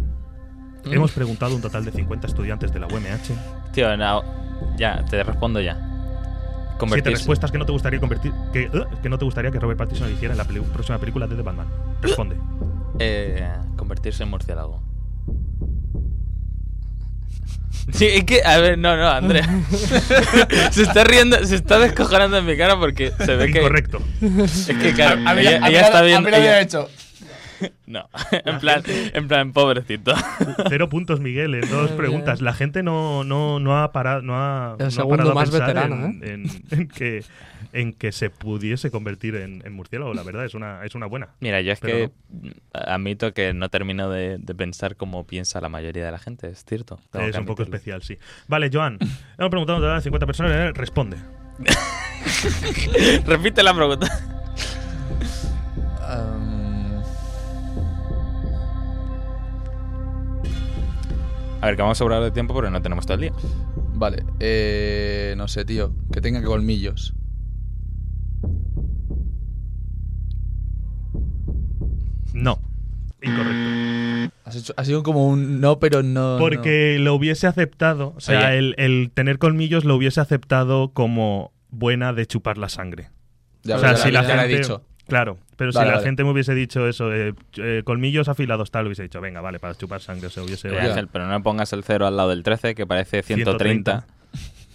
hemos 0.86 1.12
preguntado 1.12 1.52
a 1.52 1.56
un 1.56 1.62
total 1.62 1.84
de 1.84 1.92
50 1.92 2.26
estudiantes 2.26 2.72
de 2.72 2.80
la 2.80 2.86
UMH. 2.86 3.72
Tío, 3.72 3.96
no, 3.96 4.22
ya, 4.76 5.04
te 5.08 5.22
respondo 5.22 5.60
ya. 5.60 5.78
Siete 6.88 7.10
respuestas 7.10 7.50
que 7.50 7.56
no 7.58 7.64
te 7.64 7.72
gustaría 7.72 7.98
convertir, 8.00 8.32
que, 8.52 8.66
uh, 8.66 9.00
que 9.00 9.08
no 9.08 9.16
te 9.18 9.24
gustaría 9.24 9.50
que 9.50 9.58
Robert 9.60 9.78
Pattinson 9.78 10.12
hiciera 10.12 10.34
en 10.34 10.38
la 10.38 10.44
peli- 10.44 10.60
próxima 10.60 10.98
película 10.98 11.26
de 11.26 11.36
The 11.36 11.42
Batman. 11.42 11.66
Responde. 12.02 12.36
Eh, 12.98 13.48
convertirse 13.76 14.22
en 14.24 14.30
murciélago. 14.30 14.82
Sí, 17.92 18.06
es 18.06 18.24
que, 18.24 18.42
a 18.42 18.58
ver, 18.58 18.78
no, 18.78 18.96
no, 18.96 19.08
Andrea. 19.08 19.46
se 20.70 20.82
está 20.82 21.04
riendo, 21.04 21.36
se 21.44 21.56
está 21.56 21.78
descojonando 21.78 22.38
en 22.38 22.46
mi 22.46 22.56
cara 22.56 22.78
porque 22.78 23.12
se 23.18 23.36
ve 23.36 23.52
que. 23.52 23.58
Incorrecto. 23.58 24.00
Es 24.42 24.66
que, 24.80 24.92
claro, 24.94 25.20
A 25.28 25.38
ella, 25.38 25.60
a 25.62 25.68
ella 25.68 25.80
está 25.82 25.98
a 25.98 26.02
bien. 26.02 26.24
mí 26.24 26.30
lo 26.30 26.36
había 26.36 26.52
ella- 26.52 26.60
hecho. 26.62 26.88
No, 27.86 28.08
en 28.32 28.58
plan, 28.60 28.82
en 28.86 29.28
plan, 29.28 29.52
pobrecito. 29.52 30.14
Cero 30.68 30.88
puntos, 30.88 31.20
Miguel, 31.20 31.54
en 31.54 31.68
dos 31.70 31.90
preguntas. 31.92 32.40
La 32.40 32.52
gente 32.54 32.82
no, 32.82 33.24
no, 33.24 33.60
no 33.60 33.78
ha 33.78 33.92
parado, 33.92 34.22
no 34.22 34.36
ha, 34.36 34.72
El 34.72 34.78
no 34.78 34.86
ha 34.86 34.90
segundo 34.90 35.16
parado 35.16 35.30
a 35.32 35.34
más 35.34 35.50
pensar 35.50 35.68
veterano, 35.68 36.06
en, 36.06 36.22
en- 36.24 36.64
en 36.70 36.88
que, 36.88 37.24
en 37.72 37.92
que 37.92 38.12
se 38.12 38.30
pudiese 38.30 38.90
convertir 38.90 39.36
en, 39.36 39.62
en 39.66 39.72
murciélago. 39.72 40.14
La 40.14 40.22
verdad, 40.22 40.44
es 40.44 40.54
una, 40.54 40.84
es 40.84 40.94
una 40.94 41.06
buena. 41.06 41.28
Mira, 41.40 41.60
yo 41.60 41.72
es 41.72 41.80
Pero 41.80 42.10
que 42.42 42.52
admito 42.72 43.32
que 43.34 43.52
no 43.54 43.68
termino 43.68 44.08
de, 44.10 44.38
de 44.38 44.54
pensar 44.54 44.96
como 44.96 45.26
piensa 45.26 45.60
la 45.60 45.68
mayoría 45.68 46.04
de 46.04 46.10
la 46.12 46.18
gente, 46.18 46.48
es 46.48 46.64
cierto. 46.64 46.98
tengo 47.10 47.26
es 47.26 47.32
que 47.34 47.40
un 47.40 47.46
poco 47.46 47.62
especial, 47.62 48.02
sí. 48.02 48.16
Vale, 48.48 48.70
Joan, 48.72 48.98
hemos 49.38 49.50
preguntado 49.50 49.74
a 49.74 49.76
un 49.76 49.82
total 49.82 49.96
de 49.98 50.02
50 50.02 50.26
personas. 50.26 50.52
eh, 50.52 50.72
Responde. 50.74 51.16
Repite 53.26 53.62
la 53.62 53.74
pregunta. 53.74 54.08
A 61.64 61.68
ver, 61.68 61.76
que 61.76 61.82
vamos 61.82 61.96
a 61.96 62.00
sobrar 62.00 62.22
de 62.22 62.30
tiempo, 62.30 62.54
pero 62.54 62.68
no 62.70 62.82
tenemos 62.82 63.06
todo 63.06 63.14
el 63.14 63.20
día. 63.22 63.32
vale. 63.94 64.22
Eh, 64.38 65.32
no 65.38 65.48
sé, 65.48 65.64
tío. 65.64 65.94
Que 66.12 66.20
tenga 66.20 66.42
colmillos. 66.42 67.14
No. 72.32 72.58
Incorrecto. 73.22 74.34
Has, 74.44 74.56
hecho- 74.56 74.74
ha 74.76 74.84
sido 74.84 75.02
como 75.02 75.26
un 75.26 75.60
no, 75.60 75.78
pero 75.78 76.02
no. 76.02 76.36
Porque 76.38 76.98
lo 77.00 77.14
hubiese 77.14 77.46
aceptado, 77.46 78.12
o 78.16 78.20
sea, 78.20 78.48
Oye. 78.48 78.58
el, 78.58 78.74
el 78.76 79.10
tener 79.14 79.38
colmillos 79.38 79.84
lo 79.84 79.94
hubiese 79.96 80.20
aceptado 80.20 80.92
como 80.92 81.52
buena 81.70 82.12
de 82.12 82.26
chupar 82.26 82.58
la 82.58 82.68
sangre. 82.68 83.08
Ya, 83.62 83.76
o 83.76 83.78
sea, 83.78 83.92
ya 83.92 83.96
si 83.96 84.10
la, 84.10 84.22
la 84.22 84.28
ya 84.28 84.36
la 84.36 84.44
he 84.44 84.48
gente- 84.48 84.62
dicho. 84.62 84.82
Claro, 85.06 85.38
pero 85.56 85.72
si 85.72 85.78
la 85.78 85.84
vale. 85.84 86.02
gente 86.02 86.24
me 86.24 86.30
hubiese 86.30 86.54
dicho 86.54 86.86
eso, 86.88 87.12
eh, 87.12 87.34
eh, 87.56 87.82
colmillos 87.84 88.28
afilados 88.28 88.70
tal, 88.70 88.86
hubiese 88.86 89.04
dicho, 89.04 89.20
venga, 89.20 89.40
vale, 89.40 89.58
para 89.58 89.74
chupar 89.74 90.00
sangre, 90.00 90.30
se 90.30 90.40
hubiese... 90.40 90.68
Eh. 90.68 90.80
Ángel, 90.80 91.08
pero 91.08 91.26
no 91.26 91.32
me 91.32 91.40
pongas 91.40 91.72
el 91.72 91.84
cero 91.84 92.06
al 92.06 92.16
lado 92.16 92.30
del 92.30 92.42
13, 92.42 92.74
que 92.74 92.86
parece 92.86 93.22
130. 93.22 94.06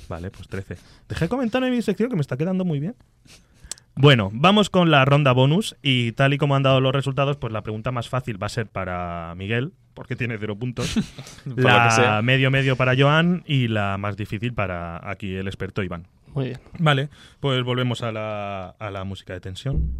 Vale, 0.10 0.32
pues 0.32 0.48
13. 0.48 0.76
Dejé 1.08 1.26
de 1.26 1.30
comentar 1.30 1.64
en 1.64 1.70
mi 1.70 1.84
sección 1.84 2.10
que 2.10 2.16
me 2.16 2.22
está 2.22 2.36
quedando 2.36 2.66
muy 2.66 2.80
bien. 2.80 2.96
Bueno, 3.96 4.32
vamos 4.34 4.72
con 4.72 4.90
la 4.90 5.06
ronda 5.06 5.34
bonus 5.34 5.76
y 5.84 6.14
tal 6.14 6.34
y 6.34 6.38
como 6.38 6.56
han 6.56 6.64
dado 6.64 6.82
los 6.82 6.94
resultados, 6.94 7.38
pues 7.38 7.54
la 7.54 7.62
pregunta 7.62 7.92
más 7.92 8.10
fácil 8.10 8.42
va 8.42 8.48
a 8.48 8.50
ser 8.50 8.66
para 8.66 9.36
Miguel, 9.36 9.74
porque 9.94 10.16
tiene 10.16 10.38
cero 10.40 10.56
puntos. 10.56 10.96
La 11.46 12.22
medio 12.24 12.50
medio 12.50 12.78
para 12.78 12.96
Joan 12.98 13.44
y 13.46 13.68
la 13.68 13.98
más 13.98 14.16
difícil 14.16 14.54
para 14.54 15.02
aquí 15.10 15.36
el 15.36 15.48
experto 15.48 15.84
Iván. 15.84 16.08
Muy 16.36 16.46
bien. 16.46 16.60
Vale, 16.78 17.10
pues 17.40 17.64
volvemos 17.64 18.04
a 18.04 18.12
la, 18.12 18.70
a 18.80 18.92
la 18.92 19.04
música 19.04 19.34
de 19.34 19.40
tensión. 19.42 19.92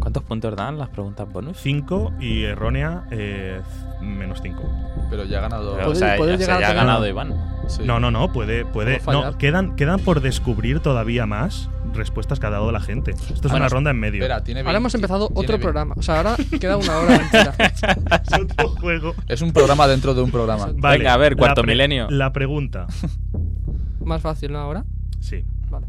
¿Cuántos 0.00 0.22
puntos 0.24 0.54
dan 0.56 0.76
las 0.78 0.88
preguntas 0.90 1.30
bonus? 1.32 1.58
5 1.60 2.14
y 2.20 2.42
errónea 2.42 3.04
eh, 3.10 3.60
menos 4.02 4.40
5. 4.42 4.62
Pero 5.10 5.24
ya 5.24 5.38
ha 5.38 5.42
ganado. 5.42 5.72
Pero, 5.76 5.82
o 5.82 5.92
¿Puede- 5.92 5.98
sea, 5.98 6.16
puede 6.16 6.34
o 6.34 6.38
sea, 6.38 6.46
llegar 6.46 6.56
a 6.56 6.60
ya 6.60 6.66
ha 6.66 6.70
tener- 6.70 6.84
ganado 6.86 7.06
Iván. 7.08 7.34
Sí. 7.68 7.82
No, 7.84 7.98
no, 8.00 8.10
no, 8.10 8.32
puede, 8.32 8.64
puede. 8.66 9.00
No, 9.06 9.38
quedan, 9.38 9.74
quedan 9.76 10.00
por 10.00 10.20
descubrir 10.20 10.80
todavía 10.80 11.24
más. 11.26 11.70
respuestas 11.94 12.38
que 12.40 12.46
ha 12.46 12.50
dado 12.50 12.70
la 12.72 12.80
gente. 12.80 13.12
Esto 13.12 13.48
es 13.48 13.54
una 13.54 13.68
ronda 13.70 13.90
en 13.90 13.98
medio. 13.98 14.20
Espera, 14.22 14.44
tiene 14.44 14.60
Ahora 14.60 14.76
hemos 14.76 14.92
20, 14.92 14.98
empezado 15.06 15.28
tiene 15.28 15.40
otro 15.40 15.52
20. 15.54 15.62
programa. 15.64 15.94
O 15.96 16.02
sea, 16.02 16.16
ahora 16.18 16.36
queda 16.60 16.76
una 16.76 16.98
hora 16.98 17.16
entera. 17.22 17.54
Es 17.58 18.38
otro 18.38 18.68
juego. 18.68 19.14
Es 19.28 19.40
un 19.40 19.52
programa 19.52 19.86
dentro 19.88 20.12
de 20.14 20.20
un 20.20 20.30
programa. 20.30 20.66
Vale, 20.76 20.98
Venga, 20.98 21.14
a 21.14 21.16
ver, 21.16 21.36
cuarto 21.36 21.62
milenio. 21.62 22.08
La 22.10 22.32
pregunta. 22.32 22.86
Más 24.04 24.20
fácil, 24.20 24.52
¿no? 24.52 24.58
Ahora. 24.58 24.84
Sí, 25.20 25.44
Vale. 25.70 25.86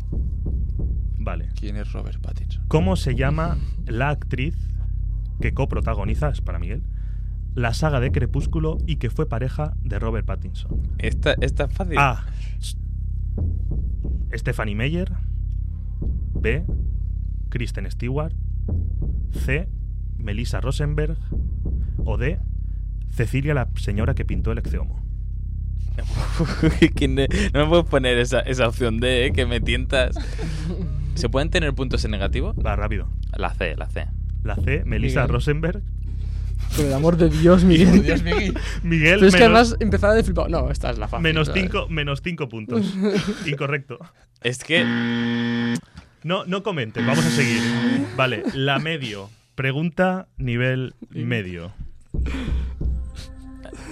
vale. 1.20 1.50
¿Quién 1.60 1.76
es 1.76 1.92
Robert 1.92 2.20
Pattinson? 2.22 2.64
¿Cómo 2.68 2.96
se 2.96 3.16
llama 3.16 3.58
la 3.86 4.10
actriz 4.10 4.56
que 5.42 5.54
coprotagoniza, 5.54 6.30
es 6.30 6.42
para 6.42 6.60
Miguel, 6.60 6.84
la 7.54 7.74
saga 7.74 8.00
de 8.00 8.12
Crepúsculo 8.12 8.78
y 8.86 8.98
que 8.98 9.10
fue 9.10 9.28
pareja 9.28 9.74
de 9.82 10.00
Robert 10.00 10.26
Pattinson? 10.26 10.82
Esta, 10.98 11.36
esta 11.42 11.66
es 11.66 11.74
fácil. 11.74 11.98
A. 11.98 12.26
Stephanie 14.34 14.76
Meyer. 14.76 15.12
B. 16.34 16.66
Kristen 17.50 17.90
Stewart. 17.90 18.34
C. 19.32 19.70
Melissa 20.18 20.62
Rosenberg. 20.62 21.18
O 22.04 22.18
D. 22.18 22.40
Cecilia, 23.10 23.54
la 23.54 23.68
señora 23.76 24.14
que 24.14 24.26
pintó 24.26 24.52
el 24.52 24.60
Exeomo. 24.60 25.07
Que 26.96 27.08
no, 27.08 27.24
no 27.54 27.64
me 27.64 27.70
puedes 27.70 27.86
poner 27.86 28.18
esa, 28.18 28.40
esa 28.42 28.68
opción 28.68 29.00
de 29.00 29.28
eh, 29.28 29.34
que 29.34 29.46
me 29.46 29.60
tientas. 29.60 30.16
¿Se 31.16 31.30
pueden 31.30 31.50
tener 31.50 31.74
puntos 31.74 32.06
en 32.06 32.12
negativo? 32.12 32.54
Va 32.54 32.76
rápido. 32.76 33.10
La 33.36 33.54
C, 33.54 33.76
la 33.76 33.88
C. 33.88 34.08
La 34.44 34.56
C. 34.56 34.84
Melissa 34.86 35.22
Miguel. 35.22 35.34
Rosenberg. 35.34 35.82
Por 36.76 36.86
el 36.86 36.94
amor 36.94 37.18
de 37.18 37.30
Dios, 37.30 37.64
Miguel. 37.64 38.04
Dios, 38.04 38.22
Miguel. 38.24 38.58
Miguel. 38.84 39.16
Pero 39.16 39.28
es 39.28 39.36
que 39.36 39.44
además 39.44 39.76
empezaba 39.80 40.14
de 40.14 40.24
flipado. 40.24 40.48
No, 40.48 40.70
esta 40.70 40.92
es 40.92 40.98
la 40.98 41.08
fácil. 41.08 41.24
Menos. 41.24 41.50
5 41.54 41.88
menos 41.90 42.22
cinco 42.24 42.48
puntos. 42.50 42.94
Incorrecto. 43.46 43.98
Es 44.44 44.64
que 44.64 44.84
No, 46.24 46.46
no 46.46 46.64
comentes, 46.64 47.06
vamos 47.06 47.26
a 47.26 47.30
seguir. 47.30 47.62
Vale, 48.16 48.44
la 48.54 48.80
medio. 48.80 49.30
Pregunta 49.56 50.28
nivel 50.38 50.94
medio. 51.10 51.72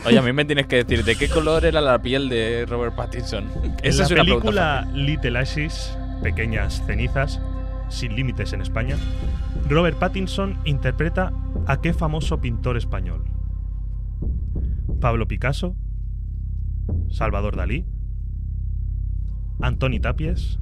Oye, 0.06 0.20
a 0.20 0.22
mí 0.22 0.34
me 0.34 0.46
tienes 0.46 0.68
que 0.68 0.84
decir 0.84 1.04
de 1.04 1.16
qué 1.16 1.28
color 1.30 1.66
era 1.66 1.82
la 1.82 2.00
piel 2.02 2.30
de 2.30 2.66
Robert 2.68 2.96
Pattinson. 2.96 3.46
En 3.64 3.76
Esa 3.82 4.00
la 4.00 4.06
es 4.06 4.12
una 4.12 4.24
pregunta 4.24 4.84
película. 4.84 4.88
Little 4.94 5.40
Ashes, 5.40 5.98
Pequeñas 6.22 6.84
Cenizas, 6.86 7.42
sin 7.90 8.16
límites 8.16 8.54
en 8.54 8.62
España, 8.62 8.98
Robert 9.68 9.98
Pattinson 9.98 10.60
interpreta 10.66 11.34
a 11.66 11.82
qué 11.82 11.94
famoso 11.94 12.40
pintor 12.40 12.78
español? 12.78 13.26
Pablo 15.02 15.28
Picasso, 15.28 15.76
Salvador 17.10 17.56
Dalí, 17.56 17.86
Antoni 19.62 20.00
Tapies 20.00 20.60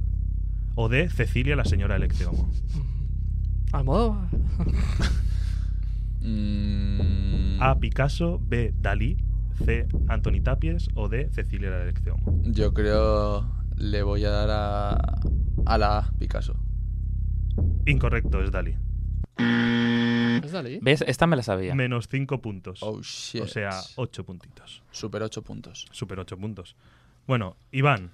o 0.74 0.88
de 0.88 1.08
Cecilia 1.10 1.56
la 1.56 1.64
señora 1.64 1.96
Electeomo. 1.96 2.50
Al 3.72 3.84
modo. 3.84 4.16
A. 7.60 7.78
Picasso, 7.78 8.40
B. 8.42 8.74
Dalí, 8.80 9.18
C. 9.64 9.86
Antoni 10.08 10.40
Tapies 10.40 10.88
o 10.94 11.08
D. 11.08 11.28
Cecilia 11.32 11.70
la 11.70 11.82
Electeomo. 11.82 12.42
yo 12.44 12.74
creo 12.74 13.46
le 13.76 14.02
voy 14.02 14.24
a 14.24 14.30
dar 14.30 14.50
a, 14.50 15.20
a 15.66 15.78
la 15.78 15.98
A, 15.98 16.12
Picasso. 16.18 16.56
Incorrecto, 17.86 18.42
es 18.42 18.50
Dalí. 18.50 18.76
¿Es 19.36 20.52
Dalí? 20.52 20.78
¿Ves? 20.80 21.04
Esta 21.06 21.26
me 21.26 21.36
la 21.36 21.42
sabía. 21.42 21.74
Menos 21.74 22.08
5 22.08 22.40
puntos. 22.40 22.82
Oh, 22.82 23.00
shit. 23.02 23.42
O 23.42 23.46
sea, 23.46 23.70
8 23.96 24.24
puntitos. 24.24 24.82
Super 24.90 25.22
8 25.22 25.42
puntos. 25.42 25.86
Super 25.90 26.20
8 26.20 26.36
puntos. 26.36 26.76
Bueno, 27.26 27.56
Iván. 27.72 28.10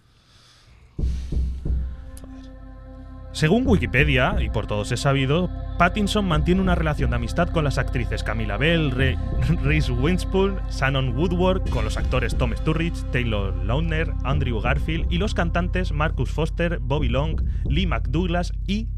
Según 3.32 3.66
Wikipedia, 3.66 4.36
y 4.42 4.50
por 4.50 4.66
todos 4.66 4.90
es 4.92 5.00
sabido, 5.00 5.48
Pattinson 5.78 6.26
mantiene 6.26 6.60
una 6.60 6.74
relación 6.74 7.10
de 7.10 7.16
amistad 7.16 7.48
con 7.50 7.62
las 7.64 7.78
actrices 7.78 8.22
Camila 8.24 8.56
Bell, 8.56 8.90
Re- 8.90 9.16
Reese 9.62 9.92
Witherspoon, 9.92 10.56
Shannon 10.70 11.16
Woodward, 11.16 11.68
con 11.70 11.84
los 11.84 11.96
actores 11.96 12.36
Tom 12.36 12.52
Sturridge, 12.56 13.02
Taylor 13.12 13.54
Lautner, 13.64 14.12
Andrew 14.24 14.60
Garfield 14.60 15.06
y 15.12 15.18
los 15.18 15.32
cantantes 15.34 15.92
Marcus 15.92 16.30
Foster, 16.30 16.80
Bobby 16.80 17.08
Long, 17.08 17.40
Lee 17.68 17.86
McDouglas 17.86 18.52
y 18.66 18.88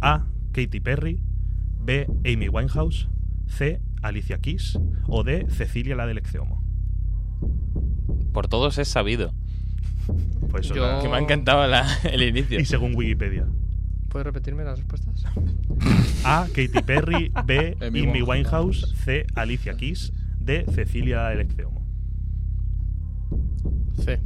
A. 0.00 0.24
Katy 0.52 0.80
Perry, 0.80 1.20
B. 1.80 2.06
Amy 2.24 2.48
Winehouse, 2.48 3.08
C. 3.46 3.80
Alicia 4.02 4.38
Keys 4.38 4.78
o 5.08 5.24
D. 5.24 5.46
Cecilia 5.50 5.96
la 5.96 6.06
del. 6.06 6.22
Por 8.32 8.48
todos 8.48 8.78
es 8.78 8.88
sabido. 8.88 9.32
Pues 10.52 10.66
eso 10.66 10.74
Yo- 10.76 10.86
la- 10.86 11.00
Que 11.02 11.08
me 11.08 11.16
ha 11.16 11.18
encantado 11.18 11.66
la- 11.66 11.86
el 12.04 12.22
inicio. 12.22 12.60
Y 12.60 12.64
según 12.64 12.94
Wikipedia. 12.94 13.46
¿Puedes 14.08 14.26
repetirme 14.26 14.62
las 14.62 14.78
respuestas? 14.78 15.24
A. 16.24 16.46
Katy 16.48 16.82
Perry. 16.86 17.32
B. 17.46 17.76
Amy 17.86 18.02
Amy 18.02 18.22
Winehouse. 18.22 18.94
C. 19.04 19.26
Alicia 19.34 19.74
Keys. 19.76 20.12
D. 20.38 20.64
Cecilia 20.74 21.32
Elecceomo. 21.32 21.84
C. 24.04 24.20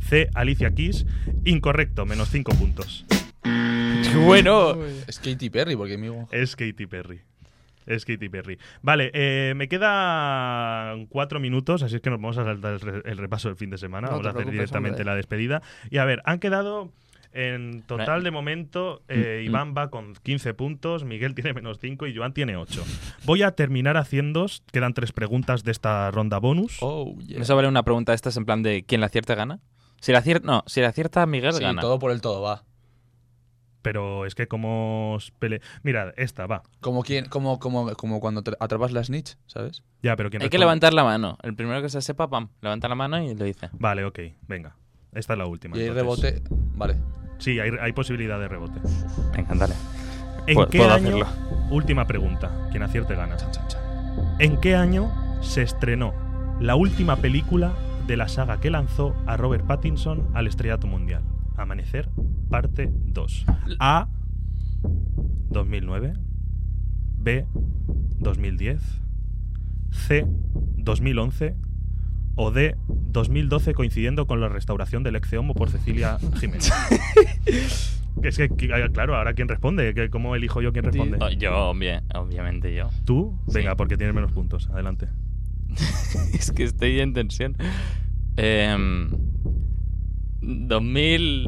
C. 0.00 0.28
Alicia 0.34 0.72
Keys. 0.74 1.06
Incorrecto, 1.44 2.04
menos 2.04 2.28
5 2.30 2.52
puntos. 2.56 3.06
bueno. 4.24 4.76
Es 5.06 5.18
Katy 5.20 5.50
Perry, 5.50 5.76
porque 5.76 5.96
mi 5.96 6.08
Es 6.32 6.56
Katy 6.56 6.86
Perry. 6.86 7.20
Es 7.86 8.04
Katy 8.04 8.28
Perry. 8.28 8.58
Vale, 8.82 9.10
eh, 9.14 9.52
me 9.56 9.68
quedan 9.68 11.06
cuatro 11.06 11.40
minutos, 11.40 11.82
así 11.82 11.96
es 11.96 12.00
que 12.02 12.10
nos 12.10 12.20
vamos 12.20 12.38
a 12.38 12.44
saltar 12.44 12.74
el, 12.74 12.80
re- 12.80 13.02
el 13.10 13.18
repaso 13.18 13.48
del 13.48 13.56
fin 13.56 13.70
de 13.70 13.78
semana. 13.78 14.06
No 14.08 14.12
vamos 14.14 14.26
a 14.26 14.30
hacer 14.30 14.50
directamente 14.50 14.96
hombre. 15.02 15.04
la 15.04 15.16
despedida. 15.16 15.62
Y 15.90 15.98
a 15.98 16.04
ver, 16.04 16.22
han 16.24 16.38
quedado 16.38 16.90
en 17.32 17.82
total 17.82 18.22
de 18.22 18.30
momento, 18.30 19.02
eh, 19.08 19.40
Mm, 19.42 19.46
Iván 19.46 19.74
va 19.76 19.90
con 19.90 20.14
15 20.14 20.54
puntos, 20.54 21.02
Miguel 21.04 21.34
tiene 21.34 21.52
menos 21.52 21.78
5 21.80 22.06
y 22.06 22.16
Joan 22.16 22.32
tiene 22.32 22.56
8. 22.56 22.84
Voy 23.24 23.42
a 23.42 23.50
terminar 23.52 23.96
haciendo, 23.96 24.46
quedan 24.72 24.94
tres 24.94 25.10
preguntas 25.12 25.64
de 25.64 25.72
esta 25.72 26.10
ronda 26.12 26.38
bonus. 26.38 26.76
Oh, 26.80 27.16
yeah. 27.26 27.40
¿Eso 27.40 27.56
vale 27.56 27.66
una 27.66 27.82
pregunta 27.82 28.12
de 28.12 28.16
estas 28.16 28.36
en 28.36 28.44
plan 28.44 28.62
de 28.62 28.84
quién 28.84 29.00
la 29.00 29.08
acierta 29.08 29.34
gana? 29.34 29.58
Si 30.00 30.12
la 30.12 30.18
acierta, 30.18 30.46
no, 30.46 30.62
si 30.66 30.80
la 30.80 30.88
acierta 30.88 31.26
Miguel 31.26 31.54
Sí, 31.54 31.62
gana. 31.62 31.80
todo 31.80 31.98
por 31.98 32.12
el 32.12 32.20
todo, 32.20 32.40
va. 32.40 32.62
Pero 33.84 34.24
es 34.24 34.34
que 34.34 34.48
como 34.48 35.12
os 35.12 35.30
pele... 35.32 35.60
Mirad, 35.82 36.14
esta 36.16 36.46
va. 36.46 36.62
Como, 36.80 37.02
quien, 37.02 37.26
como, 37.26 37.58
como, 37.58 37.92
como 37.96 38.18
cuando 38.18 38.42
tra- 38.42 38.56
atrapas 38.58 38.92
la 38.92 39.04
snitch, 39.04 39.36
¿sabes? 39.46 39.82
Ya, 40.02 40.16
pero 40.16 40.30
¿quién 40.30 40.40
Hay 40.40 40.48
que 40.48 40.56
levantar 40.58 40.94
la 40.94 41.04
mano. 41.04 41.36
El 41.42 41.54
primero 41.54 41.82
que 41.82 41.90
se 41.90 42.00
sepa, 42.00 42.28
pam, 42.30 42.48
levanta 42.62 42.88
la 42.88 42.94
mano 42.94 43.22
y 43.22 43.34
lo 43.34 43.44
dice. 43.44 43.68
Vale, 43.74 44.06
ok, 44.06 44.20
venga. 44.48 44.74
Esta 45.12 45.34
es 45.34 45.38
la 45.38 45.44
última. 45.46 45.76
Y 45.76 45.80
hay 45.82 45.88
entonces. 45.88 46.40
rebote. 46.42 46.56
Vale. 46.76 46.96
Sí, 47.36 47.60
hay, 47.60 47.72
hay 47.78 47.92
posibilidad 47.92 48.40
de 48.40 48.48
rebote. 48.48 48.80
Venga, 49.36 49.54
dale. 49.54 49.74
¿En 50.46 50.58
qué 50.70 50.78
puedo 50.78 50.90
año? 50.92 51.08
hacerlo. 51.08 51.26
Última 51.70 52.06
pregunta. 52.06 52.68
Quien 52.70 52.82
acierte 52.84 53.14
gana. 53.14 53.36
Chan, 53.36 53.50
chan, 53.52 53.68
chan. 53.68 53.82
¿En 54.38 54.56
qué 54.62 54.76
año 54.76 55.12
se 55.42 55.60
estrenó 55.60 56.14
la 56.58 56.74
última 56.74 57.16
película 57.16 57.74
de 58.06 58.16
la 58.16 58.28
saga 58.28 58.60
que 58.60 58.70
lanzó 58.70 59.14
a 59.26 59.36
Robert 59.36 59.66
Pattinson 59.66 60.26
al 60.32 60.46
estrellato 60.46 60.86
mundial? 60.86 61.22
Amanecer, 61.56 62.08
parte 62.50 62.90
2. 63.06 63.46
A. 63.78 64.08
2009. 65.50 66.12
B. 67.18 67.46
2010. 68.18 68.82
C. 69.90 70.26
2011. 70.76 71.54
O 72.36 72.50
D. 72.50 72.76
2012 72.88 73.74
coincidiendo 73.74 74.26
con 74.26 74.40
la 74.40 74.48
restauración 74.48 75.02
del 75.04 75.14
Exeomo 75.16 75.54
por 75.54 75.70
Cecilia 75.70 76.18
Jiménez. 76.40 76.72
Es 78.22 78.38
que, 78.38 78.48
claro, 78.48 79.16
ahora 79.16 79.34
quién 79.34 79.48
responde, 79.48 79.92
cómo 80.08 80.34
elijo 80.36 80.62
yo 80.62 80.72
quién 80.72 80.84
responde. 80.84 81.18
Yo, 81.36 81.70
obvia- 81.72 82.02
obviamente 82.14 82.72
yo. 82.74 82.88
¿Tú? 83.04 83.36
Sí. 83.48 83.54
Venga, 83.56 83.76
porque 83.76 83.96
tienes 83.98 84.14
menos 84.14 84.32
puntos. 84.32 84.70
Adelante. 84.70 85.08
es 86.32 86.50
que 86.52 86.62
estoy 86.64 87.00
en 87.00 87.12
tensión. 87.12 87.56
Em, 88.36 89.10
2000. 90.44 91.46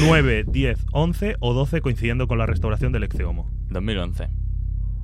9, 0.00 0.44
10, 0.48 0.86
11 0.92 1.36
o 1.40 1.54
12 1.54 1.80
coincidiendo 1.80 2.26
con 2.26 2.38
la 2.38 2.46
restauración 2.46 2.92
del 2.92 3.04
Exeomo. 3.04 3.50
2011. 3.70 4.28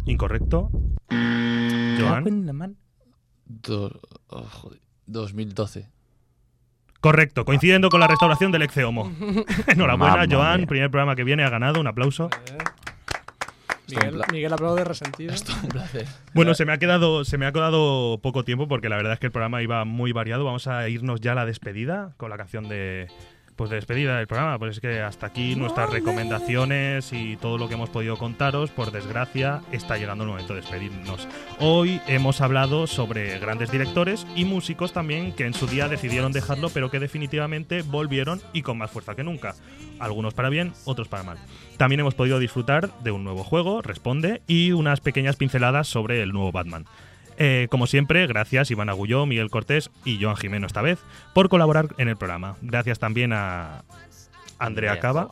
Incorrecto. 0.06 0.70
Joan. 1.10 2.76
Do- 3.46 4.00
oh, 4.28 4.42
joder. 4.42 4.80
2012. 5.06 5.90
Correcto, 7.00 7.44
coincidiendo 7.44 7.88
con 7.88 8.00
la 8.00 8.06
restauración 8.06 8.52
del 8.52 8.62
Exeomo. 8.62 9.12
Enhorabuena, 9.66 10.16
Mamma 10.16 10.26
Joan. 10.30 10.60
mía. 10.60 10.66
Primer 10.68 10.90
programa 10.90 11.16
que 11.16 11.24
viene, 11.24 11.42
ha 11.44 11.50
ganado. 11.50 11.80
Un 11.80 11.86
aplauso. 11.88 12.30
Miguel, 13.94 14.22
Miguel 14.32 14.52
aplaude 14.52 14.84
resentido. 14.84 15.34
Un 15.62 15.68
placer. 15.68 16.06
Bueno, 16.34 16.54
se 16.54 16.64
me 16.64 16.72
ha 16.72 16.78
quedado, 16.78 17.24
se 17.24 17.38
me 17.38 17.46
ha 17.46 17.52
quedado 17.52 18.18
poco 18.22 18.44
tiempo 18.44 18.68
porque 18.68 18.88
la 18.88 18.96
verdad 18.96 19.14
es 19.14 19.18
que 19.18 19.26
el 19.26 19.32
programa 19.32 19.62
iba 19.62 19.84
muy 19.84 20.12
variado. 20.12 20.44
Vamos 20.44 20.66
a 20.66 20.88
irnos 20.88 21.20
ya 21.20 21.32
a 21.32 21.34
la 21.34 21.46
despedida 21.46 22.14
con 22.16 22.30
la 22.30 22.36
canción 22.36 22.68
de 22.68 23.08
Pues 23.56 23.68
de 23.68 23.76
despedida 23.76 24.16
del 24.16 24.26
programa, 24.26 24.58
pues 24.58 24.76
es 24.76 24.80
que 24.80 25.02
hasta 25.02 25.26
aquí 25.26 25.56
nuestras 25.56 25.90
recomendaciones 25.90 27.12
y 27.12 27.36
todo 27.36 27.58
lo 27.58 27.68
que 27.68 27.74
hemos 27.74 27.90
podido 27.90 28.16
contaros, 28.16 28.70
por 28.70 28.92
desgracia, 28.92 29.60
está 29.72 29.98
llegando 29.98 30.24
el 30.24 30.30
momento 30.30 30.54
de 30.54 30.62
despedirnos. 30.62 31.28
Hoy 31.58 32.00
hemos 32.06 32.40
hablado 32.40 32.86
sobre 32.86 33.38
grandes 33.38 33.70
directores 33.70 34.26
y 34.34 34.46
músicos 34.46 34.94
también 34.94 35.32
que 35.32 35.44
en 35.44 35.52
su 35.52 35.66
día 35.66 35.88
decidieron 35.88 36.32
dejarlo, 36.32 36.70
pero 36.70 36.90
que 36.90 36.98
definitivamente 36.98 37.82
volvieron 37.82 38.40
y 38.54 38.62
con 38.62 38.78
más 38.78 38.90
fuerza 38.90 39.14
que 39.14 39.22
nunca. 39.22 39.54
Algunos 39.98 40.32
para 40.32 40.48
bien, 40.48 40.72
otros 40.86 41.08
para 41.08 41.22
mal. 41.22 41.38
También 41.76 42.00
hemos 42.00 42.14
podido 42.14 42.38
disfrutar 42.38 42.90
de 43.00 43.10
un 43.10 43.22
nuevo 43.22 43.44
juego, 43.44 43.82
Responde, 43.82 44.40
y 44.46 44.72
unas 44.72 45.00
pequeñas 45.00 45.36
pinceladas 45.36 45.88
sobre 45.88 46.22
el 46.22 46.32
nuevo 46.32 46.52
Batman. 46.52 46.86
Eh, 47.38 47.68
como 47.70 47.86
siempre, 47.86 48.26
gracias 48.26 48.70
Iván 48.70 48.88
Agulló, 48.88 49.26
Miguel 49.26 49.50
Cortés 49.50 49.90
y 50.04 50.22
Joan 50.22 50.36
Jimeno 50.36 50.66
esta 50.66 50.82
vez 50.82 50.98
por 51.34 51.48
colaborar 51.48 51.88
en 51.98 52.08
el 52.08 52.16
programa. 52.16 52.56
Gracias 52.62 52.98
también 52.98 53.32
a 53.32 53.84
Andrea 54.58 54.92
Andrea 54.92 55.00
Cava 55.00 55.30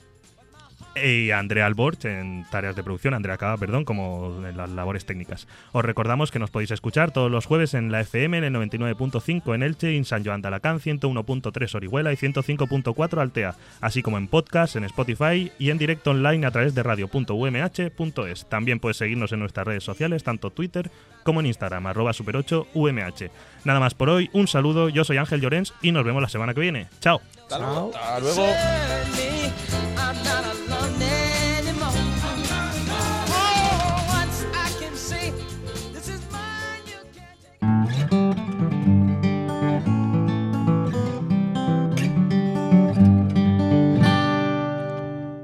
y 0.96 1.30
Andrea 1.30 1.66
Alborch 1.66 2.04
en 2.04 2.44
tareas 2.50 2.76
de 2.76 2.82
producción, 2.82 3.14
Andrea 3.14 3.36
Cava, 3.36 3.56
perdón, 3.56 3.84
como 3.84 4.46
en 4.46 4.56
las 4.56 4.70
labores 4.70 5.04
técnicas. 5.04 5.46
Os 5.72 5.84
recordamos 5.84 6.30
que 6.30 6.38
nos 6.38 6.50
podéis 6.50 6.70
escuchar 6.70 7.10
todos 7.12 7.30
los 7.30 7.46
jueves 7.46 7.74
en 7.74 7.92
la 7.92 8.00
FM, 8.00 8.38
en 8.38 8.44
el 8.44 8.54
99.5 8.54 9.54
en 9.54 9.62
Elche, 9.62 9.96
en 9.96 10.04
San 10.04 10.24
Joan 10.24 10.42
de 10.42 10.48
Alacant, 10.48 10.82
101.3 10.82 11.74
Orihuela 11.74 12.12
y 12.12 12.16
105.4 12.16 13.20
Altea, 13.20 13.54
así 13.80 14.02
como 14.02 14.18
en 14.18 14.28
podcast, 14.28 14.76
en 14.76 14.84
Spotify 14.84 15.52
y 15.58 15.70
en 15.70 15.78
directo 15.78 16.10
online 16.10 16.46
a 16.46 16.50
través 16.50 16.74
de 16.74 16.82
radio.umh.es. 16.82 18.48
También 18.48 18.80
puedes 18.80 18.96
seguirnos 18.96 19.32
en 19.32 19.40
nuestras 19.40 19.66
redes 19.66 19.84
sociales, 19.84 20.24
tanto 20.24 20.50
Twitter 20.50 20.90
como 21.22 21.40
en 21.40 21.46
Instagram, 21.46 21.86
arroba 21.86 22.12
super8umh. 22.12 23.30
Nada 23.64 23.80
más 23.80 23.94
por 23.94 24.08
hoy, 24.08 24.30
un 24.32 24.48
saludo, 24.48 24.88
yo 24.88 25.04
soy 25.04 25.18
Ángel 25.18 25.40
Llorens 25.40 25.74
y 25.82 25.92
nos 25.92 26.04
vemos 26.04 26.22
la 26.22 26.28
semana 26.28 26.54
que 26.54 26.60
viene. 26.60 26.88
Chao. 27.00 27.20
Hasta 27.42 27.58
luego. 27.58 27.92
Hasta 27.94 28.20
luego. 28.20 28.46